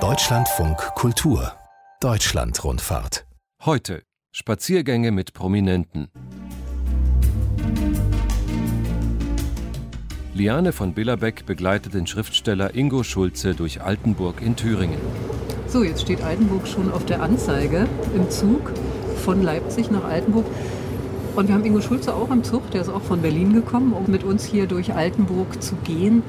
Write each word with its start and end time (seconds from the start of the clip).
Deutschlandfunk 0.00 0.78
Kultur 0.94 1.52
Deutschlandrundfahrt 2.00 3.26
Heute 3.66 4.04
Spaziergänge 4.30 5.10
mit 5.10 5.34
Prominenten. 5.34 6.08
Liane 10.32 10.72
von 10.72 10.94
Billerbeck 10.94 11.44
begleitet 11.44 11.92
den 11.92 12.06
Schriftsteller 12.06 12.74
Ingo 12.74 13.02
Schulze 13.02 13.54
durch 13.54 13.82
Altenburg 13.82 14.40
in 14.40 14.56
Thüringen. 14.56 14.96
So, 15.66 15.84
jetzt 15.84 16.00
steht 16.00 16.22
Altenburg 16.22 16.66
schon 16.66 16.90
auf 16.90 17.04
der 17.04 17.20
Anzeige 17.20 17.86
im 18.16 18.30
Zug 18.30 18.72
von 19.22 19.42
Leipzig 19.42 19.90
nach 19.90 20.04
Altenburg. 20.04 20.46
Und 21.36 21.48
wir 21.48 21.54
haben 21.54 21.66
Ingo 21.66 21.82
Schulze 21.82 22.14
auch 22.14 22.30
im 22.30 22.42
Zug, 22.42 22.70
der 22.70 22.80
ist 22.80 22.88
auch 22.88 23.02
von 23.02 23.20
Berlin 23.20 23.52
gekommen, 23.52 23.92
um 23.92 24.10
mit 24.10 24.24
uns 24.24 24.46
hier 24.46 24.66
durch 24.66 24.94
Altenburg 24.94 25.62
zu 25.62 25.76
gehen. 25.76 26.22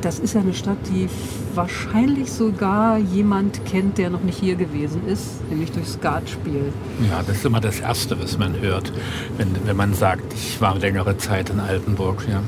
Das 0.00 0.20
ist 0.20 0.34
ja 0.34 0.40
eine 0.40 0.54
Stadt, 0.54 0.78
die 0.92 1.08
wahrscheinlich 1.54 2.30
sogar 2.30 2.98
jemand 2.98 3.64
kennt, 3.64 3.98
der 3.98 4.10
noch 4.10 4.22
nicht 4.22 4.38
hier 4.38 4.54
gewesen 4.54 5.06
ist, 5.06 5.48
nämlich 5.50 5.72
durch 5.72 5.88
Skatspiel. 5.88 6.72
Ja, 7.10 7.22
das 7.26 7.38
ist 7.38 7.44
immer 7.44 7.60
das 7.60 7.80
Erste, 7.80 8.18
was 8.20 8.38
man 8.38 8.60
hört, 8.60 8.92
wenn, 9.36 9.48
wenn 9.64 9.76
man 9.76 9.94
sagt, 9.94 10.32
ich 10.34 10.60
war 10.60 10.78
längere 10.78 11.16
Zeit 11.16 11.50
in 11.50 11.58
Altenburg. 11.58 12.24
Ja. 12.30 12.42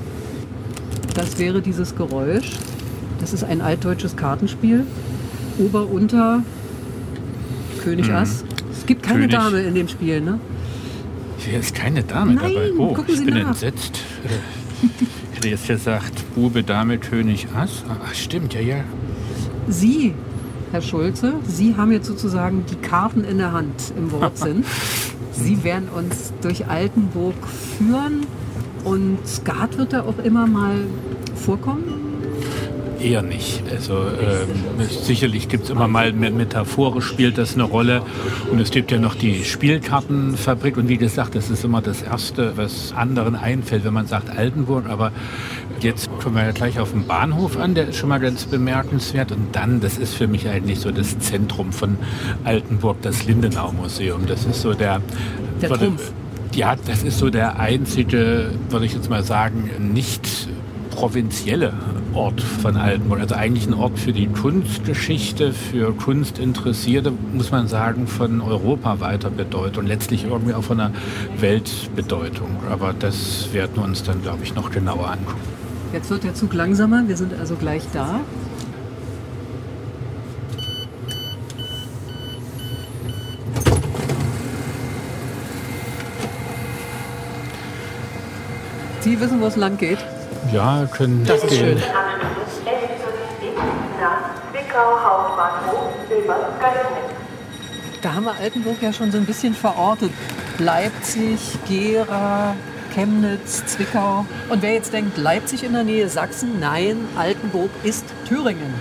Das 1.14 1.38
wäre 1.38 1.60
dieses 1.60 1.96
Geräusch. 1.96 2.52
Das 3.20 3.32
ist 3.32 3.42
ein 3.42 3.60
altdeutsches 3.60 4.16
Kartenspiel. 4.16 4.86
Ober, 5.58 5.88
Unter, 5.90 6.42
König 7.82 8.08
mhm. 8.08 8.14
Ass. 8.14 8.44
Es 8.72 8.86
gibt 8.86 9.02
keine 9.02 9.26
König. 9.26 9.36
Dame 9.36 9.60
in 9.62 9.74
dem 9.74 9.88
Spiel, 9.88 10.20
ne? 10.20 10.38
Hier 11.38 11.58
ist 11.58 11.74
keine 11.74 12.02
Dame 12.04 12.34
Nein, 12.34 12.52
dabei. 12.54 12.72
Oh, 12.78 12.94
gucken 12.94 13.14
Sie 13.14 13.24
ich 13.24 13.26
bin 13.26 13.42
nach. 13.42 13.48
entsetzt. 13.48 14.00
Hätte 15.40 15.48
jetzt 15.48 15.68
gesagt, 15.68 16.34
Bube, 16.34 16.62
Dame, 16.62 16.98
König, 16.98 17.46
Ass. 17.56 17.82
Ach, 17.88 18.12
stimmt, 18.12 18.52
ja, 18.52 18.60
ja. 18.60 18.84
Sie, 19.68 20.12
Herr 20.70 20.82
Schulze, 20.82 21.32
Sie 21.46 21.78
haben 21.78 21.92
jetzt 21.92 22.08
sozusagen 22.08 22.66
die 22.70 22.74
Karten 22.74 23.24
in 23.24 23.38
der 23.38 23.52
Hand 23.52 23.94
im 23.96 24.12
Wortsinn. 24.12 24.66
Sie 25.32 25.64
werden 25.64 25.88
uns 25.88 26.34
durch 26.42 26.66
Altenburg 26.66 27.36
führen 27.78 28.26
und 28.84 29.26
Skat 29.26 29.78
wird 29.78 29.94
da 29.94 30.02
auch 30.02 30.18
immer 30.18 30.46
mal 30.46 30.76
vorkommen? 31.36 31.99
Eher 33.00 33.22
nicht. 33.22 33.62
Also 33.70 33.94
ähm, 33.94 34.86
sicherlich 34.88 35.48
gibt 35.48 35.64
es 35.64 35.70
immer 35.70 35.88
mal 35.88 36.12
metaphorisch 36.12 37.06
spielt 37.06 37.38
das 37.38 37.54
eine 37.54 37.62
Rolle. 37.62 38.02
Und 38.50 38.60
es 38.60 38.70
gibt 38.70 38.90
ja 38.90 38.98
noch 38.98 39.14
die 39.14 39.44
Spielkartenfabrik. 39.44 40.76
Und 40.76 40.88
wie 40.88 40.98
gesagt, 40.98 41.34
das 41.34 41.48
ist 41.48 41.64
immer 41.64 41.80
das 41.80 42.02
Erste, 42.02 42.52
was 42.56 42.92
anderen 42.94 43.36
einfällt, 43.36 43.84
wenn 43.84 43.94
man 43.94 44.06
sagt 44.06 44.30
Altenburg. 44.36 44.88
Aber 44.88 45.12
jetzt 45.80 46.10
kommen 46.22 46.36
wir 46.36 46.44
ja 46.44 46.52
gleich 46.52 46.78
auf 46.78 46.90
den 46.92 47.06
Bahnhof 47.06 47.56
an, 47.56 47.74
der 47.74 47.88
ist 47.88 47.96
schon 47.96 48.10
mal 48.10 48.20
ganz 48.20 48.44
bemerkenswert. 48.44 49.32
Und 49.32 49.56
dann, 49.56 49.80
das 49.80 49.96
ist 49.96 50.14
für 50.14 50.26
mich 50.26 50.48
eigentlich 50.48 50.80
so 50.80 50.90
das 50.90 51.18
Zentrum 51.18 51.72
von 51.72 51.96
Altenburg, 52.44 53.00
das 53.02 53.24
Lindenau-Museum. 53.24 54.26
Das 54.26 54.44
ist 54.44 54.60
so 54.60 54.74
der... 54.74 55.00
Der 55.62 55.70
Trumpf. 55.70 56.12
Ja, 56.54 56.74
das 56.86 57.02
ist 57.04 57.18
so 57.18 57.30
der 57.30 57.60
einzige, 57.60 58.50
würde 58.70 58.84
ich 58.84 58.92
jetzt 58.92 59.08
mal 59.08 59.22
sagen, 59.22 59.70
nicht 59.92 60.48
provinzielle 60.90 61.72
Ort 62.14 62.40
von 62.40 62.76
Altenburg. 62.76 63.20
Also 63.20 63.34
eigentlich 63.34 63.66
ein 63.66 63.74
Ort 63.74 63.98
für 63.98 64.12
die 64.12 64.26
Kunstgeschichte, 64.26 65.52
für 65.52 65.92
Kunstinteressierte, 65.92 67.12
muss 67.32 67.50
man 67.50 67.68
sagen, 67.68 68.06
von 68.06 68.40
Europa 68.40 69.00
weiter 69.00 69.30
Bedeutung 69.30 69.86
letztlich 69.86 70.24
irgendwie 70.24 70.54
auch 70.54 70.64
von 70.64 70.78
der 70.78 70.90
Weltbedeutung. 71.38 72.48
Aber 72.70 72.92
das 72.98 73.52
werden 73.52 73.72
wir 73.76 73.84
uns 73.84 74.02
dann, 74.02 74.22
glaube 74.22 74.42
ich, 74.42 74.54
noch 74.54 74.70
genauer 74.70 75.10
angucken. 75.10 75.40
Jetzt 75.92 76.10
wird 76.10 76.24
der 76.24 76.34
Zug 76.34 76.54
langsamer, 76.54 77.06
wir 77.08 77.16
sind 77.16 77.34
also 77.34 77.56
gleich 77.56 77.82
da. 77.92 78.20
Sie 89.00 89.18
wissen, 89.18 89.40
wo 89.40 89.46
es 89.46 89.56
lang 89.56 89.78
geht? 89.78 89.98
Ja, 90.52 90.86
können 90.90 91.24
Das 91.26 91.44
ist 91.44 91.56
schön. 91.56 91.78
Da 98.02 98.14
haben 98.14 98.24
wir 98.24 98.34
Altenburg 98.40 98.80
ja 98.80 98.92
schon 98.92 99.12
so 99.12 99.18
ein 99.18 99.26
bisschen 99.26 99.54
verortet. 99.54 100.10
Leipzig, 100.58 101.58
Gera, 101.68 102.54
Chemnitz, 102.94 103.64
Zwickau. 103.66 104.24
Und 104.48 104.62
wer 104.62 104.72
jetzt 104.72 104.92
denkt, 104.92 105.18
Leipzig 105.18 105.62
in 105.62 105.74
der 105.74 105.84
Nähe 105.84 106.08
Sachsen, 106.08 106.58
nein, 106.58 106.96
Altenburg 107.16 107.70
ist 107.82 108.04
Thüringen. 108.26 108.74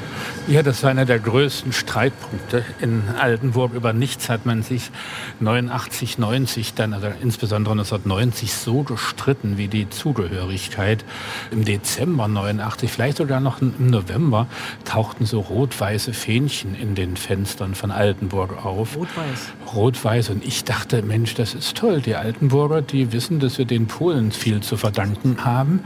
Ja, 0.49 0.63
das 0.63 0.81
war 0.81 0.89
einer 0.89 1.05
der 1.05 1.19
größten 1.19 1.73
Streitpunkte 1.73 2.65
in 2.81 3.03
Altenburg. 3.19 3.71
Über 3.75 3.93
nichts 3.93 4.29
hat 4.29 4.47
man 4.47 4.63
sich 4.63 4.89
89, 5.41 6.17
90 6.17 6.73
dann, 6.73 6.95
also 6.95 7.05
insbesondere 7.21 7.73
1990 7.73 8.51
so 8.51 8.81
gestritten 8.81 9.59
wie 9.59 9.67
die 9.67 9.91
Zugehörigkeit. 9.91 11.05
Im 11.51 11.65
Dezember 11.65 12.27
89, 12.27 12.91
vielleicht 12.91 13.17
sogar 13.17 13.41
noch 13.41 13.61
im 13.61 13.91
November, 13.91 14.47
tauchten 14.85 15.27
so 15.27 15.41
rot-weiße 15.41 16.13
Fähnchen 16.13 16.73
in 16.73 16.95
den 16.95 17.15
Fenstern 17.15 17.75
von 17.75 17.91
Altenburg 17.91 18.65
auf. 18.65 18.97
Rot-Weiß. 18.97 19.75
Rot-weiß. 19.75 20.29
Und 20.31 20.43
ich 20.43 20.63
dachte, 20.63 21.03
Mensch, 21.03 21.35
das 21.35 21.53
ist 21.53 21.77
toll. 21.77 22.01
Die 22.01 22.15
Altenburger, 22.15 22.81
die 22.81 23.11
wissen, 23.11 23.39
dass 23.39 23.59
wir 23.59 23.65
den 23.65 23.85
Polen 23.85 24.31
viel 24.31 24.61
zu 24.61 24.77
verdanken 24.77 25.45
haben. 25.45 25.81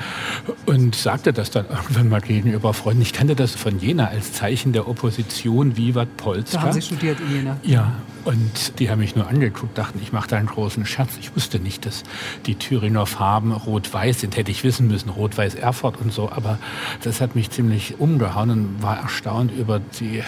Und 0.65 0.95
sagte 0.95 1.33
das 1.33 1.51
dann 1.51 1.65
irgendwann 1.67 2.07
mal 2.07 2.21
gegenüber 2.21 2.73
Freunden. 2.73 3.01
Ich 3.01 3.11
kannte 3.11 3.35
das 3.35 3.55
von 3.55 3.77
Jena 3.79 4.07
als 4.07 4.31
Zeichen 4.31 4.52
der 4.73 4.87
Opposition, 4.87 5.77
Vivat 5.77 6.15
Polska. 6.17 6.57
Da 6.57 6.63
haben 6.63 6.73
Sie 6.73 6.81
studiert 6.81 7.19
in 7.19 7.35
Jena. 7.35 7.57
Ja, 7.63 7.93
und 8.25 8.79
die 8.79 8.89
haben 8.89 8.99
mich 8.99 9.15
nur 9.15 9.27
angeguckt, 9.27 9.77
dachten, 9.77 9.99
ich 10.01 10.13
mache 10.13 10.29
da 10.29 10.37
einen 10.37 10.47
großen 10.47 10.85
Scherz. 10.85 11.17
Ich 11.19 11.35
wusste 11.35 11.59
nicht, 11.59 11.85
dass 11.85 12.03
die 12.45 12.55
Thüringer 12.55 13.05
Farben 13.05 13.51
rot-weiß 13.51 14.21
sind. 14.21 14.37
Hätte 14.37 14.51
ich 14.51 14.63
wissen 14.63 14.87
müssen, 14.87 15.09
rot-weiß 15.09 15.55
Erfurt 15.55 15.99
und 15.99 16.13
so. 16.13 16.31
Aber 16.31 16.57
das 17.03 17.19
hat 17.19 17.35
mich 17.35 17.49
ziemlich 17.49 17.99
umgehauen 17.99 18.49
und 18.49 18.83
war 18.83 18.97
erstaunt 18.97 19.51
über 19.51 19.81
die 19.99 20.21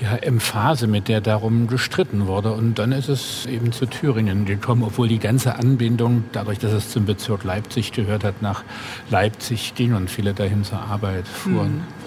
ja, 0.00 0.16
Emphase, 0.16 0.86
mit 0.86 1.08
der 1.08 1.20
darum 1.20 1.66
gestritten 1.66 2.26
wurde. 2.26 2.52
Und 2.52 2.78
dann 2.78 2.92
ist 2.92 3.08
es 3.08 3.46
eben 3.46 3.72
zu 3.72 3.86
Thüringen 3.86 4.44
gekommen, 4.44 4.82
obwohl 4.82 5.08
die 5.08 5.18
ganze 5.18 5.56
Anbindung, 5.56 6.24
dadurch, 6.32 6.58
dass 6.58 6.72
es 6.72 6.90
zum 6.90 7.06
Bezirk 7.06 7.44
Leipzig 7.44 7.92
gehört 7.92 8.24
hat, 8.24 8.42
nach 8.42 8.64
Leipzig 9.10 9.74
ging 9.74 9.94
und 9.94 10.10
viele 10.10 10.34
dahin 10.34 10.64
zur 10.64 10.80
Arbeit 10.80 11.26
fuhren. 11.26 11.76
Mhm. 11.76 12.03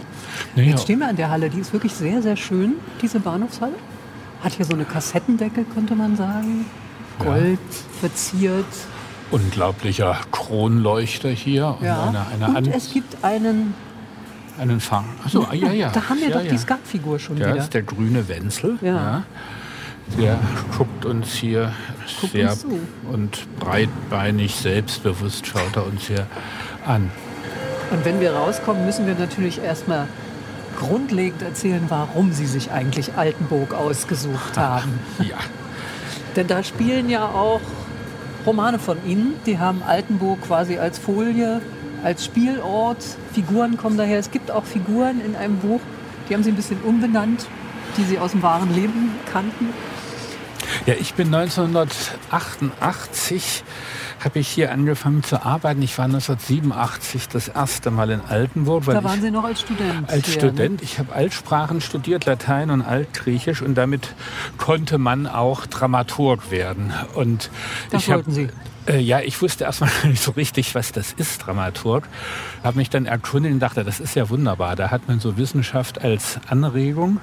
Naja, 0.56 0.70
Jetzt 0.72 0.84
stehen 0.84 1.00
wir 1.00 1.08
an 1.08 1.16
der 1.16 1.30
Halle, 1.30 1.50
die 1.50 1.60
ist 1.60 1.74
wirklich 1.74 1.94
sehr, 1.94 2.22
sehr 2.22 2.36
schön, 2.36 2.74
diese 3.02 3.20
Bahnhofshalle. 3.20 3.74
Hat 4.44 4.54
hier 4.54 4.66
so 4.66 4.74
eine 4.74 4.86
Kassettendecke, 4.86 5.64
könnte 5.66 5.96
man 5.96 6.16
sagen. 6.16 6.66
Gold 7.20 7.60
verziert. 8.00 8.66
unglaublicher 9.32 10.18
Kronleuchter 10.32 11.30
hier 11.30 11.76
und 11.80 11.86
Ja. 11.86 12.08
eine, 12.34 12.46
eine 12.48 12.58
Und 12.60 12.68
es 12.68 12.94
gibt 12.94 13.24
einen. 13.24 13.74
einen 14.60 14.80
Fang. 14.80 15.06
Achso, 15.26 15.46
ah, 15.50 15.54
ja, 15.54 15.72
ja. 15.72 15.90
Da 15.90 16.10
haben 16.10 16.20
wir 16.20 16.30
ja, 16.30 16.38
doch 16.38 16.44
ja. 16.44 16.52
die 16.52 16.58
Skatfigur 16.58 17.20
schon 17.20 17.36
Der 17.38 17.50
wieder. 17.54 17.64
ist 17.64 17.74
der 17.74 17.82
grüne 17.84 18.28
Wenzel. 18.28 18.78
Ja. 18.82 19.24
Der 20.18 20.40
guckt 20.78 21.04
uns 21.06 21.34
hier 21.34 21.74
Guckt 22.22 22.32
sehr 22.32 22.52
uns 22.52 22.66
und 23.12 23.46
breitbeinig, 23.60 24.56
selbstbewusst 24.56 25.46
schaut 25.46 25.76
er 25.76 25.86
uns 25.86 26.04
hier 26.08 26.28
an. 26.86 27.12
Und 27.92 28.06
wenn 28.06 28.20
wir 28.22 28.32
rauskommen, 28.34 28.86
müssen 28.86 29.06
wir 29.06 29.16
natürlich 29.16 29.62
erstmal 29.62 30.08
grundlegend 30.78 31.42
erzählen, 31.42 31.84
warum 31.90 32.32
sie 32.32 32.46
sich 32.46 32.72
eigentlich 32.72 33.16
Altenburg 33.16 33.74
ausgesucht 33.74 34.58
haben. 34.58 34.98
Ja, 35.20 35.36
Denn 36.36 36.48
da 36.48 36.64
spielen 36.64 37.10
ja 37.10 37.26
auch 37.26 37.60
Romane 38.46 38.80
von 38.80 38.98
Ihnen. 39.06 39.34
Die 39.46 39.60
haben 39.60 39.84
Altenburg 39.84 40.42
quasi 40.44 40.78
als 40.78 41.00
Folie, 41.00 41.62
als 42.04 42.24
Spielort. 42.24 43.04
Figuren 43.34 43.76
kommen 43.76 43.98
daher. 43.98 44.20
Es 44.20 44.32
gibt 44.32 44.52
auch 44.52 44.64
Figuren 44.64 45.20
in 45.20 45.36
einem 45.36 45.58
Buch, 45.58 45.82
die 46.30 46.34
haben 46.34 46.44
Sie 46.44 46.52
ein 46.52 46.56
bisschen 46.56 46.82
umbenannt, 46.82 47.46
die 47.98 48.04
Sie 48.04 48.20
aus 48.20 48.32
dem 48.32 48.42
wahren 48.44 48.74
Leben 48.74 49.12
kannten. 49.32 49.74
ja 50.86 50.94
ich 51.00 51.14
bin 51.16 51.34
1988 51.34 53.64
habe 54.24 54.40
ich 54.40 54.48
hier 54.48 54.72
angefangen 54.72 55.24
zu 55.24 55.46
arbeiten. 55.46 55.82
Ich 55.82 55.98
war 55.98 56.06
1987 56.06 57.28
das 57.30 57.48
erste 57.48 57.92
Mal 57.92 58.10
in 58.12 58.22
Altenburg. 58.22 58.86
Da 58.86 59.04
waren 59.04 59.22
Sie 59.22 59.32
noch 59.32 59.44
als 59.44 59.62
Student. 59.62 60.10
Als 60.10 60.28
hier, 60.28 60.44
ne? 60.44 60.50
Student, 60.50 60.82
ich 60.82 61.00
habe 61.00 61.14
Altsprachen 61.14 61.82
studiert, 61.82 62.26
Latein 62.26 62.72
und 62.72 62.82
Altgriechisch 62.82 63.62
und 63.62 63.76
damit 63.76 64.16
konnte 64.58 64.98
man 64.98 65.28
auch 65.28 65.66
Dramaturg 65.66 66.52
werden. 66.52 66.94
Und 67.14 67.50
Das 67.92 68.04
ich 68.04 68.10
hab, 68.10 68.18
wollten 68.18 68.32
Sie. 68.32 68.50
Äh, 68.88 69.00
ja, 69.00 69.20
ich 69.20 69.42
wusste 69.42 69.66
erstmal 69.66 69.92
nicht 70.04 70.22
so 70.22 70.32
richtig, 70.32 70.74
was 70.76 70.92
das 70.92 71.14
ist, 71.14 71.46
Dramaturg. 71.46 72.08
Habe 72.64 72.78
mich 72.78 72.90
dann 72.90 73.06
erkundigt 73.06 73.54
und 73.54 73.60
dachte, 73.60 73.84
das 73.84 74.00
ist 74.00 74.16
ja 74.16 74.30
wunderbar. 74.30 74.76
Da 74.76 74.92
hat 74.92 75.08
man 75.08 75.20
so 75.20 75.38
Wissenschaft 75.38 76.02
als 76.02 76.40
Anregung. 76.48 77.20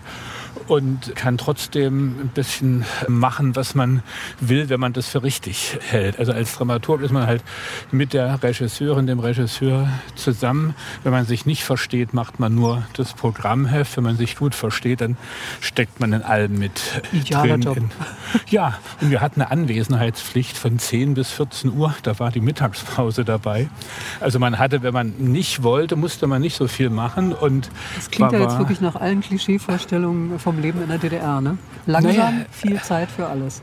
Und 0.69 1.15
kann 1.17 1.39
trotzdem 1.39 2.21
ein 2.21 2.29
bisschen 2.29 2.85
machen, 3.09 3.56
was 3.56 3.75
man 3.75 4.03
will, 4.41 4.69
wenn 4.69 4.81
man 4.81 4.93
das 4.93 5.09
für 5.09 5.23
richtig 5.23 5.79
hält. 5.81 6.19
Also 6.19 6.33
als 6.33 6.55
Dramaturg 6.55 7.03
ist 7.03 7.12
man 7.12 7.27
halt 7.27 7.43
mit 7.91 8.12
der 8.12 8.43
Regisseurin, 8.43 9.06
dem 9.06 9.21
Regisseur 9.21 9.89
zusammen. 10.15 10.75
Wenn 11.03 11.12
man 11.12 11.27
sich 11.27 11.47
nicht 11.47 11.65
versteht, 11.65 12.15
macht 12.15 12.41
man 12.41 12.55
nur 12.55 12.83
das 12.95 13.15
Programmheft. 13.15 13.97
Wenn 13.97 14.05
man 14.05 14.17
sich 14.17 14.37
gut 14.37 14.55
versteht, 14.55 15.01
dann 15.01 15.17
steckt 15.61 16.01
man 16.01 16.12
in 16.12 16.23
allem 16.23 16.59
mit 16.59 17.03
Idealer 17.12 17.59
drin. 17.59 17.62
Job. 17.62 17.77
Ja, 18.49 18.79
und 19.00 19.11
wir 19.11 19.21
hatten 19.21 19.41
eine 19.41 19.50
Anwesenheitspflicht 19.50 20.57
von 20.57 20.79
10 20.79 21.15
bis 21.15 21.31
14 21.31 21.73
Uhr. 21.73 21.95
Da 22.03 22.19
war 22.19 22.31
die 22.31 22.41
Mittagspause 22.41 23.25
dabei. 23.25 23.69
Also 24.21 24.39
man 24.39 24.59
hatte, 24.59 24.83
wenn 24.83 24.93
man 24.93 25.15
nicht 25.19 25.62
wollte, 25.62 25.97
musste 25.97 26.27
man 26.27 26.43
nicht 26.43 26.57
so 26.57 26.67
viel 26.67 26.91
machen. 26.91 27.33
Und 27.33 27.71
Das 27.97 28.11
klingt 28.11 28.33
ja 28.33 28.41
jetzt 28.41 28.59
wirklich 28.59 28.81
nach 28.81 28.97
allen 28.97 29.21
Klischeevorstellungen 29.21 30.39
vom 30.44 30.61
Leben 30.61 30.82
in 30.82 30.88
der 30.88 30.99
DDR. 30.99 31.41
Ne? 31.41 31.56
Langsam, 31.87 32.14
Naja. 32.17 32.32
viel 32.50 32.81
Zeit 32.82 33.11
für 33.11 33.26
alles. 33.26 33.62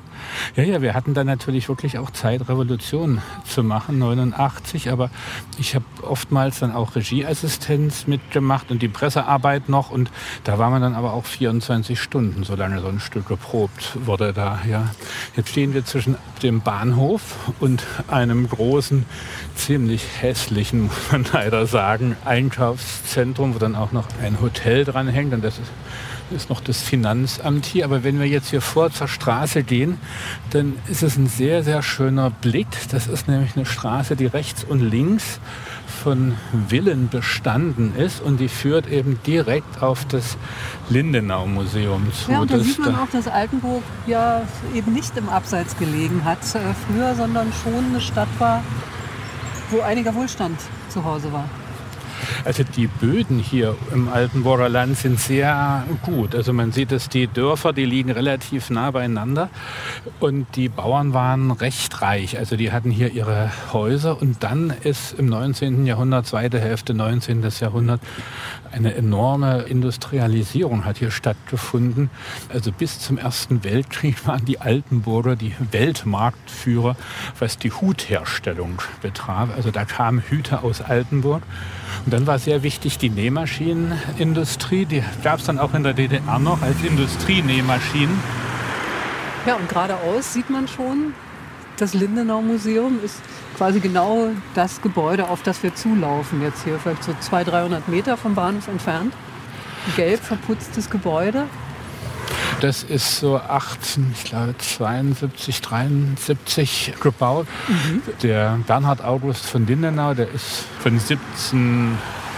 Ja, 0.55 0.63
ja, 0.63 0.81
wir 0.81 0.93
hatten 0.95 1.13
dann 1.13 1.27
natürlich 1.27 1.69
wirklich 1.69 1.97
auch 1.99 2.09
Zeit, 2.09 2.41
Revolution 2.49 3.21
zu 3.45 3.63
machen, 3.63 3.99
89. 3.99 4.91
Aber 4.91 5.11
ich 5.59 5.75
habe 5.75 5.85
oftmals 6.01 6.59
dann 6.59 6.71
auch 6.71 6.95
Regieassistenz 6.95 8.07
mitgemacht 8.07 8.71
und 8.71 8.81
die 8.81 8.87
Pressearbeit 8.87 9.69
noch. 9.69 9.91
Und 9.91 10.09
da 10.43 10.57
war 10.57 10.71
man 10.71 10.81
dann 10.81 10.95
aber 10.95 11.13
auch 11.13 11.25
24 11.25 11.99
Stunden, 12.01 12.43
solange 12.43 12.79
so 12.81 12.87
ein 12.87 12.99
Stück 12.99 13.27
geprobt 13.27 13.97
wurde 14.05 14.33
da. 14.33 14.59
Ja. 14.69 14.89
Jetzt 15.35 15.49
stehen 15.49 15.73
wir 15.75 15.85
zwischen 15.85 16.15
dem 16.41 16.61
Bahnhof 16.61 17.21
und 17.59 17.83
einem 18.07 18.49
großen, 18.49 19.05
ziemlich 19.55 20.03
hässlichen, 20.19 20.83
muss 20.85 21.11
man 21.11 21.25
leider 21.33 21.67
sagen, 21.67 22.15
Einkaufszentrum, 22.25 23.53
wo 23.53 23.59
dann 23.59 23.75
auch 23.75 23.91
noch 23.91 24.07
ein 24.23 24.41
Hotel 24.41 24.83
dran 24.83 25.07
hängt. 25.07 25.31
Und 25.33 25.43
das 25.43 25.59
ist 25.59 25.71
ist 26.33 26.49
noch 26.49 26.61
das 26.61 26.81
Finanzamt 26.81 27.65
hier. 27.65 27.85
Aber 27.85 28.03
wenn 28.03 28.19
wir 28.19 28.27
jetzt 28.27 28.49
hier 28.49 28.61
vor 28.61 28.91
zur 28.91 29.07
Straße 29.07 29.63
gehen, 29.63 29.97
dann 30.51 30.73
ist 30.87 31.03
es 31.03 31.17
ein 31.17 31.27
sehr, 31.27 31.63
sehr 31.63 31.81
schöner 31.81 32.29
Blick. 32.29 32.67
Das 32.91 33.07
ist 33.07 33.27
nämlich 33.27 33.55
eine 33.55 33.65
Straße, 33.65 34.15
die 34.15 34.25
rechts 34.25 34.63
und 34.63 34.79
links 34.79 35.39
von 36.03 36.35
Villen 36.67 37.09
bestanden 37.09 37.93
ist 37.95 38.21
und 38.21 38.39
die 38.39 38.47
führt 38.47 38.87
eben 38.87 39.19
direkt 39.27 39.83
auf 39.83 40.05
das 40.05 40.35
Lindenau-Museum 40.89 42.11
zu. 42.13 42.31
Ja, 42.31 42.39
und 42.39 42.51
da 42.51 42.59
sieht 42.59 42.79
man 42.79 42.93
da- 42.93 43.03
auch, 43.03 43.09
dass 43.09 43.27
Altenburg 43.27 43.83
ja 44.07 44.41
eben 44.73 44.93
nicht 44.93 45.15
im 45.17 45.29
Abseits 45.29 45.77
gelegen 45.77 46.23
hat 46.25 46.39
äh, 46.55 46.59
früher, 46.87 47.13
sondern 47.15 47.51
schon 47.63 47.85
eine 47.91 48.01
Stadt 48.01 48.29
war, 48.39 48.63
wo 49.69 49.81
einiger 49.81 50.15
Wohlstand 50.15 50.59
zu 50.89 51.03
Hause 51.03 51.31
war. 51.31 51.45
Also 52.45 52.63
die 52.63 52.87
Böden 52.87 53.39
hier 53.39 53.75
im 53.93 54.09
Altenburger 54.09 54.69
Land 54.69 54.97
sind 54.97 55.19
sehr 55.19 55.83
gut. 56.03 56.35
Also 56.35 56.53
man 56.53 56.71
sieht, 56.71 56.91
dass 56.91 57.09
die 57.09 57.27
Dörfer, 57.27 57.73
die 57.73 57.85
liegen 57.85 58.11
relativ 58.11 58.69
nah 58.69 58.91
beieinander 58.91 59.49
und 60.19 60.47
die 60.55 60.69
Bauern 60.69 61.13
waren 61.13 61.51
recht 61.51 62.01
reich. 62.01 62.37
Also 62.37 62.55
die 62.55 62.71
hatten 62.71 62.91
hier 62.91 63.11
ihre 63.11 63.51
Häuser 63.73 64.21
und 64.21 64.43
dann 64.43 64.73
ist 64.83 65.17
im 65.17 65.27
19. 65.27 65.85
Jahrhundert, 65.85 66.27
zweite 66.27 66.59
Hälfte 66.59 66.93
19. 66.93 67.47
Jahrhundert, 67.59 68.01
eine 68.71 68.95
enorme 68.95 69.63
Industrialisierung 69.63 70.85
hat 70.85 70.97
hier 70.97 71.11
stattgefunden. 71.11 72.09
Also 72.49 72.71
bis 72.71 72.99
zum 72.99 73.17
Ersten 73.17 73.63
Weltkrieg 73.63 74.25
waren 74.27 74.45
die 74.45 74.59
Altenburger 74.59 75.35
die 75.35 75.53
Weltmarktführer, 75.71 76.95
was 77.39 77.57
die 77.57 77.71
Hutherstellung 77.71 78.81
betraf. 79.01 79.49
Also 79.55 79.71
da 79.71 79.85
kamen 79.85 80.21
Hüte 80.21 80.63
aus 80.63 80.81
Altenburg. 80.81 81.43
Und 82.05 82.13
dann 82.13 82.27
war 82.27 82.39
sehr 82.39 82.63
wichtig 82.63 82.97
die 82.97 83.09
Nähmaschinenindustrie. 83.09 84.85
Die 84.85 85.03
gab 85.23 85.39
es 85.39 85.45
dann 85.45 85.59
auch 85.59 85.73
in 85.73 85.83
der 85.83 85.93
DDR 85.93 86.39
noch 86.39 86.61
als 86.61 86.81
Industrienähmaschinen. 86.83 88.19
Ja, 89.45 89.55
und 89.55 89.67
geradeaus 89.69 90.33
sieht 90.33 90.49
man 90.49 90.67
schon, 90.67 91.13
das 91.77 91.93
Lindenau-Museum 91.95 92.99
ist 93.03 93.21
quasi 93.57 93.79
genau 93.79 94.29
das 94.53 94.81
Gebäude, 94.81 95.29
auf 95.29 95.41
das 95.41 95.63
wir 95.63 95.73
zulaufen. 95.73 96.41
Jetzt 96.41 96.63
hier 96.63 96.77
vielleicht 96.77 97.03
so 97.03 97.13
200, 97.19 97.53
300 97.53 97.87
Meter 97.87 98.17
vom 98.17 98.35
Bahnhof 98.35 98.67
entfernt. 98.67 99.13
Gelb 99.95 100.19
verputztes 100.21 100.89
Gebäude. 100.89 101.47
Das 102.61 102.83
ist 102.83 103.19
so 103.19 103.37
18, 103.37 104.13
ich 104.15 104.23
glaube 104.25 104.53
72, 104.55 105.61
73 105.61 106.93
gebaut. 107.01 107.47
Der 108.21 108.59
Bernhard 108.67 109.03
August 109.03 109.47
von 109.47 109.65
Lindenau, 109.65 110.13
der 110.13 110.29
ist 110.29 110.65
von 110.79 110.99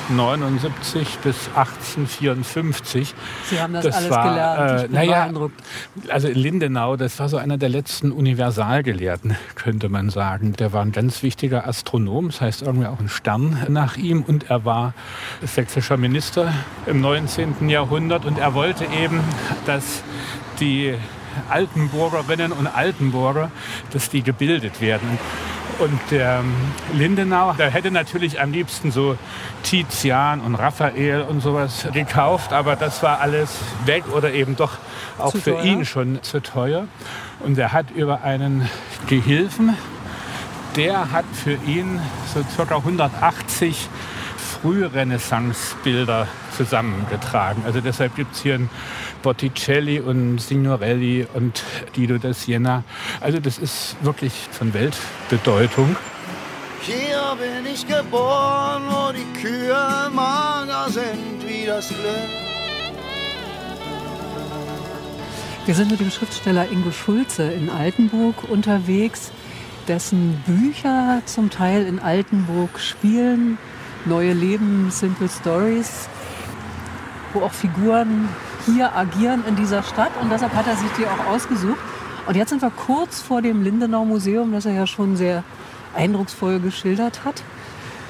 1779 0.10 1.18
bis 1.24 1.50
1854. 1.56 3.14
Sie 3.50 3.60
haben 3.62 3.74
das, 3.74 3.86
Das 3.86 3.96
alles 3.96 4.10
war, 4.10 4.30
gelernt. 4.30 4.84
äh, 4.84 4.88
naja. 4.94 5.30
Also 6.10 6.28
Lindenau, 6.28 6.96
das 6.98 7.20
war 7.20 7.30
so 7.30 7.38
einer 7.38 7.58
der 7.58 7.70
letzten 7.70 8.12
Universalgelehrten, 8.12 9.36
könnte 9.56 9.90
man 9.90 10.10
sagen. 10.10 10.54
Der 10.54 10.74
war 10.74 10.82
ein 10.84 10.92
ganz 10.92 11.24
wichtiger 11.24 11.68
Astronom, 11.68 12.28
das 12.28 12.42
heißt 12.42 12.62
irgendwie 12.62 12.88
auch 12.88 13.00
ein 13.00 13.10
Stern 13.10 13.66
nach 13.70 13.98
ihm. 13.98 14.24
Und 14.24 14.50
er 14.50 14.66
war 14.66 14.94
sächsischer 15.42 15.98
Minister 15.98 16.54
im 16.86 17.02
19. 17.02 17.70
Jahrhundert. 17.70 18.26
Und 18.26 18.38
er 18.38 18.54
wollte 18.54 18.86
eben, 18.86 19.20
dass 19.66 20.04
die 20.60 20.94
Altenburgerinnen 21.50 22.52
und 22.52 22.68
Altenburger, 22.68 23.52
dass 23.92 24.10
die 24.10 24.22
gebildet 24.22 24.82
werden. 24.82 25.08
Und 25.10 25.20
der 26.12 26.40
ähm, 26.40 26.54
Lindenau, 26.94 27.54
der 27.54 27.70
hätte 27.70 27.92
natürlich 27.92 28.40
am 28.42 28.52
liebsten 28.52 28.92
so 28.92 29.18
Tizian 29.64 30.42
und 30.42 30.56
Raphael 30.56 31.22
und 31.22 31.42
sowas 31.42 31.88
gekauft, 31.94 32.54
aber 32.54 32.76
das 32.76 33.04
war 33.04 33.20
alles 33.20 33.56
weg 33.86 34.04
oder 34.14 34.34
eben 34.34 34.56
doch 34.56 34.78
auch 35.18 35.32
Zu 35.32 35.40
für 35.40 35.52
teuer? 35.52 35.64
ihn 35.64 35.86
schon 35.86 36.22
zu 36.24 36.42
teuer. 36.42 36.88
Und 37.40 37.58
er 37.58 37.74
hat 37.74 37.92
über 37.92 38.24
einen 38.24 38.70
Gehilfen, 39.08 39.76
der 40.76 41.12
hat 41.12 41.26
für 41.34 41.54
ihn 41.66 42.00
so 42.34 42.44
circa 42.56 42.78
180 42.78 43.90
Frührenaissance-Bilder 44.64 46.28
zusammengetragen. 46.56 47.64
Also 47.66 47.82
deshalb 47.82 48.16
gibt 48.16 48.34
es 48.36 48.42
hier 48.42 48.56
ein 48.56 48.70
Botticelli 49.24 50.00
und 50.00 50.38
Signorelli 50.38 51.26
und 51.34 51.64
Guido 51.96 52.20
da 52.20 52.34
Siena. 52.34 52.84
Also 53.20 53.40
das 53.40 53.58
ist 53.58 53.96
wirklich 54.02 54.34
von 54.52 54.74
Weltbedeutung. 54.76 55.96
Hier 56.82 57.38
bin 57.40 57.74
ich 57.74 57.88
geboren, 57.88 58.84
wo 58.90 59.12
die 59.12 59.42
Kühe 59.42 60.12
mager 60.14 60.90
sind 60.90 61.42
wie 61.48 61.66
das 61.66 61.88
Glück. 61.88 62.44
Wir 65.66 65.76
sind 65.76 65.92
mit 65.92 66.02
dem 66.02 66.12
Schriftsteller 66.12 66.70
Ingo 66.70 66.92
Schulze 66.92 67.44
in 67.44 67.70
Altenburg 67.70 68.50
unterwegs, 68.50 69.32
dessen 69.88 70.44
Bücher 70.46 71.22
zum 71.26 71.50
Teil 71.50 71.88
in 71.88 72.00
Altenburg 72.00 72.78
spielen. 72.78 73.58
Neue 74.04 74.34
Leben, 74.34 74.92
Simple 74.92 75.30
Stories, 75.30 76.10
wo 77.32 77.44
auch 77.44 77.54
Figuren 77.54 78.28
hier 78.66 78.96
agieren 78.96 79.44
in 79.48 79.56
dieser 79.56 79.84
Stadt. 79.84 80.12
Und 80.22 80.32
deshalb 80.32 80.54
hat 80.54 80.68
er 80.68 80.76
sich 80.76 80.90
die 80.98 81.06
auch 81.06 81.34
ausgesucht. 81.34 81.80
Und 82.26 82.36
jetzt 82.36 82.50
sind 82.50 82.62
wir 82.62 82.72
kurz 82.72 83.22
vor 83.22 83.42
dem 83.42 83.64
Lindenau 83.64 84.06
Museum, 84.06 84.54
das 84.54 84.66
er 84.66 84.74
ja 84.74 84.88
schon 84.88 85.18
sehr 85.18 85.44
eindrucksvoll 85.96 86.60
geschildert 86.60 87.26
hat. 87.26 87.44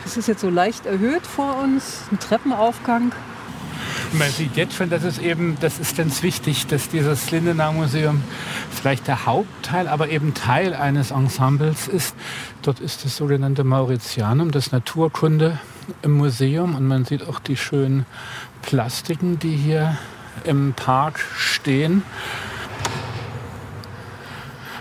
Das 0.03 0.17
ist 0.17 0.27
jetzt 0.27 0.41
so 0.41 0.49
leicht 0.49 0.85
erhöht 0.85 1.25
vor 1.25 1.57
uns, 1.57 2.01
ein 2.11 2.19
Treppenaufgang. 2.19 3.13
Man 4.13 4.29
sieht 4.29 4.55
jetzt 4.55 4.75
schon, 4.75 4.89
dass 4.89 5.03
es 5.03 5.17
eben, 5.17 5.57
das 5.59 5.79
ist 5.79 5.97
ganz 5.97 6.21
wichtig, 6.21 6.67
dass 6.67 6.89
dieses 6.89 7.31
Lindenau-Museum 7.31 8.21
vielleicht 8.69 9.07
der 9.07 9.25
Hauptteil, 9.25 9.87
aber 9.87 10.09
eben 10.09 10.33
Teil 10.35 10.75
eines 10.75 11.09
Ensembles 11.09 11.87
ist. 11.87 12.15
Dort 12.61 12.79
ist 12.79 13.05
das 13.05 13.17
sogenannte 13.17 13.63
Mauritianum, 13.63 14.51
das 14.51 14.71
Naturkunde 14.71 15.57
im 16.03 16.11
Museum. 16.11 16.75
Und 16.75 16.87
man 16.87 17.05
sieht 17.05 17.27
auch 17.27 17.39
die 17.39 17.57
schönen 17.57 18.05
Plastiken, 18.61 19.39
die 19.39 19.55
hier 19.55 19.97
im 20.43 20.73
Park 20.73 21.19
stehen. 21.37 22.03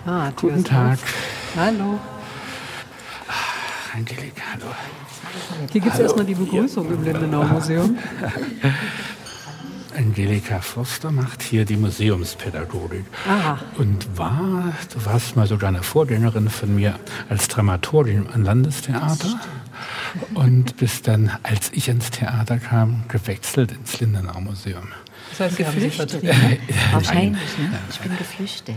Ah, 0.07 0.31
Guten 0.35 0.65
Tag. 0.65 0.95
auf. 0.95 1.57
Hallo. 1.57 1.99
Angelika, 3.95 4.43
hallo. 4.55 4.67
Hier 5.71 5.81
gibt 5.81 5.95
es 5.95 6.01
erstmal 6.01 6.25
die 6.25 6.35
Begrüßung 6.35 6.91
im 6.91 7.05
Lindenau 7.05 7.45
Museum. 7.45 7.97
Angelika 9.97 10.61
Forster 10.61 11.11
macht 11.13 11.43
hier 11.43 11.67
die 11.67 11.77
Museumspädagogik. 11.77 13.05
Aha. 13.29 13.59
Und 13.77 14.17
war, 14.17 14.73
du 14.93 15.05
warst 15.05 15.37
mal 15.37 15.47
sogar 15.47 15.69
eine 15.69 15.83
Vorgängerin 15.83 16.49
von 16.49 16.75
mir 16.75 16.99
als 17.29 17.49
Dramaturgin 17.49 18.27
am 18.33 18.43
Landestheater. 18.43 19.39
und 20.35 20.77
bis 20.79 21.03
dann, 21.03 21.31
als 21.43 21.71
ich 21.73 21.89
ins 21.89 22.11
Theater 22.11 22.59
kam, 22.59 23.05
gewechselt 23.09 23.73
ins 23.73 24.01
Lindenau 24.01 24.41
Museum. 24.41 24.89
Das 25.33 25.41
heißt, 25.41 25.57
Sie 25.57 25.67
haben 25.67 25.81
sich 25.81 25.97
Geflüchtet. 25.97 26.11
vertrieben. 26.31 26.59
Wahrscheinlich, 26.93 27.59
ne? 27.59 27.79
Ich 27.91 28.01
bin 28.01 28.17
geflüchtet. 28.19 28.75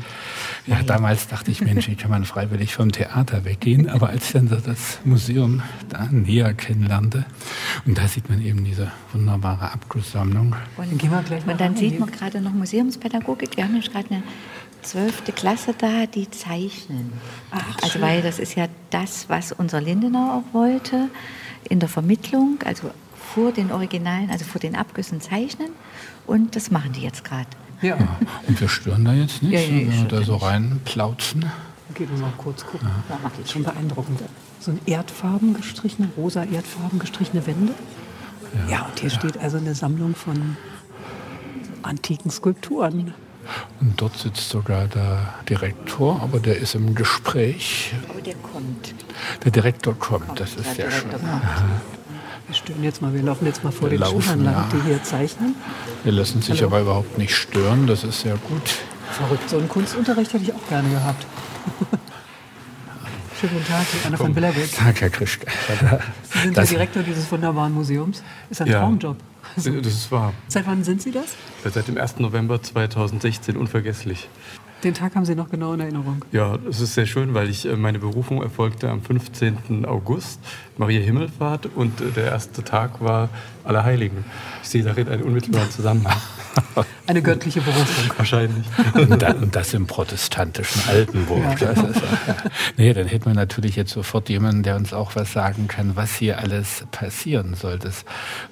Ja, 0.67 0.81
damals 0.83 1.27
dachte 1.27 1.51
ich, 1.51 1.61
Mensch, 1.61 1.87
wie 1.87 1.95
kann 1.95 2.09
man 2.09 2.25
freiwillig 2.25 2.73
vom 2.73 2.91
Theater 2.91 3.45
weggehen? 3.45 3.89
Aber 3.89 4.09
als 4.09 4.27
ich 4.27 4.31
dann 4.33 4.49
das 4.49 4.99
Museum 5.03 5.61
da 5.89 6.07
näher 6.11 6.53
kennenlernte, 6.53 7.25
und 7.85 7.97
da 7.97 8.07
sieht 8.07 8.29
man 8.29 8.41
eben 8.41 8.63
diese 8.63 8.91
wunderbare 9.13 9.71
Abgusssammlung. 9.71 10.55
Dann 10.77 10.97
gehen 10.97 11.11
wir 11.11 11.21
gleich 11.23 11.45
mal 11.45 11.51
Und 11.53 11.61
dann 11.61 11.73
rein. 11.73 11.77
sieht 11.77 11.99
man 11.99 12.09
gerade 12.11 12.41
noch 12.41 12.53
Museumspädagogik. 12.53 13.57
Wir 13.57 13.65
haben 13.65 13.73
nämlich 13.73 13.91
gerade 13.91 14.07
eine 14.09 14.23
zwölfte 14.81 15.31
Klasse 15.33 15.73
da, 15.77 16.05
die 16.07 16.29
zeichnen. 16.31 17.11
also 17.81 18.01
weil 18.01 18.21
das 18.21 18.39
ist 18.39 18.55
ja 18.55 18.67
das, 18.91 19.29
was 19.29 19.51
unser 19.51 19.81
Lindenau 19.81 20.41
auch 20.43 20.53
wollte, 20.53 21.09
in 21.69 21.79
der 21.79 21.89
Vermittlung, 21.89 22.59
also 22.63 22.91
vor 23.35 23.51
den 23.51 23.71
Originalen, 23.71 24.29
also 24.31 24.45
vor 24.45 24.61
den 24.61 24.75
Abgüssen 24.75 25.19
zeichnen. 25.19 25.69
Und 26.25 26.55
das 26.55 26.71
machen 26.71 26.93
die 26.93 27.01
jetzt 27.01 27.23
gerade. 27.25 27.47
Ja, 27.81 27.97
Und 28.47 28.59
wir 28.59 28.69
stören 28.69 29.03
da 29.03 29.13
jetzt 29.13 29.43
nicht, 29.43 29.51
Ja, 29.51 29.59
ja, 29.59 29.65
ich 29.65 29.87
wenn 29.89 30.09
wir 30.09 30.19
da 30.19 30.23
so 30.23 30.37
reinplauzen. 30.37 31.45
geht 31.93 32.09
uns 32.09 32.21
mal 32.21 32.31
kurz 32.37 32.65
gucken. 32.65 32.87
Ja, 33.09 33.19
ich. 33.43 33.51
Schon 33.51 33.63
beeindruckend. 33.63 34.21
So 34.61 34.71
ein 34.71 34.79
Erdfarben 34.85 35.53
gestrichene, 35.53 36.07
rosa 36.17 36.45
Erdfarben 36.45 36.97
gestrichene 36.97 37.45
Wände. 37.45 37.73
Ja, 38.69 38.85
und 38.85 38.97
hier 38.99 39.09
steht 39.09 39.37
also 39.37 39.57
eine 39.57 39.75
Sammlung 39.75 40.15
von 40.15 40.55
antiken 41.83 42.31
Skulpturen. 42.31 43.13
Und 43.81 44.01
dort 44.01 44.17
sitzt 44.17 44.49
sogar 44.49 44.87
der 44.87 45.33
Direktor, 45.49 46.19
aber 46.21 46.39
der 46.39 46.57
ist 46.57 46.73
im 46.73 46.95
Gespräch. 46.95 47.93
Aber 48.09 48.21
der 48.21 48.33
kommt. 48.35 48.95
Der 49.43 49.51
Direktor 49.51 49.93
kommt, 49.99 50.39
das 50.39 50.51
ist 50.55 50.65
Der 50.65 50.89
sehr 50.89 50.91
schön. 50.91 51.09
Wir 52.47 52.55
stören 52.55 52.83
jetzt 52.83 53.01
mal, 53.01 53.13
wir 53.13 53.23
laufen 53.23 53.45
jetzt 53.45 53.63
mal 53.63 53.71
vor 53.71 53.89
Wir 53.89 53.97
den 53.97 54.01
laufen, 54.01 54.21
Schülern 54.21 54.43
lang, 54.43 54.53
ja. 54.53 54.69
die 54.73 54.81
hier 54.87 55.03
zeichnen. 55.03 55.55
Wir 56.03 56.11
lassen 56.11 56.41
sich 56.41 56.57
Hallo. 56.61 56.67
aber 56.67 56.81
überhaupt 56.81 57.17
nicht 57.17 57.35
stören, 57.35 57.87
das 57.87 58.03
ist 58.03 58.21
sehr 58.21 58.35
gut. 58.37 58.61
Verrückt, 59.11 59.49
so 59.49 59.57
einen 59.57 59.69
Kunstunterricht 59.69 60.33
hätte 60.33 60.43
ich 60.43 60.53
auch 60.53 60.67
gerne 60.69 60.89
gehabt. 60.89 61.25
Schönen 63.39 63.53
guten 63.53 63.65
Tag, 63.67 63.85
Anna 64.05 64.17
von 64.17 64.33
Billerbeck. 64.33 64.71
Tag, 64.73 65.01
Herr 65.01 65.09
Krischke. 65.09 65.47
Sie 66.31 66.39
sind 66.39 66.57
Das- 66.57 66.69
der 66.69 66.77
Direktor 66.77 67.03
dieses 67.03 67.29
wunderbaren 67.31 67.73
Museums. 67.73 68.21
Ist 68.49 68.61
ein 68.61 68.67
Ja. 68.67 68.79
Traumjob. 68.79 69.17
Das 69.55 69.65
ist 69.67 70.11
wahr. 70.11 70.33
Seit 70.47 70.65
wann 70.67 70.83
sind 70.83 71.01
Sie 71.01 71.11
das? 71.11 71.25
Seit 71.63 71.87
dem 71.87 71.97
1. 71.97 72.15
November 72.19 72.61
2016 72.61 73.55
unvergesslich. 73.57 74.27
Den 74.83 74.93
Tag 74.93 75.15
haben 75.15 75.25
Sie 75.25 75.35
noch 75.35 75.49
genau 75.49 75.73
in 75.73 75.79
Erinnerung. 75.79 76.23
Ja, 76.31 76.57
es 76.69 76.79
ist 76.81 76.93
sehr 76.93 77.05
schön, 77.05 77.33
weil 77.33 77.49
ich, 77.49 77.65
äh, 77.65 77.75
meine 77.75 77.99
Berufung 77.99 78.41
erfolgte 78.43 78.89
am 78.89 79.01
15. 79.01 79.85
August, 79.85 80.39
Maria 80.77 80.99
Himmelfahrt, 81.01 81.67
und 81.75 82.01
äh, 82.01 82.11
der 82.11 82.25
erste 82.25 82.63
Tag 82.63 83.01
war 83.01 83.29
Allerheiligen. 83.65 84.23
Ich 84.63 84.69
sehe 84.69 84.83
darin 84.83 85.09
einen 85.09 85.23
unmittelbaren 85.23 85.69
Zusammenhang. 85.71 86.17
Eine 87.07 87.21
göttliche 87.21 87.59
Berufung. 87.61 88.17
Wahrscheinlich. 88.17 88.65
Und, 88.93 89.21
da, 89.21 89.33
und 89.33 89.55
das 89.55 89.73
im 89.73 89.87
protestantischen 89.87 90.81
Altenburg. 90.87 91.43
Ja. 91.43 91.73
Das 91.73 91.77
ist, 91.77 92.01
ja. 92.27 92.35
Nee, 92.77 92.93
dann 92.93 93.07
hätten 93.07 93.25
wir 93.25 93.33
natürlich 93.33 93.75
jetzt 93.75 93.91
sofort 93.91 94.29
jemanden, 94.29 94.63
der 94.63 94.75
uns 94.77 94.93
auch 94.93 95.15
was 95.15 95.33
sagen 95.33 95.67
kann, 95.67 95.95
was 95.95 96.15
hier 96.15 96.39
alles 96.39 96.85
passieren 96.91 97.55
soll. 97.55 97.77
Das 97.77 98.05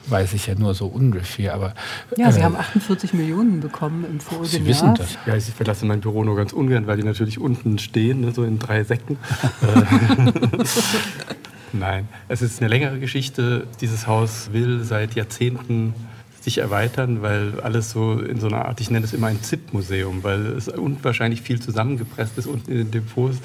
weiß 0.08 0.34
ich 0.34 0.48
ja 0.48 0.56
nur 0.56 0.74
so 0.76 0.88
ungefähr. 0.88 1.54
Aber 1.54 1.74
Ja, 2.18 2.32
Sie 2.32 2.42
äh, 2.42 2.44
haben 2.44 2.56
48 2.58 3.14
Millionen 3.14 3.62
bekommen 3.62 4.06
im 4.06 4.20
vorigen 4.20 4.46
Sie 4.48 4.58
Jahr. 4.58 4.68
wissen 4.68 4.96
das. 4.96 5.18
Ja, 5.26 5.36
ich 5.36 5.46
verlasse 5.46 5.86
mein 5.86 6.02
Büro 6.02 6.24
nur 6.26 6.36
ganz 6.36 6.52
ungern, 6.54 6.86
weil 6.88 6.98
die 6.98 7.04
natürlich 7.04 7.40
unten 7.40 7.80
stehen, 7.80 8.22
ne, 8.22 8.34
so 8.34 8.44
in 8.44 8.60
drei 8.60 8.84
Säcken. 8.84 9.18
Nein, 11.74 12.08
es 12.28 12.44
ist 12.44 12.62
eine 12.62 12.70
längere 12.70 13.00
Geschichte. 13.00 13.66
Dieses 13.82 14.06
Haus 14.06 14.54
will 14.54 14.84
seit 14.84 15.16
Jahrzehnten 15.16 15.96
sich 16.40 16.60
erweitern, 16.60 17.24
weil 17.24 17.60
alles 17.62 17.90
so 17.90 18.20
in 18.20 18.40
so 18.40 18.48
einer 18.48 18.66
Art, 18.66 18.80
ich 18.80 18.92
nenne 18.92 19.06
es 19.06 19.14
immer 19.14 19.28
ein 19.28 19.42
ZIP-Museum, 19.42 20.24
weil 20.24 20.46
es 20.48 20.68
unwahrscheinlich 20.68 21.42
viel 21.42 21.60
zusammengepresst 21.60 22.38
ist 22.38 22.46
unten 22.46 22.72
in 22.72 22.78
den 22.78 22.92
Depots. 22.92 23.38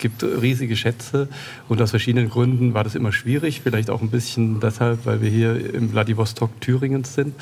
Gibt 0.00 0.24
riesige 0.24 0.76
Schätze 0.76 1.28
und 1.68 1.80
aus 1.80 1.90
verschiedenen 1.90 2.28
Gründen 2.28 2.74
war 2.74 2.84
das 2.84 2.94
immer 2.94 3.12
schwierig. 3.12 3.60
Vielleicht 3.62 3.90
auch 3.90 4.00
ein 4.00 4.10
bisschen 4.10 4.58
deshalb, 4.58 5.06
weil 5.06 5.22
wir 5.22 5.30
hier 5.30 5.74
im 5.74 5.90
Vladivostok 5.90 6.60
Thüringens 6.60 7.14
sind 7.14 7.34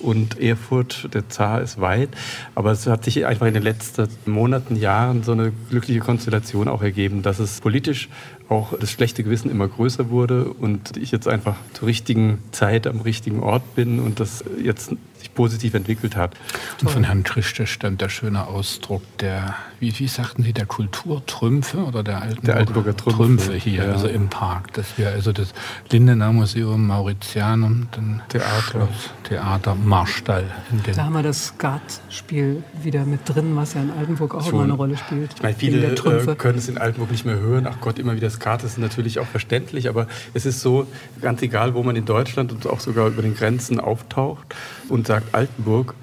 und 0.00 0.40
Erfurt, 0.40 1.08
der 1.12 1.28
Zar 1.28 1.60
ist 1.60 1.80
weit. 1.80 2.08
Aber 2.54 2.72
es 2.72 2.86
hat 2.86 3.04
sich 3.04 3.26
einfach 3.26 3.46
in 3.46 3.54
den 3.54 3.62
letzten 3.62 4.08
Monaten, 4.26 4.76
Jahren 4.76 5.22
so 5.22 5.32
eine 5.32 5.52
glückliche 5.70 6.00
Konstellation 6.00 6.66
auch 6.68 6.82
ergeben, 6.82 7.22
dass 7.22 7.38
es 7.38 7.60
politisch 7.60 8.08
auch 8.48 8.78
das 8.78 8.90
schlechte 8.90 9.22
Gewissen 9.22 9.50
immer 9.50 9.68
größer 9.68 10.10
wurde 10.10 10.44
und 10.44 10.96
ich 10.96 11.10
jetzt 11.10 11.28
einfach 11.28 11.56
zur 11.74 11.88
richtigen 11.88 12.38
Zeit 12.50 12.86
am 12.86 13.00
richtigen 13.00 13.40
Ort 13.40 13.74
bin 13.74 14.00
und 14.00 14.20
das 14.20 14.42
jetzt 14.62 14.92
sich 15.18 15.34
positiv 15.34 15.74
entwickelt 15.74 16.16
hat. 16.16 16.34
Und 16.80 16.90
von 16.90 17.04
Herrn 17.04 17.24
Trichter 17.24 17.66
stammt 17.66 18.00
der 18.00 18.08
schöne 18.08 18.46
Ausdruck 18.46 19.02
der, 19.18 19.54
wie, 19.80 19.98
wie 19.98 20.08
sagten 20.08 20.42
Sie, 20.42 20.52
der 20.52 20.66
Kulturtrümpfe 20.66 21.78
oder 21.78 22.02
der 22.02 22.22
Altenburger, 22.22 22.46
Der 22.46 22.56
Altenburger 22.56 22.96
Trümpfe, 22.96 23.54
hier, 23.54 23.84
ja. 23.84 23.92
also 23.92 24.08
im 24.08 24.28
Park. 24.28 24.72
Das 24.74 24.98
wäre 24.98 25.12
also 25.12 25.32
das 25.32 25.52
Lindenau 25.90 26.32
Museum, 26.32 26.86
Mauritianum, 26.86 27.88
dann 27.92 28.22
Theater. 28.28 28.88
Theater, 29.24 29.74
Marstall. 29.74 30.44
In 30.70 30.82
den 30.82 30.94
Da 30.94 31.04
haben 31.04 31.12
wir 31.12 31.22
das 31.22 31.48
Skatspiel 31.48 32.62
wieder 32.82 33.04
mit 33.04 33.20
drin, 33.24 33.56
was 33.56 33.74
ja 33.74 33.82
in 33.82 33.90
Altenburg 33.90 34.34
auch 34.34 34.50
immer 34.50 34.62
eine 34.62 34.72
Rolle 34.72 34.96
spielt. 34.96 35.34
Ich 35.34 35.42
meine, 35.42 35.54
viele 35.54 35.80
der 35.80 35.94
Trümpfe. 35.94 36.32
äh, 36.32 36.34
können 36.34 36.58
es 36.58 36.68
in 36.68 36.78
Altenburg 36.78 37.10
nicht 37.10 37.26
mehr 37.26 37.38
hören. 37.38 37.66
Ach 37.68 37.80
Gott, 37.80 37.98
immer 37.98 38.16
wieder 38.16 38.30
Skat 38.30 38.64
ist 38.64 38.78
natürlich 38.78 39.18
auch 39.18 39.26
verständlich, 39.26 39.88
aber 39.88 40.06
es 40.34 40.46
ist 40.46 40.60
so, 40.60 40.86
ganz 41.20 41.42
egal, 41.42 41.74
wo 41.74 41.82
man 41.82 41.96
in 41.96 42.04
Deutschland 42.04 42.52
und 42.52 42.66
auch 42.66 42.80
sogar 42.80 43.08
über 43.08 43.22
den 43.22 43.34
Grenzen 43.34 43.80
auftaucht 43.80 44.54
und 44.90 45.06
sagt 45.06 45.34
Altenburg, 45.34 45.94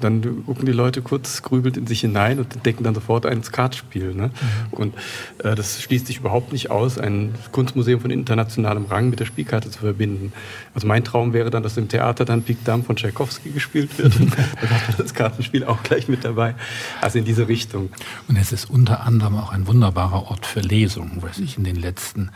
dann 0.00 0.44
gucken 0.44 0.66
die 0.66 0.72
Leute 0.72 1.02
kurz 1.02 1.42
grübelt 1.42 1.76
in 1.76 1.86
sich 1.86 2.00
hinein 2.00 2.38
und 2.38 2.54
entdecken 2.54 2.84
dann 2.84 2.94
sofort 2.94 3.26
ein 3.26 3.42
Skatspiel. 3.42 4.14
Ne? 4.14 4.30
Und 4.70 4.94
äh, 5.38 5.54
das 5.54 5.80
schließt 5.82 6.06
sich 6.06 6.18
überhaupt 6.18 6.52
nicht 6.52 6.70
aus, 6.70 6.98
ein 6.98 7.34
Kunstmuseum 7.52 8.00
von 8.00 8.10
internationalem 8.10 8.86
Rang 8.86 9.08
mit 9.08 9.20
der 9.20 9.24
Spielkarte 9.24 9.70
zu 9.70 9.78
verbinden. 9.78 10.32
Also 10.74 10.86
mein 10.86 11.04
Traum 11.04 11.32
wäre 11.32 11.50
dann, 11.50 11.62
dass 11.62 11.76
im 11.76 11.88
Theater 11.88 12.24
dann 12.24 12.42
Pik 12.42 12.64
Dam 12.64 12.84
von 12.84 12.96
Tchaikovsky 12.96 13.50
gespielt 13.50 13.96
wird 13.98 14.16
und 14.20 14.36
dann 14.36 14.70
hat 14.70 14.88
man 14.88 14.96
das 14.98 15.14
Kartenspiel 15.14 15.64
auch 15.64 15.82
gleich 15.82 16.08
mit 16.08 16.24
dabei. 16.24 16.54
Also 17.00 17.18
in 17.18 17.24
diese 17.24 17.48
Richtung. 17.48 17.90
Und 18.28 18.36
es 18.36 18.52
ist 18.52 18.68
unter 18.68 19.04
anderem 19.04 19.36
auch 19.36 19.52
ein 19.52 19.66
wunderbarer 19.66 20.30
Ort 20.30 20.44
für 20.44 20.60
Lesungen, 20.60 21.22
was 21.22 21.38
ich 21.38 21.56
in 21.56 21.64
den 21.64 21.76
letzten, 21.76 22.30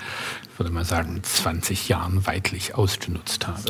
ich 0.51 0.59
würde 0.59 0.73
mal 0.73 0.85
sagen, 0.85 1.21
20 1.23 1.89
Jahren 1.89 2.27
weitlich 2.27 2.75
ausgenutzt 2.77 3.47
habe. 3.47 3.61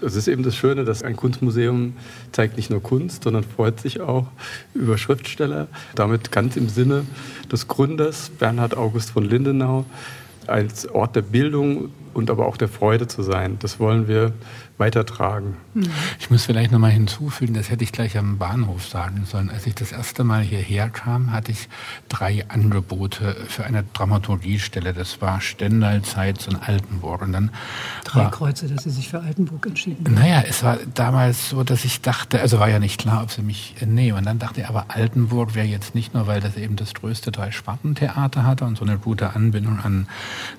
Es 0.00 0.14
ist 0.16 0.28
eben 0.28 0.42
das 0.42 0.56
Schöne, 0.56 0.84
dass 0.84 1.02
ein 1.02 1.16
Kunstmuseum 1.16 1.94
zeigt 2.32 2.56
nicht 2.56 2.70
nur 2.70 2.82
Kunst, 2.82 3.24
sondern 3.24 3.44
freut 3.44 3.80
sich 3.80 4.00
auch 4.00 4.26
über 4.74 4.98
Schriftsteller. 4.98 5.68
Damit 5.94 6.32
ganz 6.32 6.56
im 6.56 6.68
Sinne 6.68 7.04
des 7.50 7.68
Gründers 7.68 8.30
Bernhard 8.38 8.76
August 8.76 9.10
von 9.10 9.24
Lindenau 9.24 9.84
als 10.46 10.88
Ort 10.88 11.16
der 11.16 11.22
Bildung 11.22 11.90
und 12.14 12.30
aber 12.30 12.46
auch 12.46 12.56
der 12.56 12.68
Freude 12.68 13.06
zu 13.06 13.22
sein. 13.22 13.56
Das 13.60 13.80
wollen 13.80 14.08
wir 14.08 14.32
weitertragen. 14.78 15.56
Ich 16.18 16.30
muss 16.30 16.44
vielleicht 16.44 16.72
noch 16.72 16.78
mal 16.78 16.90
hinzufügen, 16.90 17.54
das 17.54 17.70
hätte 17.70 17.84
ich 17.84 17.92
gleich 17.92 18.16
am 18.16 18.38
Bahnhof 18.38 18.86
sagen 18.86 19.24
sollen. 19.24 19.50
Als 19.50 19.66
ich 19.66 19.74
das 19.74 19.92
erste 19.92 20.24
Mal 20.24 20.42
hierher 20.42 20.88
kam, 20.90 21.32
hatte 21.32 21.52
ich 21.52 21.68
drei 22.08 22.44
Angebote 22.48 23.36
für 23.48 23.64
eine 23.64 23.84
Dramaturgiestelle. 23.94 24.92
Das 24.92 25.20
war 25.20 25.40
Stendal, 25.40 26.02
Zeitz 26.02 26.46
und 26.48 26.56
Altenburg. 26.56 27.22
Und 27.22 27.32
dann 27.32 27.50
Drei 28.04 28.24
war, 28.24 28.30
Kreuze, 28.30 28.68
dass 28.68 28.84
Sie 28.84 28.90
sich 28.90 29.08
für 29.08 29.20
Altenburg 29.20 29.66
entschieden 29.66 30.04
haben. 30.06 30.14
naja, 30.14 30.44
es 30.46 30.62
war 30.62 30.78
damals 30.94 31.50
so, 31.50 31.62
dass 31.64 31.84
ich 31.84 32.00
dachte, 32.00 32.40
also 32.40 32.58
war 32.58 32.68
ja 32.68 32.78
nicht 32.78 33.00
klar, 33.00 33.22
ob 33.22 33.30
sie 33.30 33.42
mich 33.42 33.74
äh, 33.80 33.86
nehmen. 33.86 34.18
Und 34.18 34.26
dann 34.26 34.38
dachte 34.38 34.60
ich, 34.60 34.68
aber 34.68 34.86
Altenburg 34.88 35.54
wäre 35.54 35.66
jetzt 35.66 35.94
nicht 35.94 36.14
nur, 36.14 36.26
weil 36.26 36.40
das 36.40 36.56
eben 36.56 36.76
das 36.76 36.94
größte 36.94 37.32
Drei-Sparten-Theater 37.32 38.44
hatte 38.44 38.64
und 38.64 38.76
so 38.78 38.84
eine 38.84 38.98
gute 38.98 39.34
Anbindung 39.34 39.80
an 39.80 40.08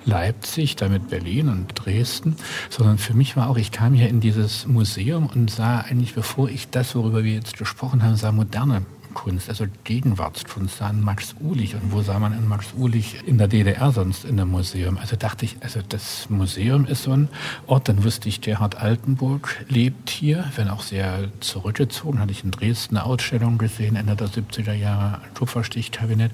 Leipzig, 0.04 0.76
damit 0.76 1.08
Berlin 1.08 1.48
und 1.48 1.72
Dresden, 1.74 2.36
sondern 2.70 2.98
für 2.98 3.14
mich 3.14 3.36
war 3.36 3.48
auch, 3.48 3.56
ich 3.56 3.72
kam 3.72 3.94
hier 3.94 4.07
in 4.08 4.20
dieses 4.20 4.66
Museum 4.66 5.26
und 5.26 5.50
sah 5.50 5.80
eigentlich, 5.80 6.14
bevor 6.14 6.48
ich 6.48 6.68
das, 6.68 6.94
worüber 6.94 7.24
wir 7.24 7.34
jetzt 7.34 7.56
gesprochen 7.56 8.02
haben, 8.02 8.16
sah 8.16 8.32
moderne 8.32 8.82
Kunst, 9.14 9.48
also 9.48 9.66
Gegenwartskunst, 9.84 10.78
sah 10.78 10.88
an 10.88 11.00
Max 11.00 11.34
Ulich. 11.40 11.74
Und 11.74 11.92
wo 11.92 12.02
sah 12.02 12.18
man 12.18 12.32
in 12.32 12.46
Max 12.46 12.68
Ulich 12.76 13.26
in 13.26 13.38
der 13.38 13.48
DDR 13.48 13.92
sonst 13.92 14.24
in 14.24 14.38
einem 14.40 14.50
Museum? 14.50 14.98
Also 14.98 15.16
dachte 15.16 15.44
ich, 15.44 15.56
also 15.60 15.80
das 15.88 16.28
Museum 16.30 16.86
ist 16.86 17.04
so 17.04 17.12
ein 17.12 17.28
Ort. 17.66 17.88
Dann 17.88 18.04
wusste 18.04 18.28
ich, 18.28 18.40
Gerhard 18.40 18.76
Altenburg 18.76 19.64
lebt 19.68 20.10
hier, 20.10 20.50
wenn 20.56 20.68
auch 20.68 20.82
sehr 20.82 21.28
zurückgezogen. 21.40 22.20
Hatte 22.20 22.32
ich 22.32 22.44
in 22.44 22.50
Dresden 22.50 22.96
eine 22.96 23.06
Ausstellung 23.06 23.58
gesehen, 23.58 23.96
Ende 23.96 24.16
der 24.16 24.28
70er 24.28 24.72
Jahre, 24.72 25.20
Kupferstichkabinett. 25.34 26.32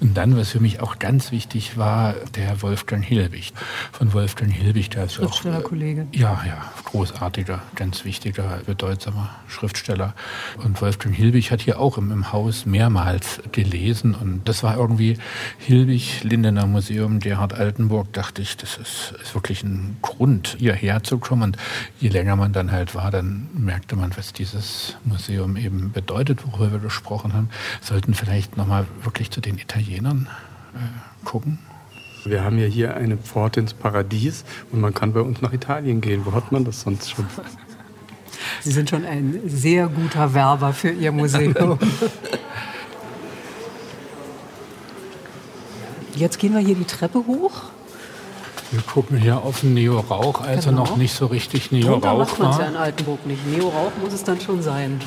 Und 0.00 0.16
dann, 0.16 0.36
was 0.36 0.50
für 0.50 0.60
mich 0.60 0.80
auch 0.80 0.98
ganz 0.98 1.32
wichtig 1.32 1.76
war, 1.76 2.14
der 2.34 2.62
Wolfgang 2.62 3.04
Hilbig. 3.04 3.52
Von 3.92 4.12
Wolfgang 4.12 4.52
Hilbig, 4.52 4.90
der 4.90 5.04
ist 5.04 5.18
auch 5.18 5.24
Schriftstellerkollege. 5.24 6.06
ja, 6.12 6.42
ja, 6.46 6.72
großartiger, 6.84 7.62
ganz 7.74 8.04
wichtiger, 8.04 8.60
bedeutsamer 8.66 9.30
Schriftsteller. 9.48 10.14
Und 10.62 10.80
Wolfgang 10.80 11.14
Hilbig 11.14 11.50
hat 11.50 11.60
hier 11.60 11.78
auch 11.78 11.98
im, 11.98 12.10
im 12.10 12.23
Haus 12.32 12.66
mehrmals 12.66 13.40
gelesen 13.52 14.14
und 14.14 14.48
das 14.48 14.62
war 14.62 14.76
irgendwie 14.76 15.18
Hilbig, 15.58 16.22
Lindener 16.24 16.66
Museum, 16.66 17.20
Gerhard 17.20 17.54
Altenburg, 17.54 18.12
dachte 18.12 18.42
ich, 18.42 18.56
das 18.56 18.76
ist, 18.76 19.14
ist 19.22 19.34
wirklich 19.34 19.62
ein 19.62 19.96
Grund, 20.02 20.56
hierher 20.58 21.02
zu 21.02 21.18
kommen. 21.18 21.42
Und 21.42 21.56
je 22.00 22.08
länger 22.08 22.36
man 22.36 22.52
dann 22.52 22.72
halt 22.72 22.94
war, 22.94 23.10
dann 23.10 23.48
merkte 23.54 23.96
man, 23.96 24.16
was 24.16 24.32
dieses 24.32 24.96
Museum 25.04 25.56
eben 25.56 25.92
bedeutet, 25.92 26.46
worüber 26.46 26.72
wir 26.72 26.78
gesprochen 26.78 27.32
haben. 27.32 27.48
Sollten 27.80 28.14
vielleicht 28.14 28.56
nochmal 28.56 28.86
wirklich 29.02 29.30
zu 29.30 29.40
den 29.40 29.58
Italienern 29.58 30.28
äh, 30.74 31.24
gucken. 31.24 31.58
Wir 32.24 32.42
haben 32.42 32.58
ja 32.58 32.66
hier 32.66 32.96
eine 32.96 33.18
Pforte 33.18 33.60
ins 33.60 33.74
Paradies 33.74 34.44
und 34.72 34.80
man 34.80 34.94
kann 34.94 35.12
bei 35.12 35.20
uns 35.20 35.42
nach 35.42 35.52
Italien 35.52 36.00
gehen. 36.00 36.24
Wo 36.24 36.32
hat 36.32 36.52
man 36.52 36.64
das 36.64 36.80
sonst 36.80 37.10
schon? 37.10 37.26
Sie 38.60 38.72
sind 38.72 38.90
schon 38.90 39.04
ein 39.04 39.40
sehr 39.46 39.88
guter 39.88 40.34
Werber 40.34 40.72
für 40.72 40.90
Ihr 40.90 41.12
Museum. 41.12 41.78
Jetzt 46.16 46.38
gehen 46.38 46.54
wir 46.54 46.60
hier 46.60 46.76
die 46.76 46.84
Treppe 46.84 47.18
hoch. 47.26 47.62
Wir 48.70 48.82
gucken 48.82 49.18
hier 49.18 49.38
auf 49.38 49.60
den 49.60 49.74
Neo-Rauch, 49.74 50.40
als 50.40 50.64
genau. 50.64 50.84
noch 50.84 50.96
nicht 50.96 51.14
so 51.14 51.26
richtig 51.26 51.70
Neo-Rauch 51.70 52.18
macht 52.18 52.38
man 52.38 52.50
es 52.50 52.58
ja 52.58 52.66
in 52.66 52.76
Altenburg 52.76 53.26
nicht. 53.26 53.46
Neo-Rauch 53.46 53.92
muss 54.02 54.12
es 54.12 54.24
dann 54.24 54.40
schon 54.40 54.62
sein. 54.62 55.00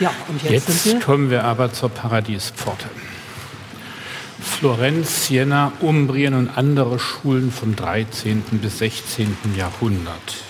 Ja, 0.00 0.10
und 0.28 0.42
jetzt, 0.42 0.86
jetzt 0.86 1.04
kommen 1.04 1.30
wir 1.30 1.44
aber 1.44 1.72
zur 1.72 1.88
Paradiespforte. 1.88 2.86
Florenz, 4.40 5.26
Siena, 5.26 5.72
Umbrien 5.80 6.34
und 6.34 6.56
andere 6.56 6.98
Schulen 6.98 7.52
vom 7.52 7.76
13. 7.76 8.42
bis 8.62 8.78
16. 8.78 9.36
Jahrhundert. 9.56 10.44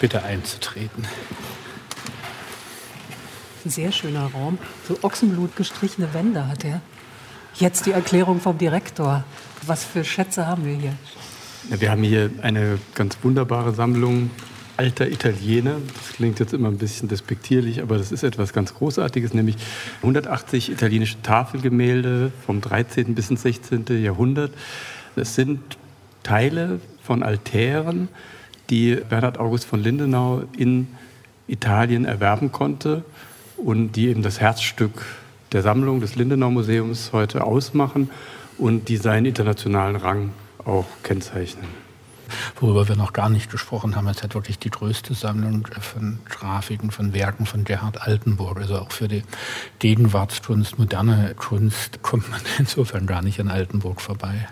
Bitte 0.00 0.22
einzutreten. 0.22 1.04
Ein 3.64 3.70
sehr 3.70 3.92
schöner 3.92 4.30
Raum. 4.32 4.58
So 4.88 4.98
Ochsenblut 5.02 5.54
gestrichene 5.54 6.14
Wände 6.14 6.48
hat 6.48 6.64
er. 6.64 6.80
Jetzt 7.54 7.84
die 7.84 7.92
Erklärung 7.92 8.40
vom 8.40 8.56
Direktor. 8.56 9.24
Was 9.66 9.84
für 9.84 10.02
Schätze 10.02 10.46
haben 10.46 10.64
wir 10.64 10.74
hier? 10.74 10.94
Ja, 11.68 11.80
wir 11.80 11.90
haben 11.90 12.02
hier 12.02 12.30
eine 12.40 12.78
ganz 12.94 13.18
wunderbare 13.22 13.74
Sammlung 13.74 14.30
alter 14.78 15.08
Italiener. 15.08 15.76
Das 15.94 16.14
klingt 16.14 16.40
jetzt 16.40 16.54
immer 16.54 16.68
ein 16.68 16.78
bisschen 16.78 17.08
despektierlich, 17.08 17.82
aber 17.82 17.98
das 17.98 18.12
ist 18.12 18.22
etwas 18.22 18.54
ganz 18.54 18.72
Großartiges, 18.72 19.34
nämlich 19.34 19.56
180 19.98 20.72
italienische 20.72 21.20
Tafelgemälde 21.20 22.32
vom 22.46 22.62
13. 22.62 23.14
bis 23.14 23.28
ins 23.28 23.42
16. 23.42 23.84
Jahrhundert. 24.02 24.52
Das 25.16 25.34
sind 25.34 25.60
Teile 26.22 26.80
von 27.02 27.22
Altären, 27.22 28.08
die 28.70 28.96
Bernhard 28.96 29.38
August 29.38 29.66
von 29.66 29.82
Lindenau 29.82 30.44
in 30.56 30.88
Italien 31.48 32.04
erwerben 32.04 32.52
konnte 32.52 33.04
und 33.56 33.92
die 33.92 34.08
eben 34.08 34.22
das 34.22 34.40
Herzstück 34.40 35.04
der 35.52 35.62
Sammlung 35.62 36.00
des 36.00 36.14
Lindenau 36.14 36.50
Museums 36.50 37.10
heute 37.12 37.44
ausmachen 37.44 38.10
und 38.56 38.88
die 38.88 38.96
seinen 38.96 39.26
internationalen 39.26 39.96
Rang 39.96 40.30
auch 40.64 40.86
kennzeichnen 41.02 41.66
worüber 42.60 42.88
wir 42.88 42.96
noch 42.96 43.12
gar 43.12 43.28
nicht 43.28 43.50
gesprochen 43.50 43.96
haben. 43.96 44.06
Es 44.08 44.22
hat 44.22 44.34
wirklich 44.34 44.58
die 44.58 44.70
größte 44.70 45.14
Sammlung 45.14 45.66
von 45.80 46.20
Grafiken, 46.26 46.90
von 46.90 47.12
Werken 47.12 47.46
von 47.46 47.64
Gerhard 47.64 48.02
Altenburg. 48.02 48.58
Also 48.58 48.78
auch 48.78 48.92
für 48.92 49.08
die 49.08 49.24
Gegenwartskunst, 49.78 50.78
moderne 50.78 51.34
Kunst 51.34 52.02
kommt 52.02 52.30
man 52.30 52.40
insofern 52.58 53.06
gar 53.06 53.22
nicht 53.22 53.40
an 53.40 53.48
Altenburg 53.48 54.00
vorbei. 54.00 54.48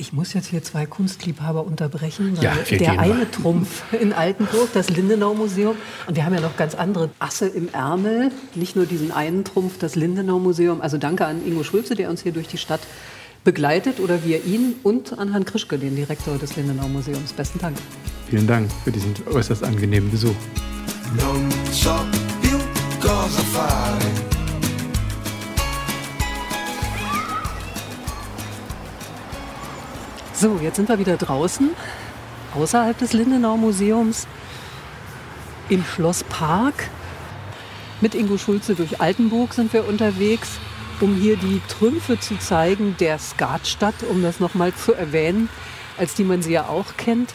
Ich 0.00 0.14
muss 0.14 0.32
jetzt 0.32 0.46
hier 0.46 0.62
zwei 0.62 0.86
Kunstliebhaber 0.86 1.62
unterbrechen. 1.66 2.38
Ja, 2.40 2.54
der 2.70 2.98
eine 2.98 3.14
mal. 3.14 3.26
Trumpf 3.30 3.82
in 4.00 4.14
Altenburg, 4.14 4.70
das 4.72 4.88
Lindenau-Museum. 4.88 5.76
Und 6.06 6.16
wir 6.16 6.24
haben 6.24 6.32
ja 6.32 6.40
noch 6.40 6.56
ganz 6.56 6.74
andere 6.74 7.10
Asse 7.18 7.46
im 7.48 7.68
Ärmel. 7.68 8.32
Nicht 8.54 8.76
nur 8.76 8.86
diesen 8.86 9.12
einen 9.12 9.44
Trumpf, 9.44 9.78
das 9.78 9.96
Lindenau-Museum. 9.96 10.80
Also 10.80 10.96
danke 10.96 11.26
an 11.26 11.46
Ingo 11.46 11.64
Schulze, 11.64 11.96
der 11.96 12.08
uns 12.08 12.22
hier 12.22 12.32
durch 12.32 12.48
die 12.48 12.56
Stadt 12.56 12.80
begleitet 13.44 14.00
oder 14.00 14.24
wir 14.24 14.42
ihn 14.46 14.76
und 14.84 15.18
an 15.18 15.32
Herrn 15.32 15.44
Krischke, 15.44 15.78
den 15.78 15.94
Direktor 15.96 16.38
des 16.38 16.56
Lindenau 16.56 16.88
Museums. 16.88 17.34
Besten 17.34 17.58
Dank. 17.58 17.76
Vielen 18.30 18.46
Dank 18.46 18.70
für 18.84 18.92
diesen 18.92 19.12
äußerst 19.30 19.62
angenehmen 19.62 20.10
Besuch. 20.10 20.34
So, 30.40 30.58
jetzt 30.62 30.76
sind 30.76 30.88
wir 30.88 30.98
wieder 30.98 31.18
draußen, 31.18 31.68
außerhalb 32.54 32.96
des 32.96 33.12
Lindenau 33.12 33.58
Museums, 33.58 34.26
im 35.68 35.84
Schloss 35.84 36.24
Park. 36.24 36.88
Mit 38.00 38.14
Ingo 38.14 38.38
Schulze 38.38 38.74
durch 38.74 39.02
Altenburg 39.02 39.52
sind 39.52 39.70
wir 39.74 39.86
unterwegs 39.86 40.58
um 41.02 41.14
hier 41.14 41.36
die 41.36 41.60
Trümpfe 41.68 42.18
zu 42.18 42.38
zeigen 42.38 42.96
der 42.98 43.18
Skatstadt, 43.18 44.02
um 44.08 44.22
das 44.22 44.40
nochmal 44.40 44.74
zu 44.74 44.94
erwähnen, 44.94 45.50
als 45.98 46.14
die 46.14 46.24
man 46.24 46.40
sie 46.40 46.52
ja 46.52 46.68
auch 46.68 46.96
kennt. 46.96 47.34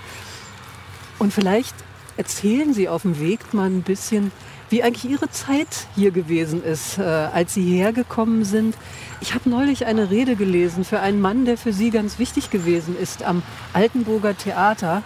Und 1.20 1.32
vielleicht 1.32 1.76
erzählen 2.18 2.74
Sie 2.74 2.90
auf 2.90 3.04
dem 3.04 3.20
Weg 3.20 3.54
mal 3.54 3.70
ein 3.70 3.82
bisschen, 3.82 4.32
wie 4.70 4.84
eigentlich 4.84 5.10
Ihre 5.12 5.30
Zeit 5.30 5.88
hier 5.96 6.12
gewesen 6.12 6.64
ist, 6.64 6.98
äh, 6.98 7.02
als 7.02 7.54
Sie 7.54 7.64
hierher 7.64 7.94
gekommen 7.94 8.46
sind. 8.46 8.76
Ich 9.22 9.34
habe 9.34 9.50
neulich 9.50 9.86
eine 9.86 10.10
Rede 10.10 10.36
gelesen 10.36 10.86
für 10.86 11.00
einen 11.00 11.22
Mann, 11.22 11.46
der 11.46 11.58
für 11.58 11.74
Sie 11.74 11.92
ganz 11.92 12.20
wichtig 12.20 12.50
gewesen 12.50 12.98
ist, 12.98 13.24
am 13.24 13.44
Altenburger 13.74 14.38
Theater. 14.38 15.04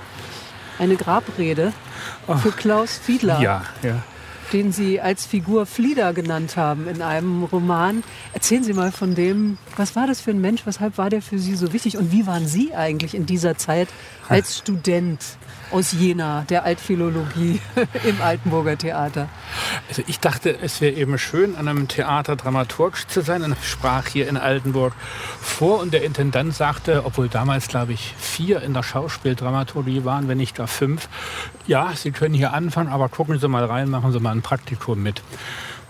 Eine 0.77 0.95
Grabrede 0.95 1.73
für 2.41 2.51
Klaus 2.51 2.97
Fiedler. 2.97 3.41
Ja, 3.41 3.63
ja 3.83 4.01
den 4.53 4.71
Sie 4.71 4.99
als 4.99 5.25
Figur 5.25 5.65
Flieder 5.65 6.13
genannt 6.13 6.57
haben 6.57 6.87
in 6.87 7.01
einem 7.01 7.43
Roman. 7.43 8.03
Erzählen 8.33 8.63
Sie 8.63 8.73
mal 8.73 8.91
von 8.91 9.15
dem, 9.15 9.57
was 9.75 9.95
war 9.95 10.07
das 10.07 10.21
für 10.21 10.31
ein 10.31 10.41
Mensch, 10.41 10.65
weshalb 10.65 10.97
war 10.97 11.09
der 11.09 11.21
für 11.21 11.39
Sie 11.39 11.55
so 11.55 11.73
wichtig 11.73 11.97
und 11.97 12.11
wie 12.11 12.25
waren 12.27 12.47
Sie 12.47 12.73
eigentlich 12.73 13.15
in 13.15 13.25
dieser 13.25 13.57
Zeit 13.57 13.89
als 14.27 14.57
Student? 14.57 15.19
aus 15.71 15.91
Jena, 15.91 16.45
der 16.49 16.63
Altphilologie 16.63 17.59
im 18.03 18.21
Altenburger 18.21 18.77
Theater? 18.77 19.29
Also 19.87 20.03
ich 20.07 20.19
dachte, 20.19 20.57
es 20.61 20.81
wäre 20.81 20.95
eben 20.95 21.17
schön, 21.17 21.55
an 21.55 21.67
einem 21.67 21.87
Theater 21.87 22.35
dramaturgisch 22.35 23.07
zu 23.07 23.21
sein 23.21 23.43
und 23.43 23.55
sprach 23.63 24.07
hier 24.07 24.27
in 24.27 24.37
Altenburg 24.37 24.93
vor 25.39 25.79
und 25.79 25.93
der 25.93 26.03
Intendant 26.03 26.55
sagte, 26.55 27.05
obwohl 27.05 27.29
damals, 27.29 27.67
glaube 27.67 27.93
ich, 27.93 28.13
vier 28.17 28.61
in 28.61 28.73
der 28.73 28.83
Schauspieldramaturgie 28.83 30.05
waren, 30.05 30.27
wenn 30.27 30.37
nicht 30.37 30.55
gar 30.55 30.67
fünf, 30.67 31.07
ja, 31.67 31.91
Sie 31.95 32.11
können 32.11 32.33
hier 32.33 32.53
anfangen, 32.53 32.89
aber 32.89 33.09
gucken 33.09 33.39
Sie 33.39 33.47
mal 33.47 33.65
rein, 33.65 33.89
machen 33.89 34.11
Sie 34.11 34.19
mal 34.19 34.31
ein 34.39 34.41
Praktikum 34.41 35.01
mit. 35.01 35.21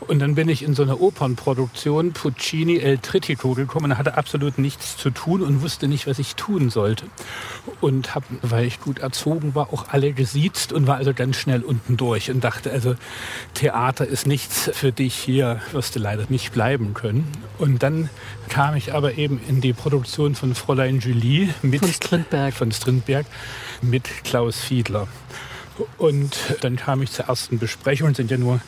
Und 0.01 0.19
dann 0.19 0.33
bin 0.33 0.47
ich 0.47 0.63
in 0.63 0.75
so 0.75 0.83
eine 0.83 0.97
Opernproduktion 0.97 2.13
Puccini 2.13 2.77
El 2.77 2.99
Trittico 2.99 3.53
gekommen, 3.53 3.97
hatte 3.97 4.17
absolut 4.17 4.57
nichts 4.57 4.97
zu 4.97 5.09
tun 5.09 5.41
und 5.41 5.61
wusste 5.61 5.87
nicht, 5.87 6.07
was 6.07 6.19
ich 6.19 6.35
tun 6.35 6.69
sollte. 6.69 7.05
Und 7.81 8.15
habe, 8.15 8.25
weil 8.41 8.65
ich 8.65 8.79
gut 8.79 8.99
erzogen 8.99 9.55
war, 9.55 9.73
auch 9.73 9.89
alle 9.89 10.13
gesiezt 10.13 10.71
und 10.71 10.87
war 10.87 10.95
also 10.97 11.13
ganz 11.13 11.35
schnell 11.35 11.63
unten 11.63 11.97
durch 11.97 12.31
und 12.31 12.43
dachte, 12.43 12.71
also 12.71 12.95
Theater 13.53 14.07
ist 14.07 14.25
nichts 14.25 14.71
für 14.73 14.91
dich, 14.91 15.15
hier 15.15 15.61
wirst 15.73 15.95
du 15.95 15.99
leider 15.99 16.25
nicht 16.29 16.53
bleiben 16.53 16.93
können. 16.93 17.29
Und 17.57 17.83
dann 17.83 18.09
kam 18.47 18.75
ich 18.75 18.93
aber 18.93 19.17
eben 19.17 19.39
in 19.47 19.59
die 19.59 19.73
Produktion 19.73 20.33
von 20.33 20.55
Fräulein 20.55 20.99
Julie 20.99 21.53
mit 21.61 21.81
von 21.81 21.93
Strindberg, 21.93 22.53
von 22.53 22.71
Strindberg 22.71 23.25
mit 23.81 24.05
Klaus 24.23 24.59
Fiedler. 24.59 25.07
Und 25.97 26.37
dann 26.61 26.75
kam 26.75 27.01
ich 27.01 27.11
zur 27.11 27.25
ersten 27.25 27.59
Besprechung, 27.59 28.09
es 28.09 28.17
sind 28.17 28.31
ja 28.31 28.37
nur 28.37 28.61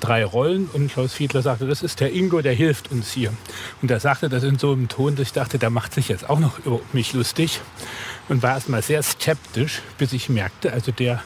drei 0.00 0.24
Rollen. 0.24 0.68
Und 0.72 0.92
Klaus 0.92 1.12
Fiedler 1.12 1.42
sagte, 1.42 1.66
das 1.66 1.82
ist 1.82 2.00
der 2.00 2.12
Ingo, 2.12 2.40
der 2.40 2.54
hilft 2.54 2.90
uns 2.90 3.12
hier. 3.12 3.32
Und 3.82 3.90
er 3.90 4.00
sagte 4.00 4.28
das 4.28 4.42
in 4.42 4.58
so 4.58 4.72
einem 4.72 4.88
Ton, 4.88 5.16
dass 5.16 5.28
ich 5.28 5.32
dachte, 5.32 5.58
der 5.58 5.70
macht 5.70 5.94
sich 5.94 6.08
jetzt 6.08 6.28
auch 6.28 6.38
noch 6.38 6.58
über 6.60 6.80
mich 6.92 7.12
lustig. 7.12 7.60
Und 8.28 8.42
war 8.42 8.50
erstmal 8.50 8.82
sehr 8.82 9.02
skeptisch, 9.02 9.80
bis 9.96 10.12
ich 10.12 10.28
merkte, 10.28 10.72
also 10.72 10.92
der 10.92 11.22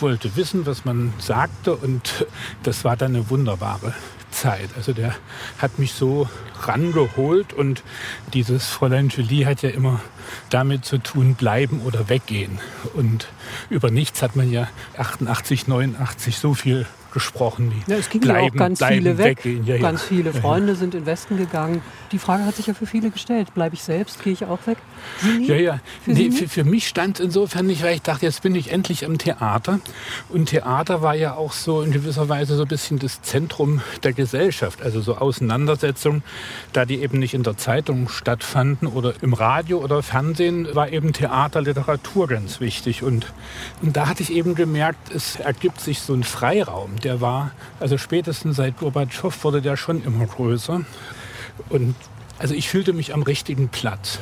wollte 0.00 0.36
wissen, 0.36 0.64
was 0.64 0.84
man 0.84 1.12
sagte. 1.18 1.74
Und 1.74 2.26
das 2.62 2.84
war 2.84 2.96
dann 2.96 3.14
eine 3.14 3.28
wunderbare 3.28 3.94
Zeit. 4.30 4.70
Also 4.76 4.92
der 4.92 5.14
hat 5.58 5.78
mich 5.78 5.92
so 5.92 6.28
rangeholt 6.62 7.52
und 7.52 7.82
dieses 8.32 8.66
Fräulein 8.66 9.08
Julie 9.08 9.46
hat 9.46 9.62
ja 9.62 9.70
immer 9.70 10.00
damit 10.50 10.84
zu 10.84 10.98
tun, 10.98 11.34
bleiben 11.34 11.80
oder 11.82 12.08
weggehen. 12.08 12.58
Und 12.94 13.28
über 13.70 13.90
nichts 13.90 14.22
hat 14.22 14.36
man 14.36 14.50
ja 14.50 14.68
88, 14.96 15.68
89 15.68 16.38
so 16.38 16.54
viel 16.54 16.86
gesprochen. 17.16 17.70
Die 17.70 17.90
ja, 17.90 17.96
es 17.96 18.10
ging 18.10 18.20
bleiben, 18.20 18.44
ja 18.44 18.52
auch 18.52 18.54
ganz 18.54 18.84
viele 18.84 19.16
weg. 19.16 19.42
Ja, 19.64 19.78
ganz 19.78 20.02
viele 20.02 20.34
Freunde 20.34 20.74
sind 20.74 20.94
in 20.94 21.06
Westen 21.06 21.38
gegangen. 21.38 21.80
Die 22.12 22.18
Frage 22.18 22.44
hat 22.44 22.56
sich 22.56 22.66
ja 22.66 22.74
für 22.74 22.84
viele 22.84 23.08
gestellt. 23.08 23.54
Bleibe 23.54 23.74
ich 23.74 23.82
selbst? 23.82 24.22
Gehe 24.22 24.34
ich 24.34 24.44
auch 24.44 24.58
weg? 24.66 24.76
Sie? 25.22 25.46
Ja, 25.46 25.54
ja. 25.54 25.80
Für, 26.04 26.10
nee, 26.10 26.30
für, 26.30 26.46
für, 26.46 26.64
mich 26.64 26.86
stand 26.86 27.18
es 27.18 27.24
insofern 27.24 27.66
nicht, 27.66 27.82
weil 27.82 27.94
ich 27.94 28.02
dachte, 28.02 28.26
jetzt 28.26 28.42
bin 28.42 28.54
ich 28.54 28.70
endlich 28.70 29.06
am 29.06 29.16
Theater. 29.16 29.80
Und 30.28 30.50
Theater 30.50 31.00
war 31.00 31.14
ja 31.14 31.36
auch 31.36 31.52
so 31.52 31.80
in 31.80 31.90
gewisser 31.90 32.28
Weise 32.28 32.54
so 32.54 32.64
ein 32.64 32.68
bisschen 32.68 32.98
das 32.98 33.22
Zentrum 33.22 33.80
der 34.02 34.12
Gesellschaft. 34.12 34.82
Also 34.82 35.00
so 35.00 35.16
Auseinandersetzungen, 35.16 36.22
da 36.74 36.84
die 36.84 37.00
eben 37.00 37.18
nicht 37.18 37.32
in 37.32 37.44
der 37.44 37.56
Zeitung 37.56 38.10
stattfanden 38.10 38.88
oder 38.88 39.14
im 39.22 39.32
Radio 39.32 39.78
oder 39.78 40.02
Fernsehen, 40.02 40.68
war 40.74 40.92
eben 40.92 41.14
Theater, 41.14 41.62
Literatur 41.62 42.28
ganz 42.28 42.60
wichtig. 42.60 43.02
Und, 43.02 43.32
und 43.80 43.96
da 43.96 44.06
hatte 44.06 44.22
ich 44.22 44.32
eben 44.32 44.54
gemerkt, 44.54 45.14
es 45.14 45.36
ergibt 45.36 45.80
sich 45.80 46.00
so 46.00 46.12
ein 46.12 46.24
Freiraum, 46.24 47.00
der 47.06 47.20
war, 47.20 47.52
also 47.78 47.98
spätestens 47.98 48.56
seit 48.56 48.78
Gorbatschow 48.78 49.44
wurde 49.44 49.62
der 49.62 49.76
schon 49.76 50.02
immer 50.02 50.26
größer. 50.26 50.80
Und 51.68 51.94
also 52.38 52.52
ich 52.52 52.68
fühlte 52.68 52.92
mich 52.92 53.14
am 53.14 53.22
richtigen 53.22 53.68
Platz. 53.68 54.18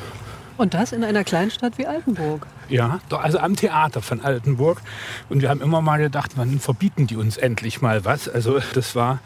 Und 0.55 0.75
das 0.75 0.91
in 0.91 1.03
einer 1.03 1.23
Kleinstadt 1.23 1.79
wie 1.79 1.87
Altenburg. 1.87 2.45
Ja, 2.69 2.99
also 3.09 3.39
am 3.39 3.55
Theater 3.55 4.03
von 4.03 4.21
Altenburg. 4.21 4.81
Und 5.29 5.41
wir 5.41 5.49
haben 5.49 5.61
immer 5.61 5.81
mal 5.81 5.97
gedacht, 5.97 6.33
wann 6.35 6.59
verbieten 6.59 7.07
die 7.07 7.15
uns 7.17 7.37
endlich 7.37 7.81
mal 7.81 8.05
was? 8.05 8.29
Also 8.29 8.59
das 8.73 8.95
war 8.95 9.19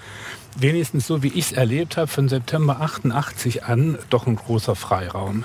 wenigstens 0.58 1.06
so, 1.06 1.22
wie 1.22 1.28
ich 1.28 1.48
es 1.48 1.52
erlebt 1.52 1.98
habe, 1.98 2.08
von 2.08 2.30
September 2.30 2.80
88 2.80 3.66
an 3.66 4.00
doch 4.10 4.26
ein 4.26 4.38
großer 4.38 4.76
Freiraum. 4.76 5.44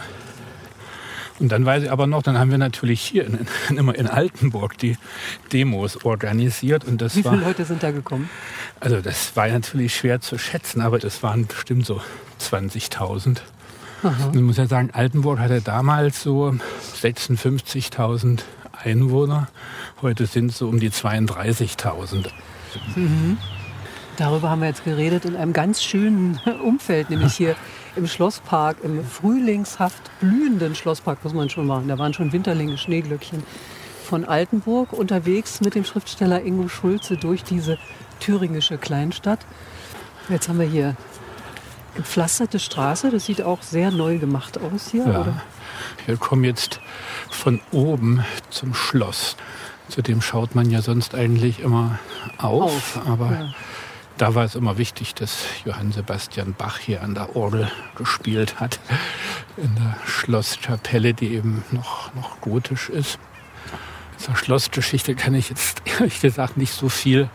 Und 1.40 1.50
dann 1.50 1.64
weiß 1.64 1.82
ich 1.84 1.90
aber 1.90 2.06
noch, 2.06 2.22
dann 2.22 2.38
haben 2.38 2.50
wir 2.50 2.58
natürlich 2.58 3.00
hier 3.00 3.26
in, 3.26 3.38
in, 3.68 3.76
immer 3.76 3.94
in 3.94 4.06
Altenburg 4.06 4.78
die 4.78 4.96
Demos 5.52 6.04
organisiert. 6.04 6.84
Und 6.84 7.00
das 7.00 7.16
Wie 7.16 7.22
viele 7.22 7.40
war, 7.40 7.48
Leute 7.48 7.64
sind 7.64 7.82
da 7.82 7.90
gekommen? 7.90 8.30
Also 8.80 9.00
das 9.00 9.34
war 9.36 9.48
natürlich 9.48 9.96
schwer 9.96 10.20
zu 10.20 10.38
schätzen, 10.38 10.80
aber 10.80 10.98
das 10.98 11.22
waren 11.22 11.46
bestimmt 11.46 11.86
so 11.86 12.00
20.000. 12.40 13.38
Ich 14.34 14.40
muss 14.40 14.58
ja 14.58 14.66
sagen, 14.66 14.90
Altenburg 14.92 15.38
hatte 15.38 15.62
damals 15.62 16.22
so 16.22 16.54
56.000 17.00 18.40
Einwohner. 18.72 19.48
Heute 20.02 20.26
sind 20.26 20.50
es 20.50 20.58
so 20.58 20.68
um 20.68 20.78
die 20.78 20.90
32.000. 20.90 22.26
Darüber 24.16 24.50
haben 24.50 24.60
wir 24.60 24.68
jetzt 24.68 24.84
geredet 24.84 25.24
in 25.24 25.36
einem 25.36 25.52
ganz 25.52 25.82
schönen 25.82 26.38
Umfeld, 26.64 27.10
nämlich 27.10 27.34
hier 27.34 27.56
im 27.96 28.06
Schlosspark, 28.06 28.78
im 28.82 29.04
frühlingshaft 29.04 30.10
blühenden 30.20 30.74
Schlosspark, 30.74 31.22
muss 31.24 31.34
man 31.34 31.50
schon 31.50 31.66
machen. 31.66 31.88
Da 31.88 31.98
waren 31.98 32.14
schon 32.14 32.32
Winterlinge, 32.32 32.78
Schneeglöckchen 32.78 33.42
von 34.04 34.24
Altenburg 34.24 34.92
unterwegs 34.92 35.60
mit 35.60 35.74
dem 35.74 35.84
Schriftsteller 35.84 36.42
Ingo 36.42 36.68
Schulze 36.68 37.16
durch 37.16 37.42
diese 37.42 37.78
thüringische 38.20 38.78
Kleinstadt. 38.78 39.40
Jetzt 40.28 40.48
haben 40.48 40.58
wir 40.58 40.66
hier 40.66 40.96
gepflasterte 41.94 42.58
Straße. 42.58 43.10
Das 43.10 43.26
sieht 43.26 43.42
auch 43.42 43.62
sehr 43.62 43.90
neu 43.90 44.18
gemacht 44.18 44.58
aus 44.60 44.90
hier. 44.90 45.06
Ja. 45.06 45.20
Oder? 45.20 45.42
Wir 46.06 46.16
kommen 46.16 46.44
jetzt 46.44 46.80
von 47.30 47.60
oben 47.72 48.24
zum 48.50 48.74
Schloss. 48.74 49.36
Zu 49.88 50.02
dem 50.02 50.22
schaut 50.22 50.54
man 50.54 50.70
ja 50.70 50.80
sonst 50.82 51.14
eigentlich 51.14 51.60
immer 51.60 51.98
auf, 52.38 52.96
Auf, 52.96 53.06
aber 53.06 53.30
ja. 53.32 53.54
Da 54.16 54.34
war 54.34 54.44
es 54.44 54.54
immer 54.54 54.78
wichtig, 54.78 55.14
dass 55.14 55.44
Johann 55.64 55.92
Sebastian 55.92 56.54
Bach 56.56 56.78
hier 56.78 57.02
an 57.02 57.14
der 57.14 57.34
Orgel 57.36 57.70
gespielt 57.96 58.60
hat, 58.60 58.78
in 59.56 59.74
der 59.74 59.96
Schlosskapelle, 60.06 61.14
die 61.14 61.34
eben 61.34 61.64
noch, 61.72 62.14
noch 62.14 62.40
gotisch 62.40 62.88
ist. 62.88 63.18
Zur 64.16 64.36
Schlossgeschichte 64.36 65.14
kann 65.14 65.34
ich 65.34 65.50
jetzt 65.50 65.82
ehrlich 65.98 66.20
gesagt 66.20 66.56
nicht 66.56 66.72
so 66.72 66.88
viel 66.88 67.28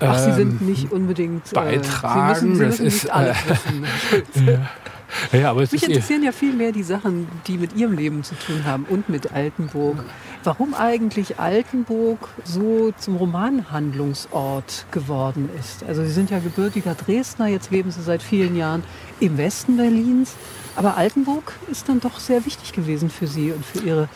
Ach, 0.00 0.18
Sie 0.18 0.30
ähm, 0.30 0.36
sind 0.36 0.62
nicht 0.62 0.90
unbedingt 0.90 1.52
beitragen. 1.52 2.30
Äh, 2.30 2.40
Sie 2.40 2.46
müssen, 2.46 2.56
Sie 2.56 2.64
Das 2.64 2.78
müssen 2.80 2.86
ist, 2.86 3.02
nicht 3.04 3.12
alles 3.12 3.36
äh, 3.36 3.50
wissen. 4.34 4.68
Ja, 5.32 5.50
aber 5.50 5.62
es 5.62 5.72
Mich 5.72 5.82
ist 5.82 5.88
interessieren 5.88 6.22
ja 6.22 6.32
viel 6.32 6.52
mehr 6.52 6.72
die 6.72 6.82
Sachen, 6.82 7.28
die 7.46 7.58
mit 7.58 7.76
Ihrem 7.76 7.92
Leben 7.92 8.22
zu 8.24 8.34
tun 8.34 8.64
haben 8.64 8.84
und 8.88 9.08
mit 9.08 9.32
Altenburg. 9.32 10.04
Warum 10.44 10.74
eigentlich 10.74 11.38
Altenburg 11.38 12.28
so 12.44 12.92
zum 12.98 13.16
Romanhandlungsort 13.16 14.86
geworden 14.90 15.48
ist. 15.58 15.84
Also 15.84 16.04
Sie 16.04 16.12
sind 16.12 16.30
ja 16.30 16.38
gebürtiger 16.38 16.94
Dresdner, 16.94 17.46
jetzt 17.48 17.70
leben 17.70 17.90
Sie 17.90 18.02
seit 18.02 18.22
vielen 18.22 18.56
Jahren 18.56 18.84
im 19.20 19.38
Westen 19.38 19.76
Berlins. 19.76 20.34
Aber 20.76 20.96
Altenburg 20.96 21.54
ist 21.70 21.88
dann 21.88 22.00
doch 22.00 22.20
sehr 22.20 22.44
wichtig 22.44 22.72
gewesen 22.72 23.10
für 23.10 23.26
Sie 23.26 23.50
und 23.50 23.64
für 23.64 23.80
Ihre 23.80 24.08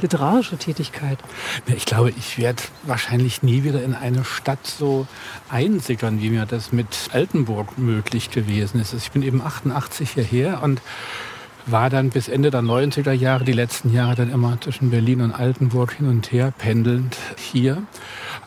literarische 0.00 0.56
Tätigkeit. 0.56 1.18
Ich 1.66 1.84
glaube, 1.86 2.10
ich 2.10 2.38
werde 2.38 2.62
wahrscheinlich 2.82 3.42
nie 3.42 3.64
wieder 3.64 3.82
in 3.82 3.94
eine 3.94 4.24
Stadt 4.24 4.66
so 4.66 5.06
einsickern, 5.48 6.20
wie 6.20 6.30
mir 6.30 6.46
das 6.46 6.72
mit 6.72 7.08
Altenburg 7.12 7.78
möglich 7.78 8.30
gewesen 8.30 8.80
ist. 8.80 8.94
Ich 8.94 9.10
bin 9.10 9.22
eben 9.22 9.42
88 9.42 10.10
hierher 10.10 10.62
und 10.62 10.80
war 11.66 11.88
dann 11.88 12.10
bis 12.10 12.28
Ende 12.28 12.50
der 12.50 12.60
90er 12.60 13.12
Jahre, 13.12 13.44
die 13.44 13.52
letzten 13.52 13.92
Jahre 13.92 14.14
dann 14.16 14.30
immer 14.30 14.60
zwischen 14.60 14.90
Berlin 14.90 15.22
und 15.22 15.32
Altenburg 15.32 15.94
hin 15.94 16.08
und 16.08 16.30
her 16.30 16.52
pendelnd 16.56 17.16
hier. 17.38 17.82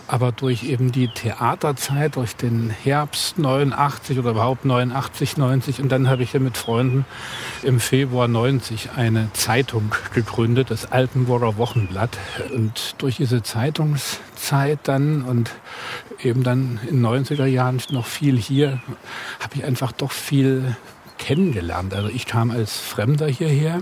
Aber 0.08 0.32
durch 0.32 0.64
eben 0.64 0.92
die 0.92 1.10
Theaterzeit, 1.10 2.16
durch 2.16 2.36
den 2.36 2.70
Herbst 2.70 3.38
89 3.38 4.18
oder 4.20 4.32
überhaupt 4.32 4.64
89, 4.64 5.38
90 5.38 5.82
und 5.82 5.90
dann 5.90 6.10
habe 6.10 6.24
ich 6.24 6.34
ja 6.34 6.40
mit 6.40 6.58
Freunden 6.58 7.06
im 7.64 7.80
Februar 7.80 8.28
90 8.28 8.92
eine 8.96 9.30
Zeitung 9.34 9.94
gegründet, 10.14 10.72
das 10.72 10.92
Altenburger 10.92 11.58
Wochenblatt. 11.58 12.18
Und 12.54 12.96
durch 13.00 13.18
diese 13.18 13.44
Zeitungszeit 13.44 14.80
dann 14.84 15.24
und 15.24 15.52
eben 16.24 16.44
dann 16.44 16.80
in 16.88 17.04
den 17.04 17.06
90er 17.06 17.46
Jahren 17.46 17.82
noch 17.92 18.06
viel 18.06 18.38
hier, 18.38 18.80
habe 19.40 19.56
ich 19.56 19.66
einfach 19.66 19.92
doch 19.92 20.12
viel 20.12 20.76
kennengelernt. 21.18 21.94
Also 21.94 22.10
ich 22.10 22.26
kam 22.26 22.52
als 22.52 22.78
Fremder 22.78 23.28
hierher 23.28 23.82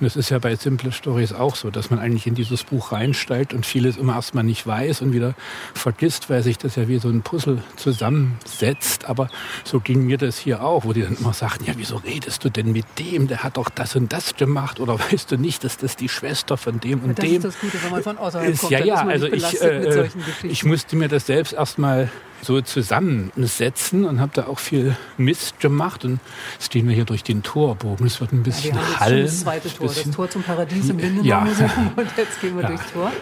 und 0.00 0.06
es 0.06 0.16
ist 0.16 0.30
ja 0.30 0.38
bei 0.38 0.56
Simple 0.56 0.92
Stories 0.92 1.32
auch 1.32 1.56
so, 1.56 1.70
dass 1.70 1.90
man 1.90 1.98
eigentlich 1.98 2.26
in 2.26 2.34
dieses 2.34 2.64
Buch 2.64 2.92
reinsteigt 2.92 3.54
und 3.54 3.66
vieles 3.66 3.96
immer 3.96 4.14
erstmal 4.14 4.44
nicht 4.44 4.66
weiß 4.66 5.02
und 5.02 5.12
wieder 5.12 5.34
vergisst, 5.74 6.30
weil 6.30 6.42
sich 6.42 6.58
das 6.58 6.76
ja 6.76 6.88
wie 6.88 6.98
so 6.98 7.08
ein 7.08 7.22
Puzzle 7.22 7.62
zusammensetzt. 7.76 9.06
Aber 9.06 9.28
so 9.64 9.80
ging 9.80 10.06
mir 10.06 10.18
das 10.18 10.38
hier 10.38 10.62
auch, 10.62 10.84
wo 10.84 10.92
die 10.92 11.02
dann 11.02 11.16
immer 11.16 11.32
sagten, 11.32 11.64
ja, 11.64 11.74
wieso 11.76 11.96
redest 11.96 12.44
du 12.44 12.50
denn 12.50 12.72
mit 12.72 12.86
dem? 12.98 13.28
Der 13.28 13.42
hat 13.42 13.56
doch 13.56 13.70
das 13.70 13.96
und 13.96 14.12
das 14.12 14.36
gemacht 14.36 14.80
oder 14.80 14.98
weißt 14.98 15.30
du 15.30 15.36
nicht, 15.36 15.64
dass 15.64 15.76
das 15.76 15.96
die 15.96 16.08
Schwester 16.08 16.56
von 16.56 16.80
dem 16.80 17.00
und 17.00 17.18
das 17.18 17.24
dem 17.24 17.36
ist 17.36 17.44
das 17.44 17.60
Gute, 17.60 17.82
wenn 17.82 17.90
man 17.90 18.02
von 18.02 18.18
außerhalb 18.18 18.52
ist. 18.52 18.60
kommt. 18.60 18.72
Ja, 18.72 18.84
ja, 18.84 18.94
ist 18.94 19.00
man 19.00 19.10
also 19.10 19.26
ich, 19.26 19.62
äh, 19.62 19.92
solchen 19.92 20.18
Geschichten. 20.18 20.50
ich 20.50 20.64
musste 20.64 20.96
mir 20.96 21.08
das 21.08 21.26
selbst 21.26 21.52
erstmal 21.52 22.10
so 22.42 22.60
zusammensetzen 22.60 24.04
und 24.04 24.20
habe 24.20 24.32
da 24.34 24.46
auch 24.46 24.58
viel 24.58 24.96
Mist 25.16 25.60
gemacht. 25.60 26.04
Und 26.04 26.20
jetzt 26.54 26.70
gehen 26.70 26.88
wir 26.88 26.94
hier 26.94 27.04
durch 27.04 27.22
den 27.22 27.42
Torbogen. 27.42 28.06
Es 28.06 28.20
wird 28.20 28.32
ein 28.32 28.38
Ja, 28.38 28.42
bisschen 28.42 28.74
wir 28.74 28.80
jetzt 28.80 28.90
schon 28.90 29.00
hallen. 29.00 29.22
das 29.24 29.40
zweite 29.40 29.68
Tor, 29.74 29.86
das 29.86 29.96
bisschen- 29.96 30.12
Tor 30.12 30.30
zum 30.30 30.42
Paradies 30.42 30.88
im 30.88 30.98
Lindenau 30.98 31.24
Ja. 31.24 31.40
Museum. 31.40 31.70
Und 31.96 32.08
jetzt 32.16 32.40
gehen 32.40 32.56
wir 32.56 32.62
Ja. 32.62 32.68
durchs 32.68 32.92
Tor. 32.92 33.12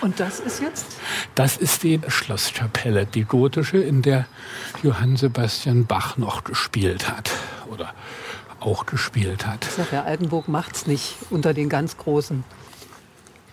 Und 0.00 0.20
das 0.20 0.38
ist 0.38 0.60
jetzt? 0.62 0.86
Das 1.34 1.56
ist 1.56 1.82
die 1.82 2.00
Schlosskapelle, 2.06 3.04
die 3.06 3.24
gotische, 3.24 3.78
in 3.78 4.00
der 4.02 4.26
Johann 4.84 5.16
Sebastian 5.16 5.86
Bach 5.86 6.16
noch 6.16 6.44
gespielt 6.44 7.08
hat. 7.08 7.30
Oder 7.68 7.92
auch 8.60 8.86
gespielt 8.86 9.44
hat. 9.46 9.64
Ich 9.64 9.72
sag 9.72 9.92
ja, 9.92 10.04
Altenburg 10.04 10.46
macht's 10.46 10.86
nicht 10.86 11.16
unter 11.30 11.52
den 11.52 11.68
ganz 11.68 11.96
Großen. 11.96 12.44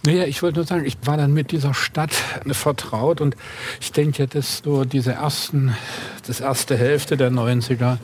Naja, 0.06 0.26
ich 0.26 0.44
wollte 0.44 0.60
nur 0.60 0.68
sagen, 0.68 0.86
ich 0.86 0.98
war 1.04 1.18
dann 1.18 1.34
mit 1.34 1.52
dieser 1.52 1.74
Stadt 1.74 2.12
vertraut 2.52 3.22
und 3.22 3.36
ich 3.82 3.91
denke, 3.91 4.28
dass 4.28 4.60
so 4.63 4.86
diese 4.86 5.13
ersten, 5.13 5.76
das 6.28 6.41
erste 6.41 6.78
Hälfte 6.78 7.18
der 7.18 7.32
90er 7.32 7.98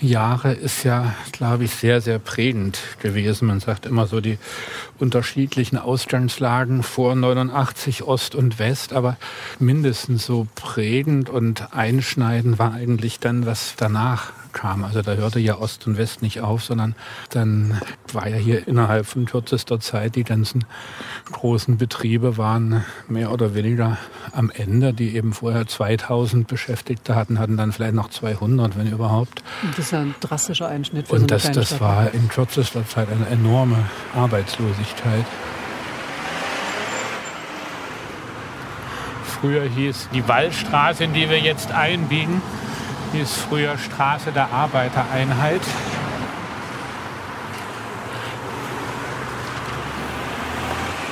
Jahre 0.00 0.52
ist 0.52 0.84
ja, 0.84 1.14
glaube 1.32 1.64
ich, 1.64 1.72
sehr, 1.72 2.00
sehr 2.00 2.20
prägend 2.20 2.78
gewesen. 3.00 3.48
Man 3.48 3.58
sagt 3.58 3.86
immer 3.86 4.06
so 4.06 4.20
die 4.20 4.38
unterschiedlichen 5.00 5.78
Ausgangslagen 5.78 6.84
vor 6.84 7.16
89 7.16 8.04
Ost 8.04 8.36
und 8.36 8.60
West, 8.60 8.92
aber 8.92 9.16
mindestens 9.58 10.24
so 10.24 10.46
prägend 10.54 11.28
und 11.28 11.74
einschneidend 11.74 12.60
war 12.60 12.72
eigentlich 12.72 13.18
dann, 13.18 13.46
was 13.46 13.74
danach 13.76 14.32
kam. 14.52 14.84
Also 14.84 15.02
da 15.02 15.14
hörte 15.14 15.40
ja 15.40 15.58
Ost 15.58 15.86
und 15.86 15.96
West 15.96 16.22
nicht 16.22 16.40
auf, 16.40 16.64
sondern 16.64 16.94
dann 17.30 17.80
war 18.12 18.28
ja 18.28 18.36
hier 18.36 18.66
innerhalb 18.68 19.06
von 19.06 19.24
kürzester 19.24 19.80
Zeit 19.80 20.16
die 20.16 20.24
ganzen 20.24 20.64
großen 21.30 21.76
Betriebe 21.78 22.36
waren 22.36 22.84
mehr 23.08 23.32
oder 23.32 23.54
weniger 23.54 23.98
am 24.32 24.50
Ende, 24.50 24.92
die 24.92 25.16
eben 25.16 25.32
vorher 25.32 25.66
2000 25.66 26.46
Beschäftigte 26.46 27.14
hatten, 27.14 27.38
hatten 27.38 27.56
dann 27.56 27.72
vielleicht 27.72 27.94
noch 27.94 28.10
200, 28.10 28.78
wenn 28.78 28.90
überhaupt. 28.90 29.42
Und 29.62 29.76
das 29.76 29.86
ist 29.86 29.90
ja 29.92 30.00
ein 30.00 30.14
drastischer 30.20 30.68
Einschnitt 30.68 31.08
für 31.08 31.16
so 31.16 31.22
Und 31.22 31.32
eine 31.32 31.40
das, 31.40 31.50
das 31.52 31.68
Stadt. 31.68 31.80
war 31.80 32.14
in 32.14 32.28
kürzester 32.28 32.86
Zeit 32.86 33.08
eine 33.10 33.26
enorme 33.26 33.76
Arbeitslosigkeit. 34.14 35.24
Früher 39.24 39.64
hieß 39.64 40.08
die 40.14 40.26
Wallstraße, 40.28 41.02
in 41.02 41.14
die 41.14 41.28
wir 41.28 41.40
jetzt 41.40 41.72
einbiegen, 41.72 42.40
hieß 43.12 43.34
früher 43.48 43.76
Straße 43.78 44.32
der 44.32 44.50
Arbeitereinheit. 44.50 45.60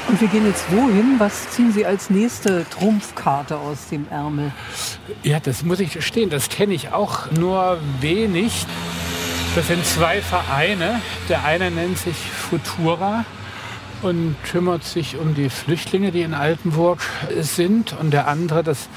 Und 0.08 0.20
wir 0.20 0.28
gehen 0.28 0.46
jetzt 0.46 0.64
wohin? 0.72 1.16
Was 1.18 1.50
ziehen 1.50 1.72
Sie 1.72 1.86
als 1.86 2.10
nächste 2.10 2.66
Trumpfkarte 2.68 3.56
aus 3.56 3.88
dem 3.90 4.08
Ärmel? 4.10 4.50
Ja, 5.22 5.38
das 5.38 5.62
muss 5.62 5.78
ich 5.78 5.92
gestehen, 5.92 6.30
das 6.30 6.48
kenne 6.48 6.74
ich 6.74 6.92
auch 6.92 7.30
nur 7.30 7.78
wenig. 8.00 8.66
Das 9.54 9.68
sind 9.68 9.84
zwei 9.84 10.20
Vereine. 10.20 11.00
Der 11.28 11.44
eine 11.44 11.70
nennt 11.70 11.98
sich 11.98 12.16
Futura 12.16 13.24
und 14.02 14.36
kümmert 14.50 14.84
sich 14.84 15.16
um 15.16 15.34
die 15.34 15.50
Flüchtlinge, 15.50 16.10
die 16.10 16.22
in 16.22 16.34
Altenburg 16.34 17.00
sind. 17.40 17.94
Und 18.00 18.10
der 18.10 18.26
andere, 18.26 18.64
das 18.64 18.88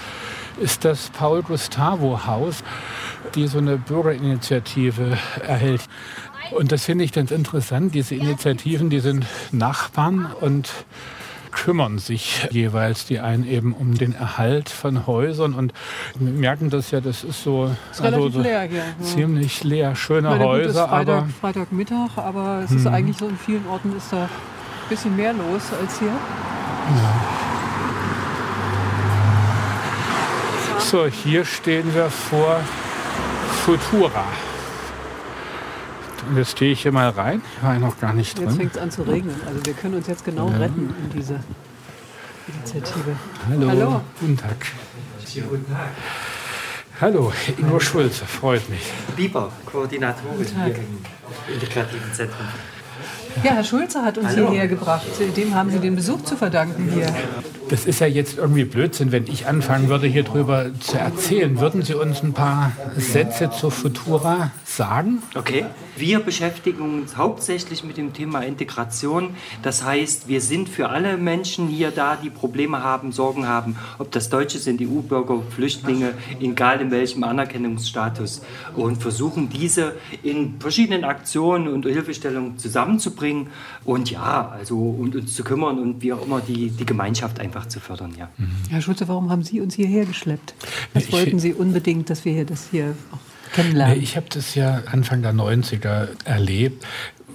ist 0.60 0.86
das 0.86 1.10
Paul-Gustavo-Haus, 1.10 2.64
die 3.36 3.48
so 3.48 3.58
eine 3.58 3.78
Bürgerinitiative 3.78 5.18
erhält. 5.46 5.82
Und 6.52 6.72
das 6.72 6.86
finde 6.86 7.04
ich 7.04 7.12
ganz 7.12 7.32
interessant. 7.32 7.96
Diese 7.96 8.16
Initiativen, 8.16 8.90
die 8.90 9.00
sind 9.00 9.26
Nachbarn 9.52 10.32
und 10.40 10.70
kümmern 11.54 12.00
sich 12.00 12.48
jeweils 12.52 13.06
die 13.06 13.20
einen 13.20 13.46
eben 13.46 13.74
um 13.74 13.96
den 13.96 14.14
Erhalt 14.14 14.70
von 14.70 15.06
Häusern 15.06 15.54
und 15.54 15.72
wir 16.16 16.32
merken 16.32 16.70
das 16.72 16.92
ja, 16.92 17.00
das 17.00 17.24
ist 17.24 17.44
so, 17.44 17.70
ist 17.92 18.02
also 18.02 18.30
so 18.30 18.42
leer 18.42 18.66
ja. 18.66 18.84
ziemlich 19.02 19.64
leer, 19.64 19.96
schöne 19.96 20.30
meine, 20.30 20.46
Häuser. 20.46 20.88
Freitag, 20.88 21.08
aber 21.10 21.28
Freitagmittag, 21.40 22.18
aber 22.18 22.64
es 22.66 22.72
ist 22.72 22.86
hm. 22.86 22.94
eigentlich 22.94 23.18
so 23.18 23.28
in 23.28 23.38
vielen 23.38 23.68
Orten 23.68 23.96
ist 23.96 24.12
da 24.12 24.24
ein 24.24 24.30
bisschen 24.90 25.16
mehr 25.16 25.34
los 25.34 25.62
als 25.80 26.00
hier. 26.00 26.08
Ja. 26.08 27.43
So, 30.94 31.08
hier 31.08 31.44
stehen 31.44 31.92
wir 31.96 32.08
vor 32.08 32.60
Futura. 33.66 34.26
Und 36.30 36.38
jetzt 36.38 36.52
stehe 36.52 36.72
ich 36.72 36.84
hier 36.84 36.92
mal 36.92 37.10
rein. 37.10 37.42
Ich 37.58 37.64
war 37.64 37.74
ja 37.74 37.80
noch 37.80 38.00
gar 38.00 38.14
nicht 38.14 38.38
drin. 38.38 38.46
Jetzt 38.46 38.58
fängt 38.58 38.76
es 38.76 38.78
an 38.78 38.92
zu 38.92 39.02
regnen. 39.02 39.36
Also 39.48 39.66
wir 39.66 39.74
können 39.74 39.96
uns 39.96 40.06
jetzt 40.06 40.24
genau 40.24 40.52
ja. 40.52 40.58
retten 40.58 40.94
in 41.04 41.20
diese 41.20 41.40
Initiative. 42.48 43.16
Hallo. 43.50 43.70
Hallo. 43.70 44.02
Guten 44.20 44.38
Tag. 44.38 44.68
Guten 45.34 45.74
Tag. 45.74 45.90
Hallo, 47.02 47.34
Ingo 47.58 47.80
Schulze, 47.80 48.26
freut 48.26 48.70
mich. 48.70 48.84
Bieber, 49.16 49.52
Koordinatorin 49.66 50.46
hier 50.46 50.76
im 50.76 51.56
Integrativen 51.56 52.14
Zentrum. 52.14 52.46
Ja, 53.44 53.54
Herr 53.54 53.64
Schulze 53.64 54.04
hat 54.04 54.20
uns 54.20 54.28
Hallo. 54.28 54.52
hierher 54.52 54.68
gebracht. 54.68 55.08
Dem 55.36 55.56
haben 55.56 55.72
Sie 55.72 55.80
den 55.80 55.96
Besuch 55.96 56.22
zu 56.22 56.38
verdanken 56.38 56.88
hier. 56.94 57.08
Das 57.70 57.86
ist 57.86 58.00
ja 58.00 58.08
jetzt 58.08 58.38
irgendwie 58.38 58.66
Blödsinn, 58.66 59.12
wenn 59.12 59.26
ich 59.28 59.48
anfangen 59.48 59.90
würde, 59.90 60.08
hier 60.08 60.24
drüber 60.24 60.72
zu 60.80 60.98
erzählen. 60.98 61.60
Würden 61.60 61.82
Sie 61.82 61.94
uns 61.94 62.22
ein 62.22 62.34
paar 62.34 62.72
Sätze 62.98 63.50
zur 63.50 63.72
Futura 63.72 64.52
sagen? 64.66 65.24
Okay. 65.36 65.66
Wir 65.96 66.20
beschäftigen 66.20 66.82
uns 66.82 67.18
hauptsächlich 67.18 67.84
mit 67.84 67.98
dem 67.98 68.14
Thema 68.14 68.42
Integration. 68.42 69.36
Das 69.62 69.84
heißt, 69.84 70.28
wir 70.28 70.42
sind 70.42 70.68
für 70.68 70.90
alle 70.90 71.18
Menschen 71.18 71.68
hier 71.68 71.92
da, 71.92 72.16
die 72.16 72.32
Probleme 72.32 72.84
haben, 72.84 73.12
Sorgen 73.12 73.48
haben, 73.48 73.76
ob 74.00 74.12
das 74.12 74.30
Deutsche 74.30 74.58
sind, 74.58 74.82
EU-Bürger, 74.82 75.44
Flüchtlinge, 75.56 76.16
egal 76.40 76.82
in 76.82 76.90
welchem 76.90 77.24
Anerkennungsstatus. 77.24 78.42
Und 78.76 79.04
versuchen 79.04 79.50
diese 79.50 79.94
in 80.24 80.60
verschiedenen 80.60 81.04
Aktionen 81.04 81.68
und 81.68 81.86
Hilfestellungen 81.86 82.58
zusammenzubringen 82.58 83.48
und 83.86 84.10
ja, 84.10 84.50
also 84.50 84.80
und 84.80 85.16
uns 85.16 85.36
zu 85.36 85.44
kümmern 85.44 85.78
und 85.78 86.02
wie 86.02 86.12
auch 86.12 86.26
immer 86.26 86.42
die, 86.42 86.72
die 86.72 86.86
Gemeinschaft 86.88 87.40
einfach 87.40 87.63
zu 87.70 87.80
fördern. 87.80 88.14
Ja. 88.18 88.30
Herr 88.70 88.82
Schulze, 88.82 89.08
warum 89.08 89.30
haben 89.30 89.44
Sie 89.44 89.62
uns 89.62 89.76
hierher 89.76 90.06
geschleppt? 90.06 90.54
Was 90.94 91.12
wollten 91.12 91.40
Sie 91.40 91.54
unbedingt, 91.54 92.10
dass 92.10 92.26
wir 92.26 92.34
hier 92.34 92.46
das 92.46 92.68
hier 92.72 92.96
auch 93.12 93.54
kennenlernen? 93.54 94.02
Ich 94.02 94.16
habe 94.16 94.28
das 94.30 94.56
ja 94.56 94.84
Anfang 94.86 95.22
der 95.22 95.34
90er 95.34 96.10
erlebt, 96.26 96.86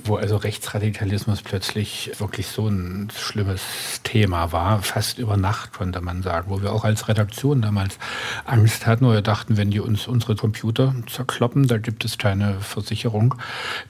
wo 0.08 0.16
also 0.16 0.36
Rechtsradikalismus 0.36 1.42
plötzlich 1.42 2.10
wirklich 2.18 2.48
so 2.48 2.66
ein 2.66 3.08
schlimmes 3.16 3.62
Thema 4.02 4.52
war, 4.52 4.82
fast 4.82 5.18
über 5.18 5.36
Nacht 5.36 5.72
konnte 5.72 6.00
man 6.00 6.22
sagen, 6.22 6.50
wo 6.50 6.62
wir 6.62 6.72
auch 6.72 6.84
als 6.84 7.08
Redaktion 7.08 7.62
damals 7.62 7.98
Angst 8.44 8.86
hatten, 8.86 9.04
oder 9.04 9.22
dachten, 9.22 9.56
wenn 9.56 9.70
die 9.70 9.80
uns 9.80 10.08
unsere 10.08 10.34
Computer 10.34 10.94
zerkloppen, 11.06 11.66
da 11.66 11.78
gibt 11.78 12.04
es 12.04 12.18
keine 12.18 12.60
Versicherung 12.60 13.34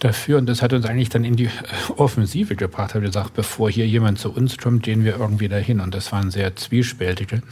dafür. 0.00 0.38
Und 0.38 0.46
das 0.46 0.62
hat 0.62 0.72
uns 0.72 0.84
eigentlich 0.86 1.08
dann 1.08 1.24
in 1.24 1.36
die 1.36 1.48
Offensive 1.96 2.56
gebracht, 2.56 2.94
haben 2.94 3.02
gesagt, 3.02 3.34
bevor 3.34 3.70
hier 3.70 3.86
jemand 3.86 4.18
zu 4.18 4.32
uns 4.32 4.58
kommt, 4.58 4.82
gehen 4.82 5.04
wir 5.04 5.16
irgendwie 5.16 5.48
dahin. 5.48 5.80
Und 5.80 5.94
das 5.94 6.12
waren 6.12 6.30
sehr 6.30 6.56
zwiespältige 6.56 7.42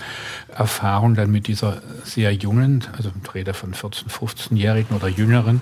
Erfahrungen 0.49 1.15
dann 1.15 1.31
mit 1.31 1.47
dieser 1.47 1.83
sehr 2.05 2.33
jungen, 2.33 2.85
also 2.97 3.11
ich 3.23 3.35
rede 3.35 3.55
von 3.55 3.75
14-, 3.75 4.09
15-Jährigen 4.09 4.97
oder 4.97 5.09
jüngeren 5.09 5.61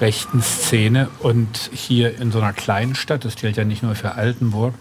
rechten 0.00 0.42
Szene 0.42 1.08
und 1.20 1.70
hier 1.72 2.18
in 2.18 2.32
so 2.32 2.39
einer 2.40 2.52
kleinen 2.52 2.94
Stadt, 2.94 3.24
das 3.24 3.36
gilt 3.36 3.56
ja 3.56 3.64
nicht 3.64 3.82
nur 3.82 3.94
für 3.94 4.14
Altenburg, 4.14 4.74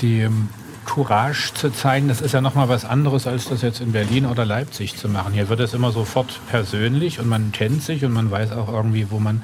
die 0.00 0.20
ähm, 0.20 0.48
Courage 0.84 1.54
zu 1.54 1.70
zeigen, 1.70 2.08
das 2.08 2.20
ist 2.20 2.32
ja 2.32 2.40
nochmal 2.40 2.68
was 2.68 2.84
anderes, 2.84 3.26
als 3.26 3.48
das 3.48 3.62
jetzt 3.62 3.80
in 3.80 3.92
Berlin 3.92 4.26
oder 4.26 4.44
Leipzig 4.44 4.96
zu 4.96 5.08
machen. 5.08 5.32
Hier 5.32 5.48
wird 5.48 5.60
es 5.60 5.74
immer 5.74 5.92
sofort 5.92 6.40
persönlich 6.50 7.20
und 7.20 7.28
man 7.28 7.52
kennt 7.52 7.82
sich 7.82 8.04
und 8.04 8.12
man 8.12 8.30
weiß 8.30 8.52
auch 8.52 8.68
irgendwie, 8.68 9.10
wo 9.10 9.18
man 9.18 9.42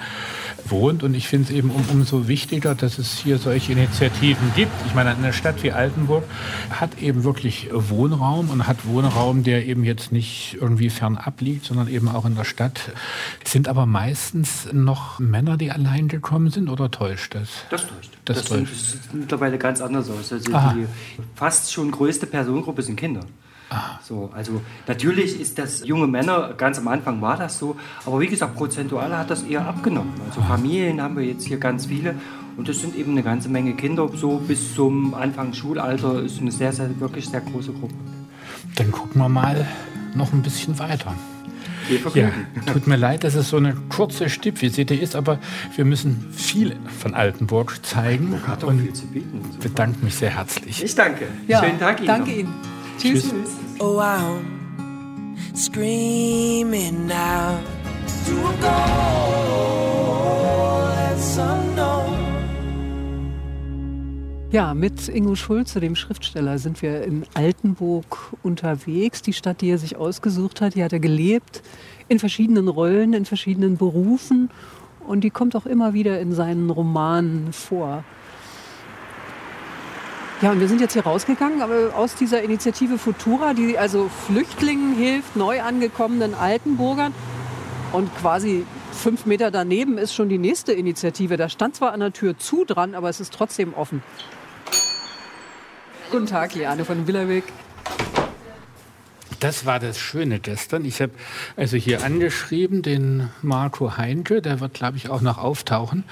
wohnt. 0.67 1.03
Und 1.03 1.15
ich 1.15 1.29
finde 1.29 1.49
es 1.49 1.57
eben 1.57 1.71
um, 1.71 1.85
umso 1.91 2.29
wichtiger, 2.29 2.75
dass 2.75 2.99
es 2.99 3.19
hier 3.19 3.39
solche 3.39 3.73
Initiativen 3.73 4.53
gibt. 4.55 4.73
Ich 4.87 4.95
meine, 4.95 5.11
eine 5.11 5.33
Stadt 5.33 5.63
wie 5.63 5.73
Altenburg 5.73 6.25
hat 6.71 7.01
eben 7.01 7.25
wirklich 7.25 7.69
Wohnraum 7.73 8.51
und 8.51 8.67
hat 8.67 8.87
Wohnraum, 8.87 9.43
der 9.43 9.67
eben 9.67 9.85
jetzt 9.85 10.13
nicht 10.13 10.57
irgendwie 10.61 10.91
fernab 10.91 11.41
liegt, 11.41 11.65
sondern 11.65 11.89
eben 11.89 12.09
auch 12.09 12.25
in 12.25 12.37
der 12.37 12.45
Stadt. 12.45 12.93
Sind 13.45 13.69
aber 13.69 13.87
meistens 13.87 14.69
noch 14.73 15.19
Männer, 15.19 15.57
die 15.57 15.71
allein 15.71 16.09
gekommen 16.09 16.51
sind 16.51 16.69
oder 16.69 16.91
täuscht 16.91 17.35
das? 17.35 17.49
Das 17.71 17.83
täuscht. 17.83 18.11
Das, 18.25 18.37
das 18.39 18.47
täuscht. 18.47 18.75
sieht 18.75 19.15
mittlerweile 19.15 19.59
ganz 19.59 19.81
anders 19.81 20.11
aus. 20.11 20.33
Also 20.33 20.51
die 20.51 20.87
fast 21.35 21.73
schon 21.73 21.91
größte 21.91 22.27
Personengruppe 22.27 22.83
sind 22.83 22.97
Kinder. 22.97 23.23
So, 24.03 24.31
also 24.35 24.61
natürlich 24.89 25.41
ist 25.41 25.59
das 25.59 25.87
junge 25.87 26.09
Männer, 26.09 26.55
ganz 26.57 26.79
am 26.79 26.89
Anfang 26.89 27.21
war 27.21 27.37
das 27.37 27.59
so, 27.59 27.77
aber 28.05 28.19
wie 28.21 28.27
gesagt, 28.27 28.57
prozentual 28.57 29.17
hat 29.17 29.31
das 29.31 29.45
eher 29.45 29.65
abgenommen. 29.65 30.13
Also 30.29 30.41
Familien 30.41 31.01
haben 31.01 31.17
wir 31.17 31.25
jetzt 31.25 31.47
hier 31.47 31.59
ganz 31.59 31.87
viele 31.87 32.17
und 32.57 32.69
das 32.69 32.81
sind 32.81 32.97
eben 32.97 33.13
eine 33.13 33.23
ganze 33.23 33.49
Menge 33.49 33.75
Kinder, 33.75 34.09
so 34.13 34.39
bis 34.39 34.75
zum 34.75 35.15
Anfang 35.15 35.53
Schulalter 35.53 36.21
ist 36.21 36.41
eine 36.41 36.51
sehr, 36.51 36.73
sehr, 36.73 36.99
wirklich 36.99 37.29
sehr 37.29 37.41
große 37.43 37.73
Gruppe. 37.73 37.95
Dann 38.75 38.91
gucken 38.91 39.21
wir 39.21 39.29
mal 39.29 39.67
noch 40.15 40.33
ein 40.33 40.43
bisschen 40.43 40.79
weiter. 40.79 41.15
Ja, 42.15 42.31
tut 42.73 42.87
mir 42.87 42.97
leid, 42.97 43.25
dass 43.25 43.35
es 43.35 43.49
so 43.49 43.57
eine 43.57 43.75
kurze 43.89 44.29
Stippvisite 44.29 44.95
ist, 44.95 45.17
aber 45.17 45.39
wir 45.75 45.85
müssen 45.85 46.29
viel 46.33 46.77
von 46.99 47.15
Altenburg 47.15 47.85
zeigen. 47.85 48.41
Und 48.63 49.61
bedanke 49.61 50.05
mich 50.05 50.15
sehr 50.15 50.31
herzlich. 50.31 50.85
Ich 50.85 50.95
danke. 50.95 51.27
Ja, 51.49 51.65
Schönen 51.65 51.81
Tag 51.81 51.99
Ihnen. 51.99 52.07
Danke 52.07 52.33
Ihnen. 52.33 52.55
Tschüss. 53.01 53.33
Oh, 53.79 53.99
I'm 53.99 55.35
screaming 55.55 57.07
now 57.07 57.59
to 58.27 58.33
a 58.47 58.53
goal 58.61 59.81
that's 60.95 61.39
unknown. 61.39 62.19
Ja, 64.53 64.75
mit 64.75 65.09
Ingo 65.09 65.35
Schulze, 65.35 65.81
dem 65.81 65.97
Schriftsteller, 65.97 66.59
sind 66.59 66.83
wir 66.83 67.03
in 67.05 67.25
Altenburg 67.33 68.35
unterwegs. 68.43 69.23
Die 69.23 69.33
Stadt, 69.33 69.63
die 69.63 69.71
er 69.71 69.79
sich 69.79 69.97
ausgesucht 69.97 70.61
hat, 70.61 70.75
die 70.75 70.85
hat 70.85 70.93
er 70.93 71.01
gelebt 71.01 71.63
in 72.09 72.19
verschiedenen 72.19 72.69
Rollen, 72.69 73.15
in 73.15 73.25
verschiedenen 73.25 73.79
Berufen. 73.79 74.51
Und 75.09 75.25
die 75.25 75.31
kommt 75.31 75.57
auch 75.57 75.65
immer 75.65 75.95
wieder 75.95 76.21
in 76.21 76.33
seinen 76.33 76.69
Romanen 76.69 77.55
vor. 77.55 78.05
Ja, 80.43 80.53
und 80.53 80.61
wir 80.61 80.69
sind 80.69 80.81
jetzt 80.81 80.95
hier 80.95 81.03
rausgegangen, 81.03 81.61
aber 81.61 81.95
aus 81.95 82.15
dieser 82.15 82.43
Initiative 82.43 82.97
Futura, 82.97 83.53
die 83.53 83.77
also 83.77 84.09
Flüchtlingen 84.27 84.95
hilft, 84.95 85.37
neu 85.37 85.61
angekommenen 85.61 86.35
Altenburgern. 86.35 87.13
Und 87.93 88.11
quasi 88.17 88.65
fünf 88.91 89.27
Meter 89.27 89.51
daneben 89.51 89.99
ist 89.99 90.15
schon 90.15 90.31
die 90.31 90.39
nächste 90.39 90.73
Initiative. 90.73 91.37
Da 91.37 91.51
stand 91.51 91.77
zwar 91.77 91.93
an 91.93 92.01
der 92.01 92.15
Tür 92.15 92.39
zu 92.39 92.65
dran, 92.65 92.95
aber 92.95 93.11
es 93.11 93.21
ist 93.21 93.35
trotzdem 93.35 93.75
offen. 93.75 94.03
Guten 96.11 96.27
Tag, 96.27 96.55
Liane 96.55 96.87
von 96.87 97.07
Willerweg. 97.07 97.45
Das 99.41 99.67
war 99.67 99.79
das 99.79 99.99
Schöne 99.99 100.41
gestern. 100.41 100.87
Ich 100.87 101.03
habe 101.03 101.13
also 101.57 101.77
hier 101.77 102.03
angeschrieben 102.03 102.81
den 102.81 103.29
Marco 103.43 103.99
Heinke, 103.99 104.41
der 104.41 104.61
wird, 104.61 104.73
glaube 104.73 104.97
ich, 104.97 105.11
auch 105.11 105.21
noch 105.21 105.37
auftauchen. 105.37 106.05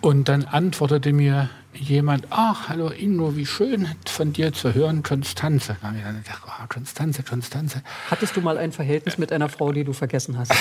Und 0.00 0.28
dann 0.28 0.44
antwortete 0.44 1.12
mir 1.12 1.48
jemand, 1.78 2.26
ach, 2.30 2.68
hallo 2.68 2.90
Ingo, 2.90 3.36
wie 3.36 3.46
schön 3.46 3.88
von 4.06 4.32
dir 4.32 4.52
zu 4.52 4.74
hören, 4.74 5.02
Konstanze. 5.02 5.76
Da 5.80 5.88
habe 5.88 5.98
ich 5.98 6.04
dann 6.04 6.22
gedacht, 6.22 6.42
oh, 6.46 6.66
Konstanze, 6.68 7.22
Konstanze. 7.22 7.82
Hattest 8.10 8.36
du 8.36 8.40
mal 8.40 8.58
ein 8.58 8.72
Verhältnis 8.72 9.18
mit 9.18 9.32
einer 9.32 9.48
Frau, 9.48 9.72
die 9.72 9.84
du 9.84 9.92
vergessen 9.92 10.38
hast? 10.38 10.52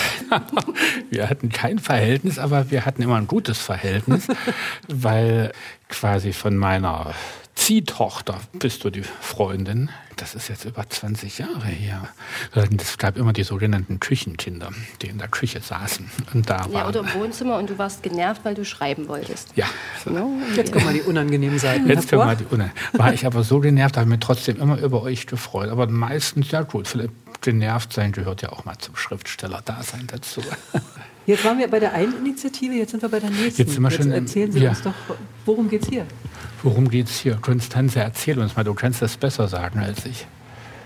wir 1.10 1.30
hatten 1.30 1.50
kein 1.50 1.80
Verhältnis, 1.80 2.40
aber 2.40 2.72
wir 2.72 2.86
hatten 2.86 3.02
immer 3.02 3.16
ein 3.16 3.28
gutes 3.28 3.60
Verhältnis, 3.60 4.28
weil 4.88 5.52
quasi 5.90 6.34
von 6.34 6.56
meiner 6.58 7.14
Ziehtochter 7.56 8.40
bist 8.60 8.84
du 8.84 8.90
die 8.90 9.02
Freundin. 9.02 9.90
Das 10.18 10.36
ist 10.36 10.50
jetzt 10.50 10.66
über 10.66 10.88
20 10.88 11.40
Jahre 11.40 11.66
her. 11.66 12.08
Es 12.54 12.98
gab 12.98 13.18
immer 13.18 13.34
die 13.34 13.44
sogenannten 13.44 14.00
Küchenkinder, 14.00 14.70
die 15.02 15.08
in 15.08 15.18
der 15.18 15.28
Küche 15.30 15.62
saßen 15.62 16.10
und 16.34 16.50
da 16.50 16.60
waren. 16.60 16.72
Ja, 16.72 16.88
oder 16.88 17.00
im 17.00 17.14
Wohnzimmer 17.14 17.58
und 17.58 17.70
du 17.70 17.78
warst 17.78 18.04
genervt, 18.04 18.42
weil 18.44 18.56
du 18.56 18.64
schreiben 18.66 19.08
wolltest. 19.08 19.50
Ja. 19.56 19.66
So. 20.04 20.12
No, 20.12 20.32
jetzt 20.56 20.72
kommen 20.72 20.86
mal 20.86 20.94
die 20.94 21.02
unangenehmen 21.02 21.58
Seiten 21.58 21.88
Jetzt 21.88 22.10
kommen 22.10 22.26
mal 22.26 22.36
die 22.36 22.46
unangenehmen. 22.46 22.94
War 22.94 23.14
ich 23.14 23.26
aber 23.26 23.44
so 23.44 23.60
genervt, 23.60 23.98
habe 23.98 24.10
mich 24.10 24.20
trotzdem 24.20 24.60
immer 24.60 24.78
über 24.78 25.02
euch 25.02 25.26
gefreut. 25.26 25.70
Aber 25.70 25.88
meistens, 25.88 26.52
ja 26.52 26.62
gut, 26.62 26.88
vielleicht 26.88 27.12
genervt 27.42 27.94
sein 27.94 28.12
gehört 28.12 28.42
ja 28.42 28.52
auch 28.52 28.66
mal 28.66 28.78
zum 28.78 28.96
Schriftsteller-Dasein 28.96 30.08
dazu. 30.08 30.42
Jetzt 31.26 31.44
waren 31.44 31.58
wir 31.58 31.68
bei 31.68 31.80
der 31.80 31.94
einen 31.94 32.16
Initiative, 32.20 32.76
jetzt 32.76 32.92
sind 32.92 33.02
wir 33.02 33.10
bei 33.10 33.20
der 33.20 33.32
nächsten. 33.32 33.64
Jetzt, 33.64 33.74
sind 33.74 33.82
wir 33.82 33.90
schon 33.90 34.12
jetzt 34.12 34.16
erzählen 34.16 34.52
Sie 34.52 34.60
ja. 34.60 34.70
uns 34.70 34.84
doch, 34.84 34.94
worum 35.46 35.68
geht 35.68 35.82
es 35.82 35.90
hier? 35.90 36.06
Worum 36.66 36.90
geht 36.90 37.06
es 37.08 37.20
hier? 37.20 37.36
Konstanze, 37.36 38.00
erzähl 38.00 38.40
uns 38.40 38.56
mal, 38.56 38.64
du 38.64 38.74
kannst 38.74 39.00
das 39.00 39.18
besser 39.18 39.48
sagen 39.48 39.78
als 39.80 40.04
ich. 40.08 40.26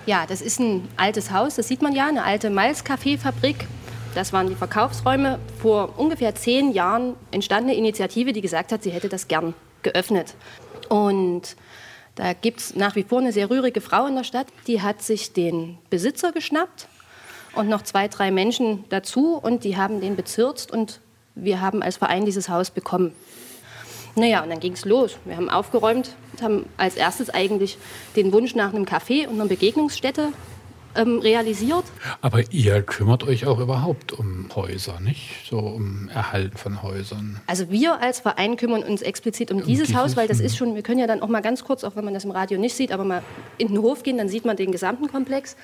Ja, 0.05 0.25
das 0.27 0.41
ist 0.41 0.59
ein 0.59 0.89
altes 0.97 1.31
Haus, 1.31 1.55
das 1.55 1.69
sieht 1.69 1.81
man 1.81 1.95
ja, 1.95 2.05
eine 2.05 2.25
alte 2.25 2.49
Malzkaffeefabrik. 2.49 3.65
Das 4.13 4.33
waren 4.33 4.49
die 4.49 4.55
Verkaufsräume. 4.55 5.39
Vor 5.61 5.97
ungefähr 5.97 6.35
zehn 6.35 6.73
Jahren 6.73 7.13
entstand 7.31 7.63
eine 7.63 7.75
Initiative, 7.75 8.33
die 8.33 8.41
gesagt 8.41 8.73
hat, 8.73 8.83
sie 8.83 8.91
hätte 8.91 9.07
das 9.07 9.29
gern 9.29 9.53
geöffnet. 9.81 10.35
Und 10.89 11.55
Da 12.19 12.33
gibt 12.33 12.59
es 12.59 12.75
nach 12.75 12.97
wie 12.97 13.03
vor 13.03 13.19
eine 13.19 13.31
sehr 13.31 13.49
rührige 13.49 13.79
Frau 13.79 14.05
in 14.05 14.15
der 14.15 14.25
Stadt, 14.25 14.47
die 14.67 14.81
hat 14.81 15.01
sich 15.01 15.31
den 15.31 15.77
Besitzer 15.89 16.33
geschnappt 16.33 16.89
und 17.55 17.69
noch 17.69 17.83
zwei, 17.83 18.09
drei 18.09 18.29
Menschen 18.29 18.83
dazu 18.89 19.37
und 19.37 19.63
die 19.63 19.77
haben 19.77 20.01
den 20.01 20.17
bezirzt 20.17 20.69
und 20.69 20.99
wir 21.35 21.61
haben 21.61 21.81
als 21.81 21.95
Verein 21.95 22.25
dieses 22.25 22.49
Haus 22.49 22.71
bekommen. 22.71 23.13
Naja, 24.15 24.43
und 24.43 24.49
dann 24.49 24.59
ging 24.59 24.73
es 24.73 24.85
los. 24.85 25.17
Wir 25.25 25.37
haben 25.37 25.49
aufgeräumt, 25.49 26.15
haben 26.41 26.65
als 26.77 26.95
erstes 26.95 27.29
eigentlich 27.29 27.77
den 28.15 28.31
Wunsch 28.31 28.55
nach 28.55 28.73
einem 28.73 28.85
Café 28.85 29.27
und 29.27 29.35
einer 29.35 29.45
Begegnungsstätte 29.45 30.29
ähm, 30.95 31.19
realisiert. 31.19 31.85
Aber 32.21 32.41
ihr 32.51 32.81
kümmert 32.81 33.23
euch 33.23 33.45
auch 33.45 33.59
überhaupt 33.59 34.11
um 34.11 34.49
Häuser, 34.55 34.99
nicht? 34.99 35.47
So 35.49 35.59
um 35.59 36.09
Erhalt 36.09 36.57
von 36.57 36.81
Häusern. 36.81 37.39
Also 37.47 37.69
wir 37.69 38.01
als 38.01 38.19
Verein 38.19 38.57
kümmern 38.57 38.83
uns 38.83 39.01
explizit 39.01 39.51
um, 39.51 39.59
um 39.59 39.65
dieses, 39.65 39.87
dieses, 39.87 40.01
Haus, 40.01 40.17
weil 40.17 40.27
das 40.27 40.39
ist 40.39 40.57
schon, 40.57 40.75
wir 40.75 40.81
können 40.81 40.99
ja 40.99 41.07
dann 41.07 41.21
auch 41.21 41.27
mal 41.27 41.41
ganz 41.41 41.63
kurz, 41.63 41.83
auch 41.83 41.95
wenn 41.95 42.05
man 42.05 42.13
das 42.13 42.25
im 42.25 42.31
Radio 42.31 42.59
nicht 42.59 42.75
sieht, 42.75 42.91
aber 42.91 43.03
mal 43.03 43.23
in 43.57 43.69
den 43.69 43.77
Hof 43.79 44.03
gehen, 44.03 44.17
dann 44.17 44.29
sieht 44.29 44.45
man 44.45 44.57
den 44.57 44.71
gesamten 44.71 45.07
Komplex. 45.07 45.55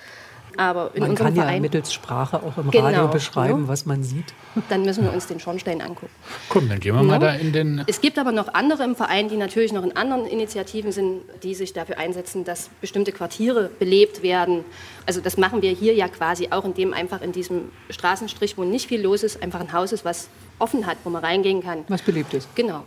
Aber 0.57 0.91
in 0.93 1.01
man 1.01 1.09
unserem 1.11 1.27
kann 1.27 1.35
ja 1.35 1.43
Verein, 1.43 1.61
mittels 1.61 1.91
Sprache 1.93 2.37
auch 2.41 2.57
im 2.57 2.71
Genau, 2.71 2.85
Radio 2.85 3.07
beschreiben, 3.07 3.63
ja. 3.63 3.67
was 3.67 3.85
man 3.85 4.03
sieht. 4.03 4.33
dann 4.69 4.83
müssen 4.83 5.03
wir 5.03 5.13
uns 5.13 5.27
den 5.27 5.39
Schornstein 5.39 5.81
angucken. 5.81 6.11
Komm, 6.49 6.69
dann 6.69 6.79
gehen 6.79 6.95
wir 6.95 7.03
mal 7.03 7.13
Ja. 7.13 7.19
da 7.19 7.33
in 7.33 7.51
den. 7.51 7.83
Es 7.87 7.99
gibt 8.01 8.17
aber 8.17 8.31
noch 8.31 8.53
andere 8.53 8.83
im 8.83 8.95
Verein, 8.95 9.29
die 9.29 9.37
natürlich 9.37 9.73
noch 9.73 9.83
in 9.83 9.95
anderen 9.95 10.25
Initiativen 10.25 10.91
sind, 10.91 11.21
die 11.43 11.55
sich 11.55 11.73
dafür 11.73 11.97
einsetzen, 11.97 12.43
dass 12.45 12.69
bestimmte 12.81 13.11
Quartiere 13.11 13.69
belebt 13.79 14.23
werden. 14.23 14.63
Also 15.05 15.21
das 15.21 15.37
machen 15.37 15.61
wir 15.61 15.71
hier 15.71 15.93
ja 15.93 16.07
quasi 16.07 16.47
auch, 16.51 16.65
indem 16.65 16.93
einfach 16.93 17.21
in 17.21 17.31
diesem 17.31 17.69
Straßenstrich, 17.89 18.57
wo 18.57 18.63
nicht 18.63 18.87
viel 18.87 19.01
los 19.01 19.23
ist, 19.23 19.41
einfach 19.43 19.59
ein 19.59 19.73
Haus 19.73 19.91
ist, 19.91 20.05
was 20.05 20.29
offen 20.59 20.85
hat, 20.87 20.97
wo 21.03 21.09
man 21.09 21.23
reingehen 21.23 21.61
kann. 21.61 21.79
Was 21.89 22.01
belebt 22.01 22.33
ist. 22.33 22.47
Genau. 22.55 22.83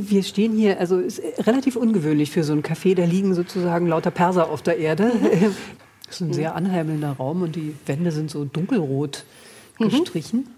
Wir 0.00 0.22
stehen 0.24 0.52
hier, 0.56 0.78
also 0.80 0.98
ist 0.98 1.22
relativ 1.46 1.76
ungewöhnlich 1.76 2.30
für 2.32 2.42
so 2.44 2.52
ein 2.52 2.62
Café, 2.62 2.94
da 2.96 3.04
liegen 3.04 3.34
sozusagen 3.34 3.86
lauter 3.86 4.10
Perser 4.10 4.50
auf 4.50 4.62
der 4.62 4.76
Erde. 4.78 5.12
Das 6.10 6.20
ist 6.20 6.26
ein 6.26 6.32
sehr 6.32 6.56
anheimelnder 6.56 7.12
Raum 7.12 7.42
und 7.42 7.54
die 7.54 7.72
Wände 7.86 8.10
sind 8.10 8.32
so 8.32 8.44
dunkelrot 8.44 9.24
gestrichen. 9.78 10.48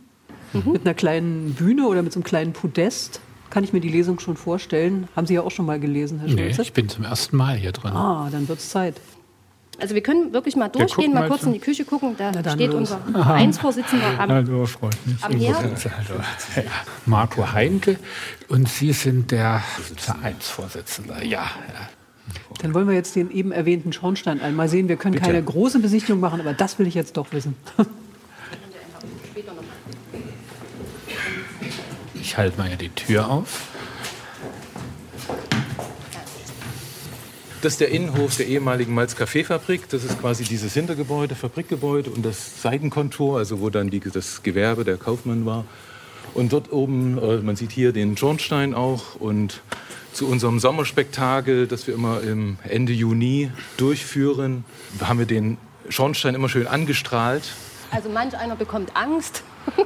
Mit 0.55 0.83
einer 0.83 0.95
kleinen 0.95 1.53
Bühne 1.55 1.87
oder 1.88 2.03
mit 2.03 2.12
so 2.12 2.19
einem 2.21 2.25
kleinen 2.25 2.53
Podest. 2.55 3.21
Kann 3.51 3.62
ich 3.65 3.75
mir 3.75 3.81
die 3.81 3.91
Lesung 3.91 4.19
schon 4.19 4.37
vorstellen. 4.37 5.09
Haben 5.15 5.27
Sie 5.27 5.35
ja 5.35 5.43
auch 5.43 5.51
schon 5.51 5.67
mal 5.67 5.79
gelesen, 5.79 6.21
Herr 6.21 6.29
Nee, 6.29 6.47
Schulze? 6.47 6.62
ich 6.62 6.73
bin 6.73 6.88
zum 6.88 7.05
ersten 7.05 7.37
Mal 7.37 7.57
hier 7.57 7.73
drin. 7.73 7.93
Ah, 7.93 8.29
dann 8.33 8.49
wird 8.49 8.61
es 8.61 8.71
Zeit. 8.71 8.99
Also 9.79 9.95
wir 9.95 10.03
können 10.03 10.33
wirklich 10.33 10.57
mal 10.57 10.67
Wir 10.73 10.81
durchgehen, 10.81 10.97
gucken 11.07 11.15
mal 11.15 11.21
mal 11.21 11.29
kurz 11.29 11.43
in 11.43 11.53
die 11.53 11.59
Küche 11.59 11.85
gucken. 11.85 12.17
Da 12.17 12.33
steht 12.53 12.69
los. 12.73 12.93
unser 12.93 13.01
Vereinsvorsitzender 13.12 14.07
am 14.21 14.31
Hallo, 14.31 14.65
freut 14.67 14.97
mich. 15.07 15.23
Am 15.23 15.33
Herd? 15.33 15.57
Hallo. 15.65 16.21
Marco 17.07 17.53
Heinke 17.53 17.99
und 18.49 18.69
Sie 18.69 18.93
sind 18.93 19.31
der 19.31 19.62
Vereinsvorsitzende. 19.97 21.25
Ja, 21.25 21.43
ja. 21.43 21.88
Dann 22.61 22.75
wollen 22.75 22.87
wir 22.87 22.95
jetzt 22.95 23.16
den 23.16 23.31
eben 23.31 23.53
erwähnten 23.53 23.92
Schornstein 23.92 24.40
einmal 24.40 24.68
sehen. 24.68 24.88
Wir 24.88 24.97
können 24.97 25.14
Bitte. 25.14 25.27
keine 25.27 25.42
große 25.42 25.79
Besichtigung 25.81 26.21
machen, 26.21 26.40
aber 26.40 26.55
das 26.55 26.79
will 26.79 26.87
ich 26.87 26.95
jetzt 26.95 27.16
doch 27.16 27.33
wissen. 27.33 27.57
Ich 32.14 32.38
halte 32.38 32.57
mal 32.57 32.71
ja 32.71 32.77
die 32.77 32.88
Tür 32.88 33.29
auf. 33.29 33.68
Das 37.62 37.75
ist 37.75 37.81
der 37.81 37.90
Innenhof 37.90 38.37
der 38.37 38.49
ehemaligen 38.49 38.92
Malz-Kaffeefabrik. 38.92 39.88
Das 39.88 40.03
ist 40.03 40.21
quasi 40.21 40.42
dieses 40.42 40.75
Hintergebäude, 40.75 41.37
Fabrikgebäude 41.37 42.11
und 42.11 42.25
das 42.25 42.61
Seitenkontor, 42.61 43.38
also 43.38 43.61
wo 43.61 43.71
dann 43.71 43.88
die, 43.88 44.01
das 44.01 44.42
Gewerbe 44.42 44.83
der 44.83 44.97
Kaufmann 44.97 45.47
war. 45.47 45.64
Und 46.35 46.53
dort 46.53 46.73
oben, 46.73 47.18
äh, 47.18 47.37
man 47.37 47.55
sieht 47.55 47.71
hier 47.71 47.92
den 47.92 48.16
Schornstein 48.16 48.75
auch 48.75 49.14
und 49.14 49.61
zu 50.12 50.27
unserem 50.29 50.59
Sommerspektakel, 50.61 51.66
das 51.66 51.87
wir 51.87 51.94
immer 51.94 52.20
im 52.20 52.59
Ende 52.68 52.92
Juni 52.92 53.51
durchführen, 53.77 54.64
haben 55.03 55.18
wir 55.18 55.27
den 55.27 55.57
Schornstein 55.88 56.35
immer 56.35 56.48
schön 56.48 56.66
angestrahlt. 56.66 57.42
Also 57.90 58.09
manch 58.09 58.37
einer 58.37 58.57
bekommt 58.57 58.96
Angst, 58.96 59.42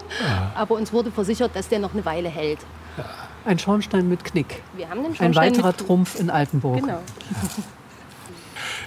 aber 0.54 0.74
uns 0.74 0.92
wurde 0.92 1.10
versichert, 1.10 1.54
dass 1.54 1.68
der 1.68 1.78
noch 1.78 1.92
eine 1.94 2.04
Weile 2.04 2.28
hält. 2.28 2.58
Ein 3.44 3.58
Schornstein 3.58 4.08
mit 4.08 4.24
Knick. 4.24 4.62
Wir 4.76 4.88
haben 4.88 5.02
den 5.02 5.12
Ein 5.12 5.14
Schornstein 5.16 5.52
weiterer 5.52 5.68
mit- 5.68 5.78
Trumpf 5.78 6.18
in 6.18 6.30
Altenburg. 6.30 6.80
Genau. 6.80 7.02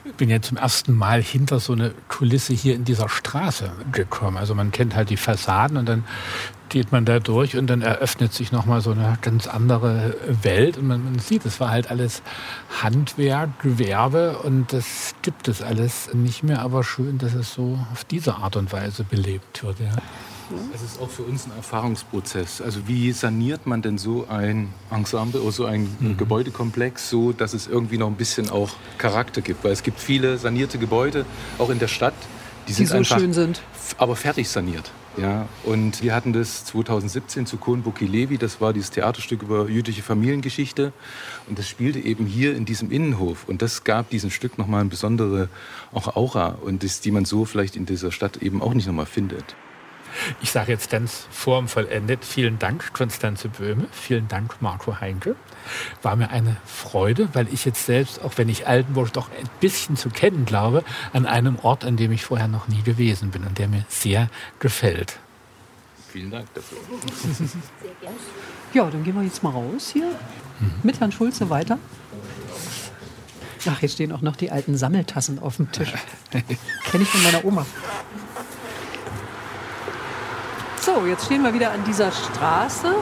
Ich 0.06 0.13
bin 0.15 0.30
ja 0.30 0.41
zum 0.41 0.58
ersten 0.58 0.93
Mal 0.93 1.21
hinter 1.21 1.60
so 1.60 1.73
eine 1.73 1.93
Kulisse 2.08 2.54
hier 2.54 2.73
in 2.75 2.84
dieser 2.86 3.10
Straße 3.10 3.71
gekommen. 3.91 4.38
Also 4.38 4.56
man 4.56 4.71
kennt 4.71 4.95
halt 4.95 5.10
die 5.10 5.17
Fassaden 5.17 5.78
und 5.78 5.88
dann 5.88 6.04
geht 6.69 6.91
man 6.91 7.05
da 7.05 7.19
durch 7.19 7.58
und 7.58 7.67
dann 7.67 7.82
eröffnet 7.82 8.34
sich 8.34 8.51
nochmal 8.51 8.82
so 8.82 8.91
eine 8.91 9.17
ganz 9.21 9.47
andere 9.47 10.15
Welt 10.43 10.77
und 10.77 10.88
man, 10.88 11.03
man 11.03 11.19
sieht, 11.19 11.45
es 11.45 11.60
war 11.60 11.69
halt 11.71 11.89
alles 11.91 12.21
Handwerk, 12.82 13.60
Gewerbe 13.62 14.38
und 14.39 14.71
das 14.71 15.15
gibt 15.21 15.47
es 15.47 15.62
alles 15.62 16.13
nicht 16.13 16.43
mehr, 16.43 16.62
aber 16.62 16.84
schön, 16.84 17.17
dass 17.17 17.34
es 17.34 17.53
so 17.53 17.79
auf 17.91 18.03
diese 18.03 18.36
Art 18.36 18.55
und 18.55 18.71
Weise 18.71 19.03
belebt 19.03 19.63
wird. 19.63 19.79
Ja. 19.79 19.91
Es 20.73 20.82
ist 20.82 20.99
auch 20.99 21.10
für 21.10 21.21
uns 21.21 21.45
ein 21.45 21.51
Erfahrungsprozess. 21.55 22.62
Also 22.62 22.88
wie 22.88 23.12
saniert 23.12 23.67
man 23.67 23.84
denn 23.84 23.99
so 23.99 24.25
ein 24.29 24.73
Ensemble 24.89 25.41
oder 25.41 25.51
so 25.51 25.65
ein 25.65 26.15
Gebäudekomplex 26.17 27.08
so, 27.10 27.34
dass 27.34 27.53
es 27.53 27.67
irgendwie 27.67 27.99
noch 27.99 28.08
ein 28.08 28.15
bisschen 28.15 28.49
auch 28.49 28.71
Charakter 28.97 29.41
gibt? 29.41 29.63
Weil 29.63 29.73
es 29.73 29.84
gibt 29.84 29.99
viele 29.99 30.38
sanierte 30.39 30.79
Gebäude, 30.79 31.25
auch 31.60 31.69
in 31.69 31.77
der 31.77 31.88
Stadt, 31.88 32.15
die 32.67 32.69
Die 32.69 32.73
sind 32.73 32.88
so 32.88 32.95
einfach, 32.95 33.19
schön 33.19 33.34
sind. 33.34 33.62
aber 33.99 34.15
fertig 34.15 34.49
saniert. 34.49 34.89
Ja, 35.19 35.49
und 35.65 36.01
wir 36.01 36.15
hatten 36.15 36.32
das 36.32 36.63
2017 36.65 37.45
zu 37.45 37.58
Kohn 37.58 37.82
Buki 37.82 38.05
Levi, 38.05 38.38
das 38.38 38.62
war 38.62 38.71
dieses 38.71 38.91
Theaterstück 38.91 39.41
über 39.41 39.67
jüdische 39.67 40.01
Familiengeschichte. 40.01 40.93
Und 41.47 41.60
das 41.60 41.67
spielte 41.67 41.99
eben 41.99 42.25
hier 42.25 42.55
in 42.55 42.63
diesem 42.63 42.89
Innenhof. 42.89 43.45
Und 43.47 43.62
das 43.62 43.84
gab 43.84 44.10
diesem 44.10 44.29
Stück 44.29 44.58
nochmal 44.58 44.79
eine 44.82 44.89
besondere 44.89 45.49
auch 45.91 46.15
Aura. 46.15 46.58
Und 46.62 46.84
das, 46.84 47.01
die 47.01 47.12
man 47.12 47.25
so 47.25 47.43
vielleicht 47.43 47.75
in 47.75 47.86
dieser 47.86 48.13
Stadt 48.13 48.38
eben 48.38 48.62
auch 48.62 48.73
nicht 48.73 48.88
nochmal 48.88 49.08
findet. 49.08 49.55
Ich 50.41 50.52
sage 50.52 50.72
jetzt 50.72 50.89
ganz 50.89 51.28
formvollendet, 51.32 52.26
vielen 52.26 52.60
Dank 52.60 52.93
Konstanze 52.93 53.50
Böhme, 53.50 53.88
vielen 53.91 54.28
Dank 54.28 54.62
Marco 54.62 55.00
Heinke. 55.00 55.36
War 56.02 56.15
mir 56.15 56.30
eine 56.30 56.58
Freude, 56.65 57.30
weil 57.34 57.48
ich 57.54 57.65
jetzt 57.65 57.86
selbst, 57.86 58.22
auch 58.22 58.34
wenn 58.38 58.50
ich 58.50 58.67
Altenburg 58.67 59.13
doch 59.13 59.30
ein 59.30 59.50
bisschen 59.60 59.95
zu 59.95 60.10
kennen 60.10 60.45
glaube, 60.45 60.84
an 61.13 61.26
einem 61.26 61.58
Ort, 61.60 61.86
an 61.86 61.98
dem 61.98 62.12
ich 62.12 62.26
vorher 62.26 62.48
noch 62.48 62.67
nie 62.67 62.82
gewesen 62.82 63.32
bin 63.32 63.43
und 63.43 63.58
der 63.58 63.67
mir 63.67 63.86
sehr 63.88 64.30
gefällt. 64.60 65.19
Vielen 66.12 66.32
Dank 66.32 66.54
dafür. 66.54 66.78
Ja, 68.72 68.88
dann 68.88 69.04
gehen 69.04 69.15
wir 69.15 69.24
jetzt 69.24 69.41
mal 69.41 69.50
raus 69.50 69.89
hier 69.91 70.12
mit 70.84 71.00
Herrn 71.00 71.12
Schulze 71.12 71.50
weiter. 71.50 71.80
Ach, 73.65 73.80
hier 73.80 73.89
stehen 73.89 74.12
auch 74.12 74.22
noch 74.22 74.36
die 74.36 74.52
alten 74.52 74.78
Sammeltassen 74.78 75.39
auf 75.39 75.58
dem 75.58 75.72
Tisch. 75.72 75.91
Kenne 76.32 77.04
ich 77.04 77.10
von 77.10 77.24
meiner 77.24 77.43
Oma. 77.43 77.65
So, 80.95 81.06
jetzt 81.06 81.25
stehen 81.25 81.43
wir 81.43 81.54
wieder 81.54 81.71
an 81.71 81.84
dieser 81.86 82.12
Straße. 82.12 82.95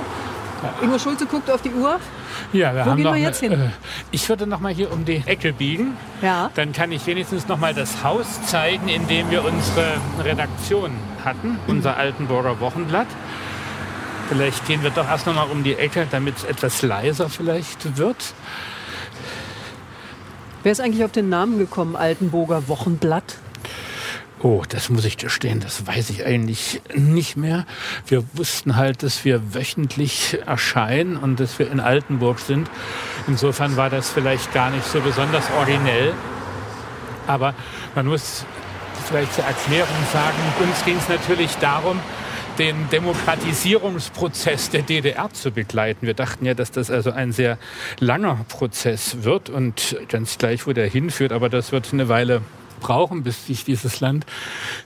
Ingo 0.82 1.00
Schulze 1.00 1.26
guckt 1.26 1.50
auf 1.50 1.62
die 1.62 1.72
Uhr. 1.72 2.00
Ja, 2.52 2.76
wir 2.76 2.86
Wo 2.86 2.90
haben 2.90 2.98
gehen 2.98 3.06
noch 3.06 3.14
wir 3.14 3.22
jetzt 3.22 3.40
hin? 3.40 3.54
Äh, 3.54 3.70
ich 4.12 4.28
würde 4.28 4.46
noch 4.46 4.60
mal 4.60 4.74
hier 4.74 4.92
um 4.92 5.06
die 5.06 5.24
Ecke 5.26 5.54
biegen. 5.54 5.96
Ja. 6.22 6.50
Dann 6.56 6.74
kann 6.74 6.92
ich 6.92 7.06
wenigstens 7.06 7.48
noch 7.48 7.58
mal 7.58 7.74
das 7.74 8.04
Haus 8.04 8.42
zeigen, 8.44 8.90
in 8.90 9.08
dem 9.08 9.30
wir 9.32 9.46
unsere 9.46 9.94
Redaktion 10.22 10.92
hatten, 11.24 11.60
unser 11.68 11.96
Altenburger 11.96 12.60
Wochenblatt. 12.60 13.08
Vielleicht 14.28 14.66
gehen 14.68 14.84
wir 14.84 14.90
doch 14.90 15.08
erst 15.08 15.26
noch 15.26 15.36
mal 15.36 15.48
um 15.50 15.64
die 15.64 15.76
Ecke, 15.76 16.08
damit 16.12 16.38
es 16.38 16.44
etwas 16.44 16.82
leiser 16.82 17.30
vielleicht 17.30 17.98
wird. 17.98 18.34
Wer 20.64 20.72
ist 20.74 20.82
eigentlich 20.82 21.06
auf 21.06 21.14
den 21.14 21.30
Namen 21.30 21.58
gekommen, 21.58 21.96
Altenburger 21.96 22.68
Wochenblatt? 22.68 23.38
Oh, 24.44 24.64
das 24.70 24.90
muss 24.90 25.04
ich 25.04 25.18
gestehen, 25.18 25.62
das 25.62 25.88
weiß 25.88 26.12
ich 26.12 26.24
eigentlich 26.24 26.80
nicht 26.94 27.38
mehr. 27.38 27.66
Wir 28.06 28.24
wussten 28.34 28.76
halt, 28.76 29.02
dass 29.02 29.26
wir 29.26 29.56
wöchentlich 29.56 30.38
erscheinen 30.46 31.18
und 31.18 31.40
dass 31.40 31.58
wir 31.58 31.72
in 31.72 31.80
Altenburg 31.80 32.40
sind. 32.40 32.70
Insofern 33.28 33.78
war 33.78 33.90
das 33.90 34.12
vielleicht 34.12 34.54
gar 34.54 34.70
nicht 34.70 34.86
so 34.86 35.02
besonders 35.02 35.50
originell. 35.58 36.14
Aber 37.26 37.56
man 37.96 38.06
muss 38.06 38.46
vielleicht 39.08 39.34
zur 39.34 39.44
Erklärung 39.44 39.96
sagen, 40.14 40.38
uns 40.60 40.86
ging 40.86 40.98
es 40.98 41.10
natürlich 41.10 41.56
darum, 41.56 42.00
den 42.60 42.90
Demokratisierungsprozess 42.90 44.70
der 44.70 44.84
DDR 44.84 45.32
zu 45.34 45.50
begleiten. 45.50 46.06
Wir 46.06 46.14
dachten 46.14 46.46
ja, 46.46 46.54
dass 46.54 46.72
das 46.72 46.92
also 46.92 47.12
ein 47.12 47.32
sehr 47.32 47.58
langer 48.00 48.46
Prozess 48.50 49.24
wird 49.24 49.50
und 49.50 49.98
ganz 50.10 50.38
gleich, 50.38 50.68
wo 50.68 50.74
der 50.74 50.88
hinführt, 50.88 51.32
aber 51.32 51.50
das 51.50 51.72
wird 51.72 51.92
eine 51.92 52.08
Weile 52.08 52.42
brauchen, 52.80 53.24
bis 53.24 53.48
sich 53.48 53.66
dieses 53.66 54.00
Land 54.00 54.26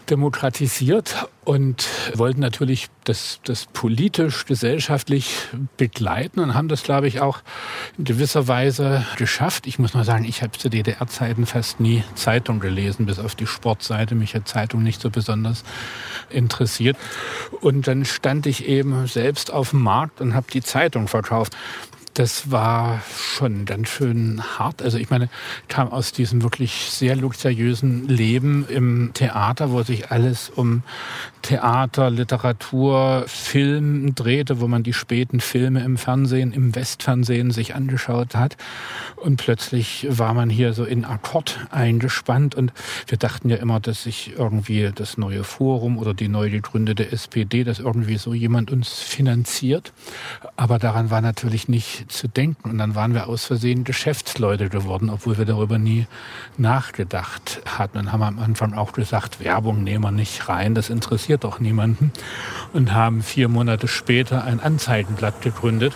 demokratisiert 0.09 1.27
und 1.43 1.87
wollten 2.13 2.39
natürlich 2.39 2.89
das, 3.03 3.39
das 3.43 3.65
politisch, 3.65 4.45
gesellschaftlich 4.45 5.47
begleiten 5.77 6.39
und 6.39 6.53
haben 6.53 6.67
das, 6.67 6.83
glaube 6.83 7.07
ich, 7.07 7.19
auch 7.19 7.39
in 7.97 8.03
gewisser 8.03 8.47
Weise 8.47 9.05
geschafft. 9.17 9.65
Ich 9.65 9.79
muss 9.79 9.93
mal 9.93 10.05
sagen, 10.05 10.23
ich 10.25 10.43
habe 10.43 10.57
zu 10.57 10.69
DDR-Zeiten 10.69 11.45
fast 11.45 11.79
nie 11.79 12.03
Zeitung 12.15 12.59
gelesen, 12.59 13.05
bis 13.07 13.17
auf 13.17 13.35
die 13.35 13.47
Sportseite. 13.47 14.13
Mich 14.13 14.35
hat 14.35 14.47
Zeitung 14.47 14.83
nicht 14.83 15.01
so 15.01 15.09
besonders 15.09 15.63
interessiert. 16.29 16.97
Und 17.59 17.87
dann 17.87 18.05
stand 18.05 18.45
ich 18.45 18.67
eben 18.67 19.07
selbst 19.07 19.51
auf 19.51 19.71
dem 19.71 19.81
Markt 19.81 20.21
und 20.21 20.35
habe 20.35 20.47
die 20.51 20.61
Zeitung 20.61 21.07
verkauft. 21.07 21.57
Das 22.13 22.51
war 22.51 23.01
schon 23.15 23.65
ganz 23.65 23.89
schön 23.89 24.41
hart. 24.59 24.81
Also 24.81 24.97
ich 24.97 25.09
meine, 25.09 25.29
kam 25.67 25.89
aus 25.89 26.11
diesem 26.11 26.43
wirklich 26.43 26.89
sehr 26.89 27.15
luxuriösen 27.15 28.07
Leben 28.07 28.65
im 28.67 29.11
Theater, 29.13 29.71
wo 29.71 29.83
sich 29.83 30.11
alles 30.11 30.49
um 30.49 30.83
Theater, 31.41 32.09
Literatur, 32.09 33.23
Film 33.27 34.13
drehte, 34.13 34.59
wo 34.59 34.67
man 34.67 34.83
die 34.83 34.93
späten 34.93 35.39
Filme 35.39 35.83
im 35.83 35.97
Fernsehen, 35.97 36.51
im 36.51 36.75
Westfernsehen 36.75 37.51
sich 37.51 37.75
angeschaut 37.75 38.35
hat. 38.35 38.57
Und 39.15 39.37
plötzlich 39.37 40.05
war 40.09 40.33
man 40.33 40.49
hier 40.49 40.73
so 40.73 40.83
in 40.83 41.05
Akkord 41.05 41.59
eingespannt 41.71 42.55
und 42.55 42.73
wir 43.07 43.17
dachten 43.17 43.49
ja 43.49 43.57
immer, 43.57 43.79
dass 43.79 44.03
sich 44.03 44.33
irgendwie 44.37 44.91
das 44.93 45.17
neue 45.17 45.43
Forum 45.43 45.97
oder 45.97 46.13
die 46.13 46.27
neu 46.27 46.49
gegründete 46.49 47.11
SPD, 47.11 47.63
dass 47.63 47.79
irgendwie 47.79 48.17
so 48.17 48.33
jemand 48.33 48.71
uns 48.71 48.99
finanziert. 48.99 49.93
Aber 50.57 50.77
daran 50.77 51.09
war 51.09 51.21
natürlich 51.21 51.67
nicht 51.67 52.00
zu 52.07 52.27
denken. 52.27 52.69
Und 52.69 52.77
dann 52.77 52.95
waren 52.95 53.13
wir 53.13 53.27
aus 53.27 53.45
Versehen 53.45 53.83
Geschäftsleute 53.83 54.69
geworden, 54.69 55.09
obwohl 55.09 55.37
wir 55.37 55.45
darüber 55.45 55.77
nie 55.77 56.07
nachgedacht 56.57 57.61
hatten. 57.65 57.97
Und 57.97 58.11
haben 58.11 58.23
am 58.23 58.39
Anfang 58.39 58.73
auch 58.73 58.93
gesagt, 58.93 59.39
Werbung 59.39 59.83
nehmen 59.83 60.03
wir 60.03 60.11
nicht 60.11 60.49
rein, 60.49 60.75
das 60.75 60.89
interessiert 60.89 61.43
doch 61.43 61.59
niemanden. 61.59 62.11
Und 62.73 62.93
haben 62.93 63.21
vier 63.21 63.47
Monate 63.47 63.87
später 63.87 64.43
ein 64.43 64.59
Anzeigenblatt 64.59 65.41
gegründet 65.41 65.93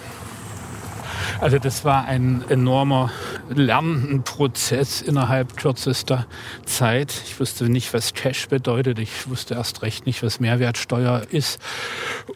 also 1.42 1.60
das 1.60 1.86
war 1.86 2.06
ein 2.06 2.44
enormer 2.50 3.12
Lernprozess 3.50 5.02
innerhalb 5.02 5.58
kürzester 5.58 6.26
Zeit. 6.66 7.14
Ich 7.26 7.40
wusste 7.40 7.70
nicht, 7.70 7.94
was 7.94 8.14
Cash 8.14 8.48
bedeutet. 8.50 9.00
Ich 9.00 9.30
wusste 9.30 9.56
erst 9.56 9.82
recht 9.82 10.06
nicht, 10.06 10.24
was 10.24 10.40
Mehrwertsteuer 10.40 11.24
ist. 11.30 11.60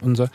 Unser 0.02 0.30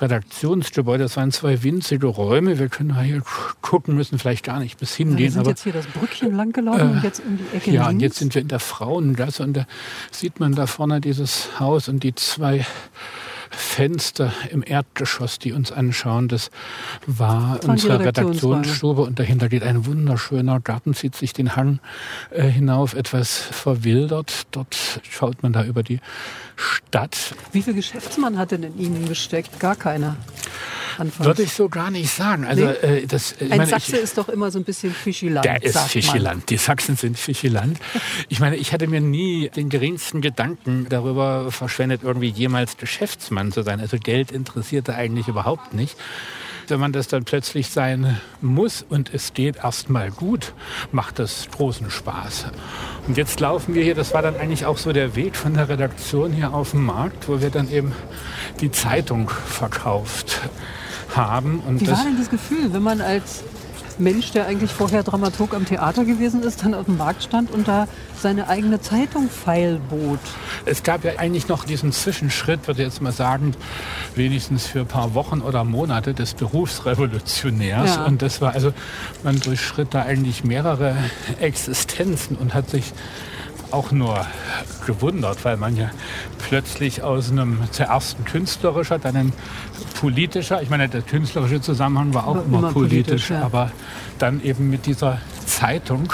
Redaktionsgebäude, 0.00 1.04
das 1.04 1.16
waren 1.16 1.32
zwei 1.32 1.62
winzige 1.62 2.06
Räume. 2.06 2.58
Wir 2.58 2.68
können 2.68 3.00
hier 3.00 3.22
gucken, 3.62 3.94
müssen 3.94 4.18
vielleicht 4.18 4.44
gar 4.44 4.58
nicht 4.58 4.78
bis 4.78 4.94
hingehen. 4.94 5.18
Wir 5.18 5.30
sind 5.30 5.40
aber, 5.40 5.50
jetzt 5.50 5.64
hier 5.64 5.72
das 5.72 5.86
Brückchen 5.86 6.34
lang 6.34 6.52
gelaufen 6.52 6.80
äh, 6.80 6.92
und 6.96 7.02
jetzt 7.04 7.20
um 7.20 7.38
die 7.38 7.56
Ecke 7.56 7.70
Ja, 7.70 7.82
links. 7.88 7.94
und 7.94 8.00
jetzt 8.00 8.16
sind 8.18 8.34
wir 8.34 8.42
in 8.42 8.48
der 8.48 8.60
Frauengasse 8.60 9.42
und 9.42 9.54
da 9.54 9.66
sieht 10.10 10.40
man 10.40 10.54
da 10.54 10.66
vorne 10.66 11.00
dieses 11.00 11.60
Haus 11.60 11.88
und 11.88 12.02
die 12.02 12.14
zwei 12.14 12.66
Fenster 13.50 14.32
im 14.50 14.62
Erdgeschoss, 14.66 15.38
die 15.38 15.52
uns 15.52 15.72
anschauen. 15.72 16.28
Das 16.28 16.50
war 17.06 17.60
unsere 17.64 18.00
Redaktionsstube 18.00 19.02
und 19.02 19.18
dahinter 19.18 19.48
geht 19.48 19.62
ein 19.62 19.86
wunderschöner 19.86 20.60
Garten, 20.60 20.94
zieht 20.94 21.14
sich 21.14 21.32
den 21.32 21.56
Hang 21.56 21.80
äh, 22.30 22.42
hinauf, 22.42 22.94
etwas 22.94 23.38
verwildert. 23.38 24.46
Dort 24.50 25.00
schaut 25.08 25.42
man 25.42 25.52
da 25.52 25.64
über 25.64 25.82
die 25.82 26.00
Stadt. 26.56 27.34
Wie 27.52 27.62
viel 27.62 27.74
Geschäftsmann 27.74 28.38
hat 28.38 28.50
denn 28.50 28.62
in 28.62 28.78
Ihnen 28.78 29.08
gesteckt? 29.08 29.60
Gar 29.60 29.76
keiner. 29.76 30.16
Anfangs. 30.98 31.26
Würde 31.26 31.42
ich 31.42 31.52
so 31.52 31.68
gar 31.68 31.90
nicht 31.90 32.10
sagen. 32.10 32.44
Also, 32.44 32.64
nee. 32.64 32.72
äh, 32.72 33.06
das, 33.06 33.34
ein 33.40 33.48
meine, 33.48 33.66
Sachse 33.66 33.96
ich, 33.96 34.02
ist 34.02 34.18
doch 34.18 34.28
immer 34.28 34.50
so 34.50 34.58
ein 34.58 34.64
bisschen 34.64 34.92
Fischiland. 34.92 35.44
Der 35.44 35.62
ist 35.62 35.78
Fischiland. 35.78 36.48
Die 36.50 36.56
Sachsen 36.56 36.96
sind 36.96 37.18
Fischiland. 37.18 37.78
ich 38.28 38.40
meine, 38.40 38.56
ich 38.56 38.72
hatte 38.72 38.86
mir 38.86 39.00
nie 39.00 39.50
den 39.50 39.68
geringsten 39.68 40.20
Gedanken 40.20 40.86
darüber 40.88 41.50
verschwendet, 41.50 42.02
irgendwie 42.02 42.28
jemals 42.28 42.76
Geschäftsmann 42.76 43.52
zu 43.52 43.62
sein. 43.62 43.80
Also 43.80 43.98
Geld 43.98 44.32
interessierte 44.32 44.94
eigentlich 44.94 45.28
überhaupt 45.28 45.74
nicht. 45.74 45.96
Wenn 46.68 46.80
man 46.80 46.92
das 46.92 47.06
dann 47.06 47.24
plötzlich 47.24 47.68
sein 47.68 48.20
muss 48.40 48.84
und 48.88 49.14
es 49.14 49.34
geht 49.34 49.56
erstmal 49.56 50.10
gut, 50.10 50.52
macht 50.90 51.20
das 51.20 51.46
großen 51.52 51.90
Spaß. 51.90 52.46
Und 53.06 53.16
jetzt 53.16 53.38
laufen 53.38 53.74
wir 53.74 53.84
hier, 53.84 53.94
das 53.94 54.14
war 54.14 54.22
dann 54.22 54.36
eigentlich 54.36 54.66
auch 54.66 54.76
so 54.76 54.92
der 54.92 55.14
Weg 55.14 55.36
von 55.36 55.54
der 55.54 55.68
Redaktion 55.68 56.32
hier 56.32 56.52
auf 56.52 56.72
dem 56.72 56.84
Markt, 56.84 57.28
wo 57.28 57.40
wir 57.40 57.50
dann 57.50 57.70
eben 57.70 57.92
die 58.60 58.72
Zeitung 58.72 59.28
verkauft 59.28 60.40
haben. 61.14 61.60
Und 61.66 61.80
Wie 61.80 61.88
war 61.88 62.04
denn 62.04 62.18
das 62.18 62.30
Gefühl, 62.30 62.72
wenn 62.72 62.82
man 62.82 63.00
als 63.00 63.42
Mensch, 63.98 64.32
der 64.32 64.46
eigentlich 64.46 64.70
vorher 64.70 65.02
Dramaturg 65.02 65.54
am 65.54 65.64
Theater 65.64 66.04
gewesen 66.04 66.42
ist, 66.42 66.62
dann 66.62 66.74
auf 66.74 66.84
dem 66.84 66.98
Markt 66.98 67.22
stand 67.22 67.50
und 67.50 67.66
da 67.66 67.88
seine 68.20 68.48
eigene 68.48 68.80
Zeitung 68.80 69.28
feilbot. 69.30 70.18
Es 70.64 70.82
gab 70.82 71.04
ja 71.04 71.12
eigentlich 71.18 71.48
noch 71.48 71.64
diesen 71.64 71.92
Zwischenschritt, 71.92 72.66
würde 72.66 72.82
ich 72.82 72.88
jetzt 72.88 73.00
mal 73.00 73.12
sagen, 73.12 73.54
wenigstens 74.14 74.66
für 74.66 74.80
ein 74.80 74.86
paar 74.86 75.14
Wochen 75.14 75.40
oder 75.40 75.64
Monate 75.64 76.14
des 76.14 76.34
Berufsrevolutionärs. 76.34 77.96
Ja. 77.96 78.04
Und 78.04 78.22
das 78.22 78.40
war 78.40 78.52
also, 78.52 78.72
man 79.22 79.40
durchschritt 79.40 79.94
da 79.94 80.02
eigentlich 80.02 80.44
mehrere 80.44 80.96
Existenzen 81.40 82.36
und 82.36 82.54
hat 82.54 82.68
sich 82.68 82.92
auch 83.70 83.90
nur 83.92 84.26
gewundert, 84.86 85.44
weil 85.44 85.56
man 85.56 85.76
ja 85.76 85.90
plötzlich 86.38 87.02
aus 87.02 87.30
einem 87.30 87.60
zuerst 87.70 88.18
ein 88.18 88.24
künstlerischer, 88.24 88.98
dann 88.98 89.16
ein 89.16 89.32
politischer, 90.00 90.62
ich 90.62 90.70
meine, 90.70 90.88
der 90.88 91.02
künstlerische 91.02 91.60
Zusammenhang 91.60 92.14
war 92.14 92.26
auch 92.26 92.44
immer, 92.44 92.58
immer, 92.58 92.72
politisch, 92.72 93.04
politisch 93.06 93.30
ja. 93.30 93.42
aber 93.42 93.70
dann 94.18 94.42
eben 94.42 94.70
mit 94.70 94.86
dieser 94.86 95.18
Zeitung, 95.44 96.12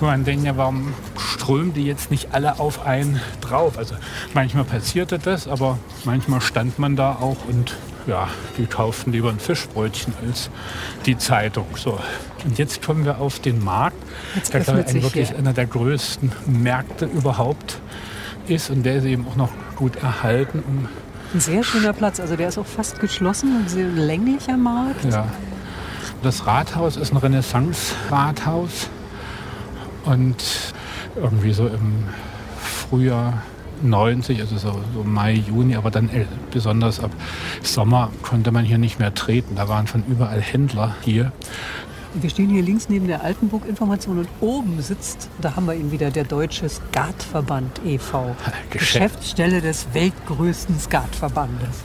wo 0.00 0.06
man 0.06 0.24
denkt, 0.24 0.44
ja, 0.44 0.56
warum 0.56 0.94
strömen 1.18 1.74
die 1.74 1.84
jetzt 1.84 2.10
nicht 2.10 2.32
alle 2.32 2.60
auf 2.60 2.86
einen 2.86 3.20
drauf? 3.40 3.78
Also 3.78 3.96
manchmal 4.34 4.64
passierte 4.64 5.18
das, 5.18 5.48
aber 5.48 5.78
manchmal 6.04 6.40
stand 6.40 6.78
man 6.78 6.96
da 6.96 7.12
auch 7.12 7.36
und 7.48 7.74
ja, 8.08 8.28
die 8.56 8.66
kauften 8.66 9.12
lieber 9.12 9.28
ein 9.30 9.38
Fischbrötchen 9.38 10.14
als 10.26 10.50
die 11.06 11.16
Zeitung. 11.16 11.66
So. 11.76 12.00
Und 12.44 12.58
jetzt 12.58 12.82
kommen 12.82 13.04
wir 13.04 13.18
auf 13.18 13.38
den 13.38 13.62
Markt, 13.62 13.96
jetzt 14.34 14.52
der 14.52 14.62
glaube 14.62 14.84
ich 14.88 15.02
wirklich 15.02 15.28
hier. 15.28 15.38
einer 15.38 15.52
der 15.52 15.66
größten 15.66 16.32
Märkte 16.46 17.04
überhaupt 17.04 17.80
ist 18.48 18.70
und 18.70 18.82
der 18.82 18.96
ist 18.96 19.04
eben 19.04 19.26
auch 19.28 19.36
noch 19.36 19.50
gut 19.76 19.96
erhalten. 19.96 20.88
Ein 21.34 21.40
sehr 21.40 21.62
schöner 21.62 21.92
Platz, 21.92 22.18
also 22.20 22.36
der 22.36 22.48
ist 22.48 22.58
auch 22.58 22.66
fast 22.66 23.00
geschlossen, 23.00 23.64
ein 23.64 23.68
sehr 23.68 23.86
länglicher 23.86 24.56
Markt. 24.56 25.04
Ja. 25.04 25.26
Das 26.22 26.46
Rathaus 26.46 26.96
ist 26.96 27.12
ein 27.12 27.18
Renaissance-Rathaus 27.18 28.88
und 30.04 30.72
irgendwie 31.14 31.52
so 31.52 31.66
im 31.66 32.08
Frühjahr 32.60 33.42
90, 33.82 34.40
also 34.40 34.56
so, 34.56 34.80
so, 34.94 35.04
Mai, 35.04 35.34
Juni, 35.34 35.76
aber 35.76 35.90
dann 35.90 36.08
äh, 36.08 36.26
besonders 36.50 37.00
ab 37.00 37.10
Sommer 37.62 38.10
konnte 38.22 38.52
man 38.52 38.64
hier 38.64 38.78
nicht 38.78 38.98
mehr 38.98 39.14
treten. 39.14 39.56
Da 39.56 39.68
waren 39.68 39.86
von 39.86 40.04
überall 40.06 40.40
Händler 40.40 40.94
hier. 41.02 41.32
Wir 42.14 42.30
stehen 42.30 42.48
hier 42.48 42.62
links 42.62 42.88
neben 42.88 43.06
der 43.06 43.22
Altenburg-Information 43.22 44.20
und 44.20 44.28
oben 44.40 44.80
sitzt, 44.80 45.28
da 45.40 45.56
haben 45.56 45.66
wir 45.66 45.74
ihn 45.74 45.92
wieder, 45.92 46.10
der 46.10 46.24
Deutsche 46.24 46.68
Skatverband 46.68 47.80
e.V. 47.84 48.34
Geschäftsstelle 48.70 49.60
des 49.60 49.88
weltgrößten 49.92 50.78
Skatverbandes. 50.80 51.84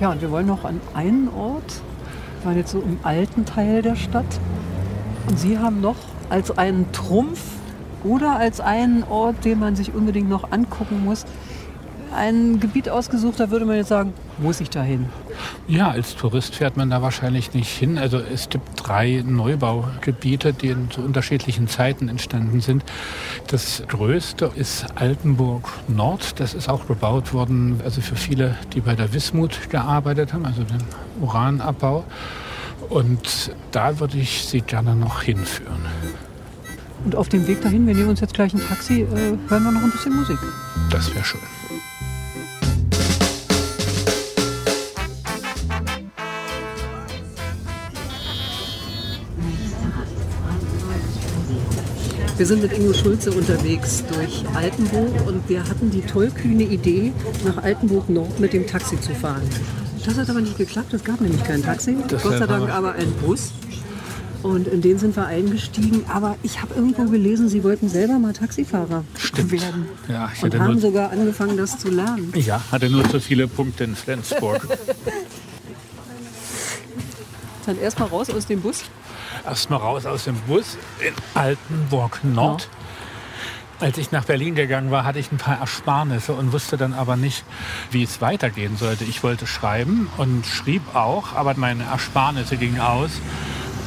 Ja, 0.00 0.10
und 0.10 0.22
wir 0.22 0.30
wollen 0.30 0.46
noch 0.46 0.64
an 0.64 0.80
einen 0.94 1.28
Ort, 1.28 1.82
wir 2.40 2.50
waren 2.50 2.56
jetzt 2.56 2.70
so 2.70 2.80
im 2.80 2.98
alten 3.02 3.44
Teil 3.44 3.82
der 3.82 3.96
Stadt. 3.96 4.40
Und 5.28 5.38
Sie 5.38 5.58
haben 5.58 5.80
noch 5.80 5.96
als 6.30 6.56
einen 6.56 6.90
Trumpf 6.92 7.40
oder 8.04 8.36
als 8.36 8.60
einen 8.60 9.02
Ort, 9.04 9.44
den 9.44 9.58
man 9.58 9.76
sich 9.76 9.94
unbedingt 9.94 10.28
noch 10.28 10.52
angucken 10.52 11.04
muss, 11.04 11.24
ein 12.14 12.60
Gebiet 12.60 12.88
ausgesucht, 12.88 13.40
da 13.40 13.50
würde 13.50 13.66
man 13.66 13.76
jetzt 13.76 13.88
sagen, 13.88 14.12
muss 14.38 14.60
ich 14.60 14.70
da 14.70 14.82
hin? 14.82 15.06
Ja, 15.68 15.90
als 15.90 16.14
Tourist 16.14 16.54
fährt 16.54 16.76
man 16.76 16.90
da 16.90 17.02
wahrscheinlich 17.02 17.52
nicht 17.52 17.70
hin. 17.70 17.98
Also 17.98 18.18
es 18.18 18.48
gibt 18.48 18.64
drei 18.76 19.22
Neubaugebiete, 19.26 20.52
die 20.52 20.68
in 20.68 20.90
zu 20.90 21.02
unterschiedlichen 21.02 21.68
Zeiten 21.68 22.08
entstanden 22.08 22.60
sind. 22.60 22.84
Das 23.48 23.82
größte 23.88 24.50
ist 24.54 24.86
Altenburg 24.94 25.68
Nord. 25.88 26.40
Das 26.40 26.54
ist 26.54 26.68
auch 26.68 26.86
gebaut 26.86 27.32
worden, 27.32 27.80
also 27.84 28.00
für 28.00 28.16
viele, 28.16 28.56
die 28.72 28.80
bei 28.80 28.94
der 28.94 29.12
Wismut 29.12 29.70
gearbeitet 29.70 30.32
haben, 30.32 30.46
also 30.46 30.62
den 30.62 30.82
Uranabbau. 31.20 32.04
Und 32.88 33.52
da 33.72 33.98
würde 33.98 34.18
ich 34.18 34.44
Sie 34.44 34.60
gerne 34.60 34.94
noch 34.94 35.22
hinführen. 35.22 35.84
Und 37.06 37.14
auf 37.14 37.28
dem 37.28 37.46
Weg 37.46 37.62
dahin, 37.62 37.86
wir 37.86 37.94
nehmen 37.94 38.08
uns 38.08 38.18
jetzt 38.18 38.34
gleich 38.34 38.52
ein 38.52 38.60
Taxi, 38.60 39.02
äh, 39.02 39.06
hören 39.06 39.38
wir 39.48 39.70
noch 39.70 39.80
ein 39.80 39.92
bisschen 39.92 40.16
Musik. 40.16 40.38
Das 40.90 41.08
wäre 41.14 41.24
schön. 41.24 41.40
Wir 52.36 52.44
sind 52.44 52.60
mit 52.60 52.72
Ingo 52.72 52.92
Schulze 52.92 53.30
unterwegs 53.30 54.02
durch 54.12 54.44
Altenburg 54.56 55.28
und 55.28 55.48
wir 55.48 55.60
hatten 55.60 55.92
die 55.92 56.02
tollkühne 56.02 56.64
Idee, 56.64 57.12
nach 57.44 57.62
Altenburg 57.62 58.10
Nord 58.10 58.40
mit 58.40 58.52
dem 58.52 58.66
Taxi 58.66 59.00
zu 59.00 59.14
fahren. 59.14 59.48
Das 60.04 60.18
hat 60.18 60.28
aber 60.28 60.40
nicht 60.40 60.58
geklappt, 60.58 60.92
es 60.92 61.04
gab 61.04 61.20
nämlich 61.20 61.44
kein 61.44 61.62
Taxi. 61.62 61.96
Das 62.08 62.24
Gott 62.24 62.38
sei 62.38 62.46
Dank 62.48 62.68
aber 62.68 62.94
ein 62.94 63.12
Bus. 63.24 63.52
Und 64.46 64.68
in 64.68 64.80
den 64.80 64.96
sind 64.96 65.16
wir 65.16 65.26
eingestiegen. 65.26 66.04
Aber 66.08 66.36
ich 66.44 66.62
habe 66.62 66.74
irgendwo 66.74 67.04
gelesen, 67.06 67.48
Sie 67.48 67.64
wollten 67.64 67.88
selber 67.88 68.20
mal 68.20 68.32
Taxifahrer 68.32 69.02
Stimmt. 69.18 69.50
werden. 69.50 69.88
Ja, 70.08 70.30
ich 70.32 70.40
und 70.40 70.56
haben 70.56 70.74
nur, 70.74 70.80
sogar 70.80 71.10
angefangen, 71.10 71.56
das 71.56 71.80
zu 71.80 71.88
lernen. 71.90 72.32
Ja, 72.36 72.62
hatte 72.70 72.88
nur 72.88 73.08
zu 73.10 73.20
viele 73.20 73.48
Punkte 73.48 73.82
in 73.82 73.96
Flensburg. 73.96 74.64
Dann 77.66 77.80
erstmal 77.80 78.08
raus 78.08 78.30
aus 78.30 78.46
dem 78.46 78.60
Bus. 78.60 78.84
Erstmal 79.44 79.80
raus 79.80 80.06
aus 80.06 80.22
dem 80.24 80.36
Bus 80.42 80.78
in 81.00 81.12
Altenburg 81.34 82.20
Nord. 82.22 82.68
Als 83.80 83.98
ich 83.98 84.12
nach 84.12 84.24
Berlin 84.24 84.54
gegangen 84.54 84.92
war, 84.92 85.04
hatte 85.04 85.18
ich 85.18 85.32
ein 85.32 85.38
paar 85.38 85.58
Ersparnisse 85.58 86.32
und 86.32 86.52
wusste 86.52 86.76
dann 86.76 86.94
aber 86.94 87.16
nicht, 87.16 87.44
wie 87.90 88.04
es 88.04 88.20
weitergehen 88.20 88.76
sollte. 88.76 89.02
Ich 89.04 89.24
wollte 89.24 89.48
schreiben 89.48 90.08
und 90.16 90.46
schrieb 90.46 90.94
auch, 90.94 91.34
aber 91.34 91.54
meine 91.56 91.82
Ersparnisse 91.82 92.56
gingen 92.56 92.80
aus. 92.80 93.20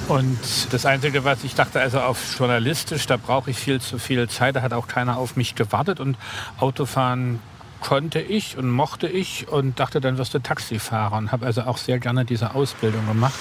Und 0.09 0.39
das 0.71 0.87
Einzige, 0.87 1.23
was 1.23 1.43
ich 1.43 1.53
dachte, 1.53 1.79
also 1.79 1.99
auf 1.99 2.35
journalistisch, 2.37 3.05
da 3.05 3.15
brauche 3.17 3.51
ich 3.51 3.57
viel 3.57 3.79
zu 3.79 3.99
viel 3.99 4.27
Zeit, 4.27 4.55
da 4.55 4.63
hat 4.63 4.73
auch 4.73 4.87
keiner 4.87 5.17
auf 5.17 5.35
mich 5.35 5.53
gewartet 5.53 5.99
und 5.99 6.17
Autofahren 6.59 7.39
konnte 7.81 8.19
ich 8.19 8.57
und 8.57 8.69
mochte 8.69 9.07
ich 9.07 9.47
und 9.47 9.79
dachte, 9.79 10.01
dann 10.01 10.17
wirst 10.17 10.33
du 10.33 10.39
Taxifahrer 10.39 11.17
und 11.17 11.31
habe 11.31 11.45
also 11.45 11.61
auch 11.61 11.77
sehr 11.77 11.99
gerne 11.99 12.25
diese 12.25 12.55
Ausbildung 12.55 13.07
gemacht. 13.07 13.35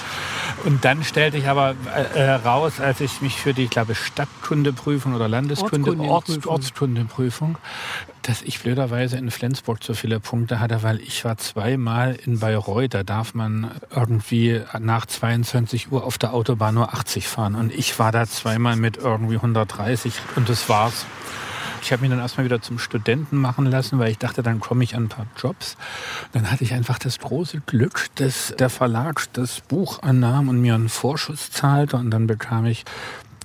Und 0.63 0.85
dann 0.85 1.03
stellte 1.03 1.37
ich 1.37 1.47
aber 1.47 1.75
äh, 2.13 2.31
raus, 2.31 2.79
als 2.79 3.01
ich 3.01 3.21
mich 3.21 3.35
für 3.35 3.53
die, 3.53 3.63
ich 3.63 3.69
glaube, 3.69 3.95
Stadtkundeprüfung 3.95 5.13
oder 5.13 5.27
Landeskunde, 5.27 5.97
Orts, 5.99 6.45
Ortskundeprüfung, 6.45 7.57
dass 8.23 8.41
ich 8.41 8.61
blöderweise 8.61 9.17
in 9.17 9.31
Flensburg 9.31 9.83
so 9.83 9.93
viele 9.93 10.19
Punkte 10.19 10.59
hatte, 10.59 10.83
weil 10.83 10.99
ich 11.01 11.25
war 11.25 11.37
zweimal 11.37 12.15
in 12.15 12.39
Bayreuth. 12.39 12.93
Da 12.93 13.03
darf 13.03 13.33
man 13.33 13.71
irgendwie 13.95 14.61
nach 14.79 15.05
22 15.05 15.91
Uhr 15.91 16.03
auf 16.03 16.17
der 16.17 16.33
Autobahn 16.33 16.75
nur 16.75 16.93
80 16.93 17.27
fahren. 17.27 17.55
Und 17.55 17.73
ich 17.73 17.97
war 17.99 18.11
da 18.11 18.25
zweimal 18.27 18.75
mit 18.75 18.97
irgendwie 18.97 19.35
130 19.35 20.13
und 20.35 20.49
das 20.49 20.69
war's. 20.69 21.05
Ich 21.81 21.91
habe 21.91 22.01
mich 22.01 22.11
dann 22.11 22.19
erstmal 22.19 22.45
wieder 22.45 22.61
zum 22.61 22.77
Studenten 22.77 23.37
machen 23.37 23.65
lassen, 23.65 23.99
weil 23.99 24.11
ich 24.11 24.17
dachte, 24.17 24.43
dann 24.43 24.59
komme 24.59 24.83
ich 24.83 24.95
an 24.95 25.03
ein 25.03 25.09
paar 25.09 25.27
Jobs. 25.37 25.77
Dann 26.33 26.51
hatte 26.51 26.63
ich 26.63 26.73
einfach 26.73 26.99
das 26.99 27.19
große 27.19 27.61
Glück, 27.65 28.07
dass 28.15 28.53
der 28.59 28.69
Verlag 28.69 29.31
das 29.33 29.61
Buch 29.61 30.01
annahm 30.01 30.49
und 30.49 30.59
mir 30.61 30.75
einen 30.75 30.89
Vorschuss 30.89 31.51
zahlte. 31.51 31.97
Und 31.97 32.11
dann 32.11 32.27
bekam 32.27 32.65
ich 32.65 32.83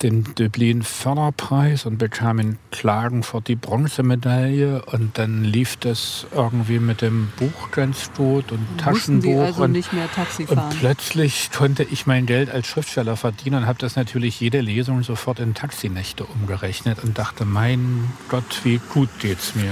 den 0.04 0.24
Dublin 0.34 0.82
Förderpreis 0.82 1.86
und 1.86 1.96
bekam 1.96 2.38
in 2.38 2.58
Klagenfurt 2.70 3.48
die 3.48 3.56
Bronzemedaille 3.56 4.84
und 4.84 5.16
dann 5.16 5.44
lief 5.44 5.76
das 5.76 6.26
irgendwie 6.34 6.78
mit 6.78 7.00
dem 7.00 7.32
Buch 7.38 7.70
ganz 7.70 8.10
gut 8.14 8.52
und 8.52 8.60
Mussten 8.60 8.76
Taschenbuch 8.76 9.40
also 9.40 9.64
und, 9.64 9.72
nicht 9.72 9.94
mehr 9.94 10.10
Taxi 10.12 10.46
fahren. 10.46 10.70
und 10.70 10.78
plötzlich 10.78 11.50
konnte 11.52 11.84
ich 11.84 12.06
mein 12.06 12.26
Geld 12.26 12.50
als 12.50 12.66
Schriftsteller 12.66 13.16
verdienen 13.16 13.62
und 13.62 13.66
habe 13.66 13.78
das 13.78 13.96
natürlich 13.96 14.38
jede 14.40 14.60
Lesung 14.60 15.02
sofort 15.02 15.40
in 15.40 15.54
Taxinächte 15.54 16.24
umgerechnet 16.24 17.02
und 17.02 17.16
dachte, 17.16 17.46
mein 17.46 18.12
Gott, 18.28 18.60
wie 18.62 18.80
gut 18.92 19.08
geht's 19.20 19.54
mir. 19.54 19.70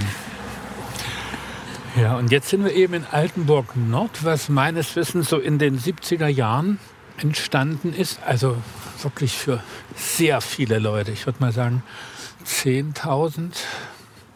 Ja, 2.00 2.16
und 2.16 2.32
jetzt 2.32 2.48
sind 2.48 2.64
wir 2.64 2.72
eben 2.72 2.94
in 2.94 3.04
Altenburg 3.04 3.76
Nord, 3.76 4.24
was 4.24 4.48
meines 4.48 4.96
Wissens 4.96 5.28
so 5.28 5.38
in 5.38 5.58
den 5.58 5.78
70er 5.78 6.28
Jahren 6.28 6.78
entstanden 7.18 7.92
ist. 7.92 8.18
Also 8.24 8.56
wirklich 9.04 9.32
für 9.36 9.62
sehr 9.96 10.40
viele 10.40 10.78
Leute. 10.78 11.10
Ich 11.12 11.26
würde 11.26 11.40
mal 11.40 11.52
sagen 11.52 11.82
10.000. 12.46 13.52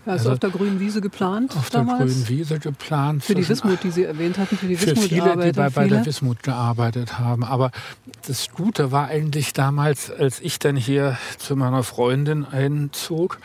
Ja, 0.07 0.15
ist 0.15 0.21
Also 0.21 0.33
auf 0.33 0.39
der 0.39 0.51
grünen 0.51 0.79
Wiese 0.79 1.01
geplant 1.01 1.57
Auf 1.57 1.69
damals? 1.71 1.99
der 1.99 2.07
grünen 2.07 2.29
Wiese 2.29 2.59
geplant. 2.61 3.25
Für 3.25 3.35
die 3.35 3.49
Wismut, 3.49 3.83
die 3.83 3.91
Sie 3.91 4.05
erwähnt 4.05 4.39
hatten, 4.39 4.57
für 4.57 4.69
die 4.69 4.77
für 4.77 4.93
Wismut 4.93 5.09
viele, 5.09 5.37
die 5.37 5.53
bei, 5.53 5.69
bei 5.69 5.89
der 5.89 6.07
Wismut 6.07 6.45
gearbeitet 6.45 7.19
haben. 7.19 7.43
Aber 7.43 7.73
das 8.29 8.49
Gute 8.51 8.93
war 8.93 9.09
eigentlich 9.09 9.53
damals, 9.53 10.11
als 10.13 10.39
ich 10.41 10.61
dann 10.61 10.77
hier 10.77 11.19
zu 11.39 11.57
meiner 11.57 11.83
Freundin 11.83 12.45
einzog, 12.45 13.39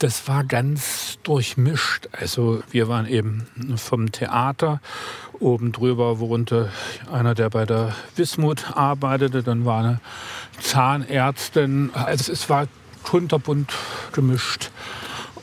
das 0.00 0.26
war 0.26 0.42
ganz 0.42 1.18
durchmischt. 1.22 2.08
Also 2.18 2.64
wir 2.72 2.88
waren 2.88 3.06
eben 3.06 3.46
vom 3.76 4.10
Theater. 4.10 4.80
Oben 5.38 5.70
drüber 5.70 6.18
wohnte 6.18 6.70
einer, 7.12 7.34
der 7.34 7.48
bei 7.50 7.64
der 7.64 7.94
Wismut 8.16 8.76
arbeitete. 8.76 9.44
Dann 9.44 9.64
war 9.64 9.84
eine 9.84 10.00
Zahnärztin. 10.60 11.90
Also 11.94 12.32
es 12.32 12.48
war 12.48 12.66
kunterbunt 13.02 13.72
gemischt. 14.12 14.70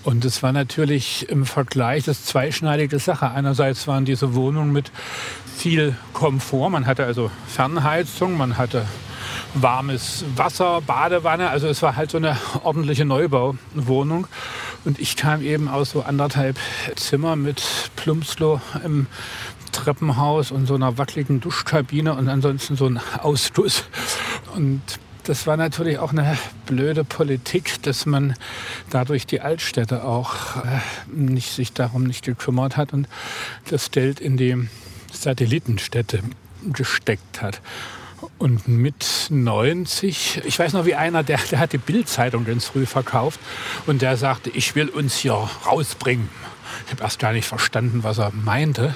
Und 0.04 0.24
es 0.24 0.42
war 0.42 0.54
natürlich 0.54 1.28
im 1.30 1.46
Vergleich 1.46 2.06
das 2.06 2.24
zweischneidige 2.26 3.00
Sache. 3.00 3.32
Einerseits 3.32 3.88
waren 3.88 4.06
diese 4.06 4.34
Wohnungen 4.34 4.72
mit 4.72 4.92
viel 5.58 5.96
Komfort. 6.14 6.70
Man 6.70 6.86
hatte 6.86 7.06
also 7.06 7.30
Fernheizung, 7.48 8.38
man 8.38 8.58
hatte 8.58 8.86
warmes 9.54 10.24
Wasser, 10.36 10.82
Badewanne. 10.82 11.50
Also 11.50 11.68
es 11.68 11.82
war 11.82 11.96
halt 11.96 12.12
so 12.12 12.18
eine 12.18 12.38
ordentliche 12.64 13.06
Neubauwohnung. 13.06 14.28
Und 14.86 15.00
ich 15.00 15.18
kam 15.18 15.42
eben 15.42 15.68
aus 15.68 15.92
so 15.92 16.04
anderthalb 16.04 16.58
Zimmer 16.96 17.36
mit 17.36 17.62
Plumpsklo 17.98 18.62
im 18.84 19.08
Treppenhaus 19.72 20.52
und 20.52 20.66
so 20.66 20.76
einer 20.76 20.98
wackeligen 20.98 21.42
Duschkabine 21.42 22.14
und 22.14 22.30
ansonsten 22.30 22.76
so 22.76 22.86
ein 22.88 23.00
Ausguss. 23.22 23.84
Und 24.56 24.82
das 25.24 25.46
war 25.46 25.58
natürlich 25.58 26.00
auch 26.00 26.12
eine 26.12 26.38
blöde 26.66 27.04
Politik, 27.04 27.82
dass 27.84 28.06
man 28.06 28.36
dadurch 28.90 29.28
die 29.28 29.42
Altstädte 29.42 30.04
auch 30.04 30.58
äh, 30.58 30.80
nicht, 31.14 31.52
sich 31.52 31.74
darum 31.74 32.04
nicht 32.04 32.26
gekümmert 32.26 32.78
hat 32.78 32.94
und 32.94 33.08
das 33.70 33.92
Geld 33.92 34.20
in 34.20 34.38
die 34.38 34.68
Satellitenstädte 35.12 36.22
gesteckt 36.74 37.42
hat. 37.42 37.62
Und 38.38 38.68
mit 38.68 39.28
90, 39.30 40.42
ich 40.46 40.60
weiß 40.60 40.74
noch 40.74 40.86
wie 40.86 40.96
einer, 40.96 41.24
der, 41.24 41.40
der 41.52 41.60
hat 41.60 41.74
die 41.74 41.78
Bildzeitung 41.78 42.46
ganz 42.46 42.66
früh 42.66 42.86
verkauft 42.86 43.40
und 43.86 44.02
der 44.02 44.18
sagte, 44.18 44.50
ich 44.50 44.76
will 44.76 44.90
uns 44.90 45.16
hier 45.18 45.34
rausbringen. 45.66 46.30
Ich 46.86 46.92
habe 46.92 47.04
erst 47.04 47.20
gar 47.20 47.34
nicht 47.34 47.48
verstanden, 47.48 48.04
was 48.04 48.18
er 48.18 48.32
meinte, 48.32 48.96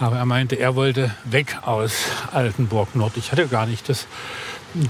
aber 0.00 0.16
er 0.16 0.26
meinte, 0.26 0.56
er 0.56 0.74
wollte 0.74 1.14
weg 1.24 1.58
aus 1.62 1.92
Altenburg 2.32 2.94
Nord. 2.94 3.16
Ich 3.16 3.32
hatte 3.32 3.46
gar 3.46 3.66
nicht 3.66 3.88
das 3.88 4.06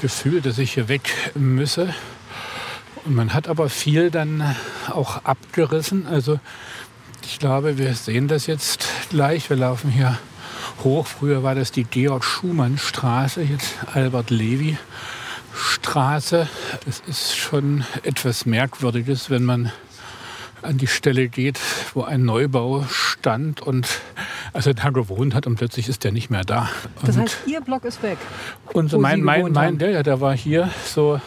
Gefühl, 0.01 0.41
dass 0.41 0.59
ich 0.59 0.75
hier 0.75 0.89
weg 0.89 1.33
müsse. 1.35 1.95
Und 3.05 3.15
man 3.15 3.35
hat 3.35 3.47
aber 3.49 3.69
viel 3.69 4.11
dann 4.11 4.57
auch 4.91 5.25
abgerissen. 5.25 6.07
Also 6.07 6.41
ich 7.25 7.39
glaube, 7.39 7.79
wir 7.79 7.95
sehen 7.95 8.27
das 8.29 8.47
jetzt 8.47 8.89
gleich. 9.11 9.51
Wir 9.51 9.57
laufen 9.57 9.91
hier 9.91 10.19
hoch. 10.85 11.07
Früher 11.07 11.43
war 11.43 11.55
das 11.55 11.73
die 11.73 11.85
Georg-Schumann-Straße, 11.85 13.43
jetzt 13.43 13.75
Albert-Levi-Straße. 13.93 16.49
Es 16.89 17.03
ist 17.07 17.37
schon 17.37 17.85
etwas 18.03 18.47
Merkwürdiges, 18.47 19.29
wenn 19.31 19.45
man 19.45 19.71
an 20.63 20.79
die 20.79 20.87
Stelle 20.87 21.29
geht, 21.29 21.59
wo 21.95 22.03
ein 22.03 22.25
Neubau 22.25 22.85
stand 22.91 23.61
und 23.61 23.87
also 24.53 24.73
da 24.73 24.91
gewohnt 24.91 25.35
hat 25.35 25.47
und 25.47 25.57
plötzlich 25.57 25.89
ist 25.89 26.05
der 26.05 26.13
nicht 26.13 26.31
mehr 26.31 26.43
da. 26.45 26.69
Das 27.05 27.17
Und- 27.17 27.23
heißt, 27.23 27.39
Ihr 27.47 27.61
Block 27.61 27.85
ist 27.85 28.03
weg. 28.03 28.19
und 28.73 28.91
so 28.91 28.99
mein, 28.99 29.23
mein, 29.23 29.53
mein 29.53 29.79
der, 29.79 29.91
ja, 29.91 30.03
der 30.03 30.21
war 30.21 30.37
hier 30.37 30.71
so, 30.85 31.21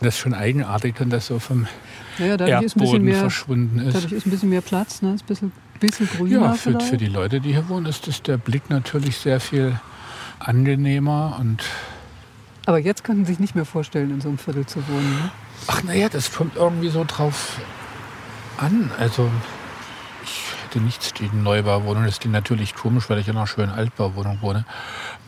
das 0.00 0.14
ist 0.14 0.20
schon 0.20 0.34
eigenartig, 0.34 0.94
wenn 0.98 1.10
das 1.10 1.26
so 1.26 1.38
vom 1.38 1.66
Ja, 2.18 2.36
dadurch 2.36 2.62
ist 2.64 2.76
ein 2.76 2.80
bisschen 2.80 2.94
Erdboden 2.94 3.04
mehr, 3.04 3.20
verschwunden 3.20 3.78
ist. 3.78 3.94
dadurch 3.94 4.12
ist 4.12 4.26
ein 4.26 4.30
bisschen 4.30 4.48
mehr 4.50 4.60
Platz, 4.62 5.02
ne? 5.02 5.14
ist 5.14 5.22
ein 5.22 5.26
bisschen, 5.26 5.52
bisschen 5.78 6.08
grüner 6.08 6.40
Ja, 6.40 6.52
für, 6.54 6.80
für 6.80 6.96
die 6.96 7.06
Leute, 7.06 7.40
die 7.40 7.52
hier 7.52 7.68
wohnen, 7.68 7.86
ist 7.86 8.06
das 8.06 8.22
der 8.22 8.36
Blick 8.36 8.68
natürlich 8.70 9.16
sehr 9.18 9.40
viel 9.40 9.78
angenehmer 10.38 11.36
und 11.38 11.62
Aber 12.66 12.78
jetzt 12.78 13.04
könnten 13.04 13.24
Sie 13.24 13.32
sich 13.32 13.40
nicht 13.40 13.54
mehr 13.54 13.64
vorstellen, 13.64 14.10
in 14.10 14.20
so 14.20 14.28
einem 14.28 14.38
Viertel 14.38 14.66
zu 14.66 14.80
wohnen. 14.88 15.10
Ne? 15.10 15.30
ach 15.66 15.82
naja, 15.82 16.08
das 16.08 16.32
kommt 16.32 16.56
irgendwie 16.56 16.88
so 16.88 17.04
drauf 17.06 17.58
an. 18.60 18.90
Also 18.98 19.30
ich 20.22 20.42
hätte 20.64 20.80
nichts 20.80 21.14
gegen 21.14 21.42
Neubauwohnungen. 21.42 22.06
Das 22.06 22.20
klingt 22.20 22.32
natürlich 22.34 22.74
komisch, 22.74 23.08
weil 23.10 23.18
ich 23.18 23.28
in 23.28 23.36
einer 23.36 23.46
schönen 23.46 23.70
Altbauwohnung 23.72 24.38
wohne. 24.42 24.64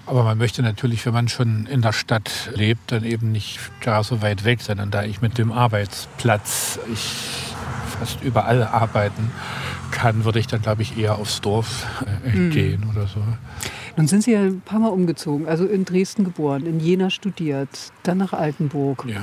Aber 0.06 0.24
man 0.24 0.36
möchte 0.38 0.62
natürlich, 0.62 1.06
wenn 1.06 1.12
man 1.14 1.28
schon 1.28 1.66
in 1.66 1.80
der 1.82 1.92
Stadt 1.92 2.50
lebt, 2.54 2.90
dann 2.92 3.04
eben 3.04 3.30
nicht 3.32 3.58
gar 3.80 4.02
so 4.02 4.20
weit 4.20 4.44
weg 4.44 4.60
sein. 4.60 4.80
Und 4.80 4.92
da 4.92 5.04
ich 5.04 5.20
mit 5.22 5.38
dem 5.38 5.52
Arbeitsplatz 5.52 6.78
ich 6.92 7.54
fast 7.98 8.22
überall 8.22 8.64
arbeiten 8.64 9.30
kann, 9.92 10.24
würde 10.24 10.38
ich 10.40 10.46
dann, 10.48 10.60
glaube 10.62 10.82
ich, 10.82 10.98
eher 10.98 11.16
aufs 11.16 11.40
Dorf 11.40 11.86
Mhm. 12.24 12.50
gehen 12.50 12.84
oder 12.90 13.06
so. 13.06 13.20
Nun 13.96 14.08
sind 14.08 14.24
Sie 14.24 14.32
ja 14.32 14.40
ein 14.40 14.60
paar 14.62 14.78
Mal 14.80 14.88
umgezogen, 14.88 15.46
also 15.46 15.66
in 15.66 15.84
Dresden 15.84 16.24
geboren, 16.24 16.64
in 16.66 16.80
Jena 16.80 17.10
studiert, 17.10 17.68
dann 18.02 18.18
nach 18.18 18.32
Altenburg, 18.32 19.04
Ja. 19.06 19.20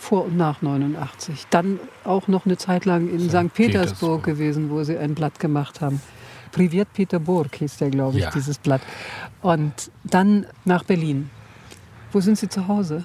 Vor 0.00 0.24
und 0.24 0.36
nach 0.36 0.62
89. 0.62 1.46
Dann 1.50 1.78
auch 2.04 2.26
noch 2.26 2.46
eine 2.46 2.56
Zeit 2.56 2.84
lang 2.86 3.08
in 3.10 3.20
St. 3.20 3.30
Petersburg 3.30 3.54
Petersburg. 3.54 4.22
gewesen, 4.24 4.70
wo 4.70 4.82
Sie 4.82 4.96
ein 4.96 5.14
Blatt 5.14 5.38
gemacht 5.38 5.80
haben. 5.80 6.00
Privet 6.52 6.92
Peterburg 6.94 7.54
hieß 7.54 7.76
der, 7.76 7.90
glaube 7.90 8.16
ich, 8.18 8.24
Ja. 8.24 8.30
dieses 8.30 8.58
Blatt. 8.58 8.80
Und 9.42 9.90
dann 10.04 10.46
nach 10.64 10.82
Berlin. 10.84 11.30
Wo 12.12 12.20
sind 12.20 12.38
Sie 12.38 12.48
zu 12.48 12.66
Hause? 12.66 13.04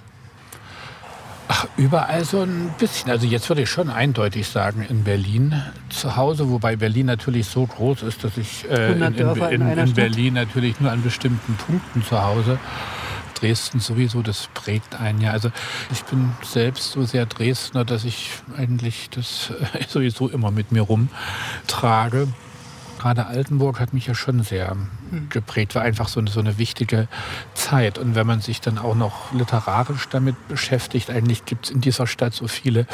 Ach, 1.48 1.68
überall 1.78 2.26
so 2.26 2.42
ein 2.42 2.74
bisschen. 2.80 3.12
Also 3.12 3.28
jetzt 3.28 3.48
würde 3.50 3.62
ich 3.62 3.70
schon 3.70 3.92
eindeutig 3.92 4.48
sagen, 4.48 4.84
in 4.90 5.04
Berlin 5.04 5.62
zu 5.90 6.16
Hause, 6.16 6.50
wobei 6.50 6.76
Berlin 6.76 7.06
natürlich 7.06 7.46
so 7.46 7.68
groß 7.68 8.02
ist, 8.02 8.24
dass 8.24 8.36
ich 8.38 8.66
äh, 8.68 8.94
in, 8.94 9.04
100 9.04 9.52
in, 9.52 9.62
in 9.62 9.78
in. 9.78 9.94
Berlin 9.94 10.34
natürlich 10.34 10.80
nur 10.80 10.92
an 10.92 11.04
bestimmten 11.04 11.54
Punkten 11.56 12.04
zu 12.04 12.20
Hause. 12.24 12.58
Dresden 13.46 13.80
sowieso, 13.80 14.24
das 14.24 14.50
prägt 14.56 14.96
einen 14.96 15.22
ja. 15.22 15.32
Also 15.32 15.52
ich 15.92 16.04
bin 16.06 16.32
selbst 16.44 16.94
so 16.94 17.04
sehr 17.04 17.28
Dresdner, 17.28 17.86
dass 17.86 18.04
ich 18.04 18.32
eigentlich 18.58 19.10
das 19.12 19.52
äh, 19.74 19.84
sowieso 19.88 20.30
immer 20.30 20.50
mit 20.50 20.72
mir 20.72 20.82
rumtrage. 20.82 22.28
Gerade 22.98 23.28
Altenburg 23.28 23.80
hat 23.80 23.94
mich 23.94 24.08
ja 24.08 24.16
schon 24.16 24.42
sehr 24.42 24.76
geprägt, 25.30 25.76
war 25.76 25.84
einfach 25.84 26.08
so 26.08 26.20
eine, 26.20 26.32
so 26.32 26.40
eine 26.40 26.58
wichtige 26.58 27.08
Zeit. 27.54 28.00
Und 28.00 28.16
wenn 28.16 28.26
man 28.26 28.42
sich 28.42 28.62
dann 28.62 28.80
auch 28.80 28.96
noch 28.96 29.32
literarisch 29.32 30.10
damit 30.10 30.48
beschäftigt, 30.48 31.12
eigentlich 31.12 31.46
gibt 31.46 31.66
es 31.66 31.72
in 31.72 31.82
dieser 31.82 32.08
Stadt 32.08 32.34
so 32.34 32.48
viele 32.48 32.88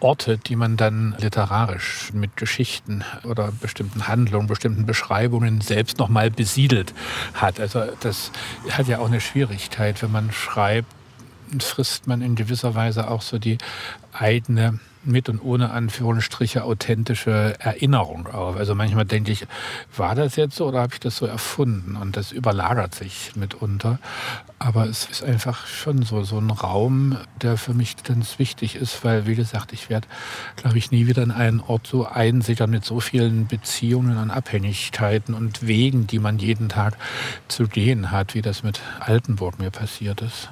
Orte, 0.00 0.38
die 0.38 0.56
man 0.56 0.76
dann 0.76 1.14
literarisch 1.18 2.12
mit 2.12 2.36
Geschichten 2.36 3.04
oder 3.24 3.52
bestimmten 3.60 4.08
Handlungen, 4.08 4.46
bestimmten 4.46 4.86
Beschreibungen 4.86 5.60
selbst 5.60 5.98
nochmal 5.98 6.30
besiedelt 6.30 6.94
hat. 7.34 7.60
Also 7.60 7.84
das 8.00 8.32
hat 8.70 8.88
ja 8.88 8.98
auch 8.98 9.06
eine 9.06 9.20
Schwierigkeit, 9.20 10.02
wenn 10.02 10.12
man 10.12 10.32
schreibt, 10.32 10.88
frisst 11.60 12.06
man 12.06 12.22
in 12.22 12.34
gewisser 12.34 12.74
Weise 12.74 13.10
auch 13.10 13.22
so 13.22 13.38
die 13.38 13.58
eigene 14.12 14.78
mit 15.04 15.28
und 15.28 15.40
ohne 15.40 15.70
Anführungsstriche 15.70 16.64
authentische 16.64 17.54
Erinnerung 17.58 18.26
auf. 18.26 18.56
Also 18.56 18.74
manchmal 18.74 19.04
denke 19.04 19.32
ich, 19.32 19.46
war 19.96 20.14
das 20.14 20.36
jetzt 20.36 20.56
so 20.56 20.66
oder 20.66 20.80
habe 20.80 20.94
ich 20.94 21.00
das 21.00 21.16
so 21.16 21.26
erfunden? 21.26 21.96
Und 21.96 22.16
das 22.16 22.32
überlagert 22.32 22.94
sich 22.94 23.32
mitunter. 23.34 23.98
Aber 24.58 24.86
es 24.86 25.06
ist 25.06 25.22
einfach 25.22 25.66
schon 25.66 26.02
so, 26.02 26.22
so 26.22 26.38
ein 26.38 26.50
Raum, 26.50 27.16
der 27.40 27.56
für 27.56 27.72
mich 27.72 28.02
ganz 28.04 28.38
wichtig 28.38 28.76
ist, 28.76 29.04
weil, 29.04 29.26
wie 29.26 29.34
gesagt, 29.34 29.72
ich 29.72 29.88
werde, 29.88 30.06
glaube 30.56 30.76
ich, 30.76 30.90
nie 30.90 31.06
wieder 31.06 31.22
in 31.22 31.30
einen 31.30 31.60
Ort 31.60 31.86
so 31.86 32.06
einsichern 32.06 32.70
mit 32.70 32.84
so 32.84 33.00
vielen 33.00 33.46
Beziehungen 33.46 34.18
und 34.18 34.30
Abhängigkeiten 34.30 35.34
und 35.34 35.66
Wegen, 35.66 36.06
die 36.06 36.18
man 36.18 36.38
jeden 36.38 36.68
Tag 36.68 36.96
zu 37.48 37.68
gehen 37.68 38.10
hat, 38.10 38.34
wie 38.34 38.42
das 38.42 38.62
mit 38.62 38.80
Altenburg 39.00 39.58
mir 39.58 39.70
passiert 39.70 40.20
ist. 40.20 40.50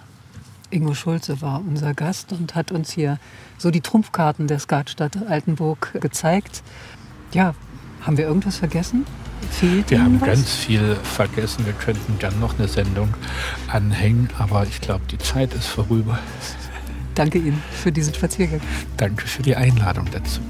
Ingo 0.71 0.93
Schulze 0.95 1.41
war 1.41 1.63
unser 1.67 1.95
Gast 1.95 2.33
und 2.33 2.55
hat 2.55 2.73
uns 2.73 2.93
hier 2.93 3.19
so 3.57 3.71
die 3.71 3.81
Trumpfkarten 3.81 4.47
der 4.47 4.59
Skatstadt 4.59 5.17
Altenburg 5.29 5.99
gezeigt. 6.01 6.63
Ja, 7.33 7.55
haben 8.03 8.19
wir 8.19 8.27
irgendwas 8.27 8.59
vergessen? 8.59 9.07
Fehlt 9.51 9.91
wir 9.91 10.03
haben 10.03 10.21
was? 10.21 10.29
ganz 10.29 10.55
viel 10.55 10.97
vergessen. 10.97 11.65
Wir 11.65 11.73
könnten 11.73 12.19
gern 12.19 12.39
noch 12.39 12.59
eine 12.59 12.69
Sendung 12.69 13.15
anhängen, 13.69 14.29
aber 14.39 14.65
ich 14.65 14.81
glaube, 14.81 15.05
die 15.11 15.19
Zeit 15.19 15.55
ist 15.55 15.67
vorüber. 15.67 16.19
Danke 17.15 17.39
Ihnen 17.39 17.63
für 17.73 17.91
diesen 17.91 18.13
Spaziergang. 18.13 18.61
Danke 18.97 19.27
für 19.27 19.43
die 19.43 19.57
Einladung 19.57 20.07
dazu. 20.13 20.41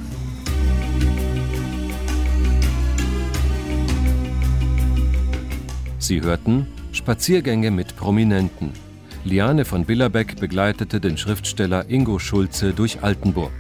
Sie 5.98 6.22
hörten 6.22 6.66
Spaziergänge 6.92 7.70
mit 7.70 7.96
Prominenten 7.96 8.72
Liane 9.28 9.66
von 9.66 9.84
Billerbeck 9.84 10.40
begleitete 10.40 11.00
den 11.00 11.18
Schriftsteller 11.18 11.90
Ingo 11.90 12.18
Schulze 12.18 12.72
durch 12.72 13.02
Altenburg. 13.02 13.52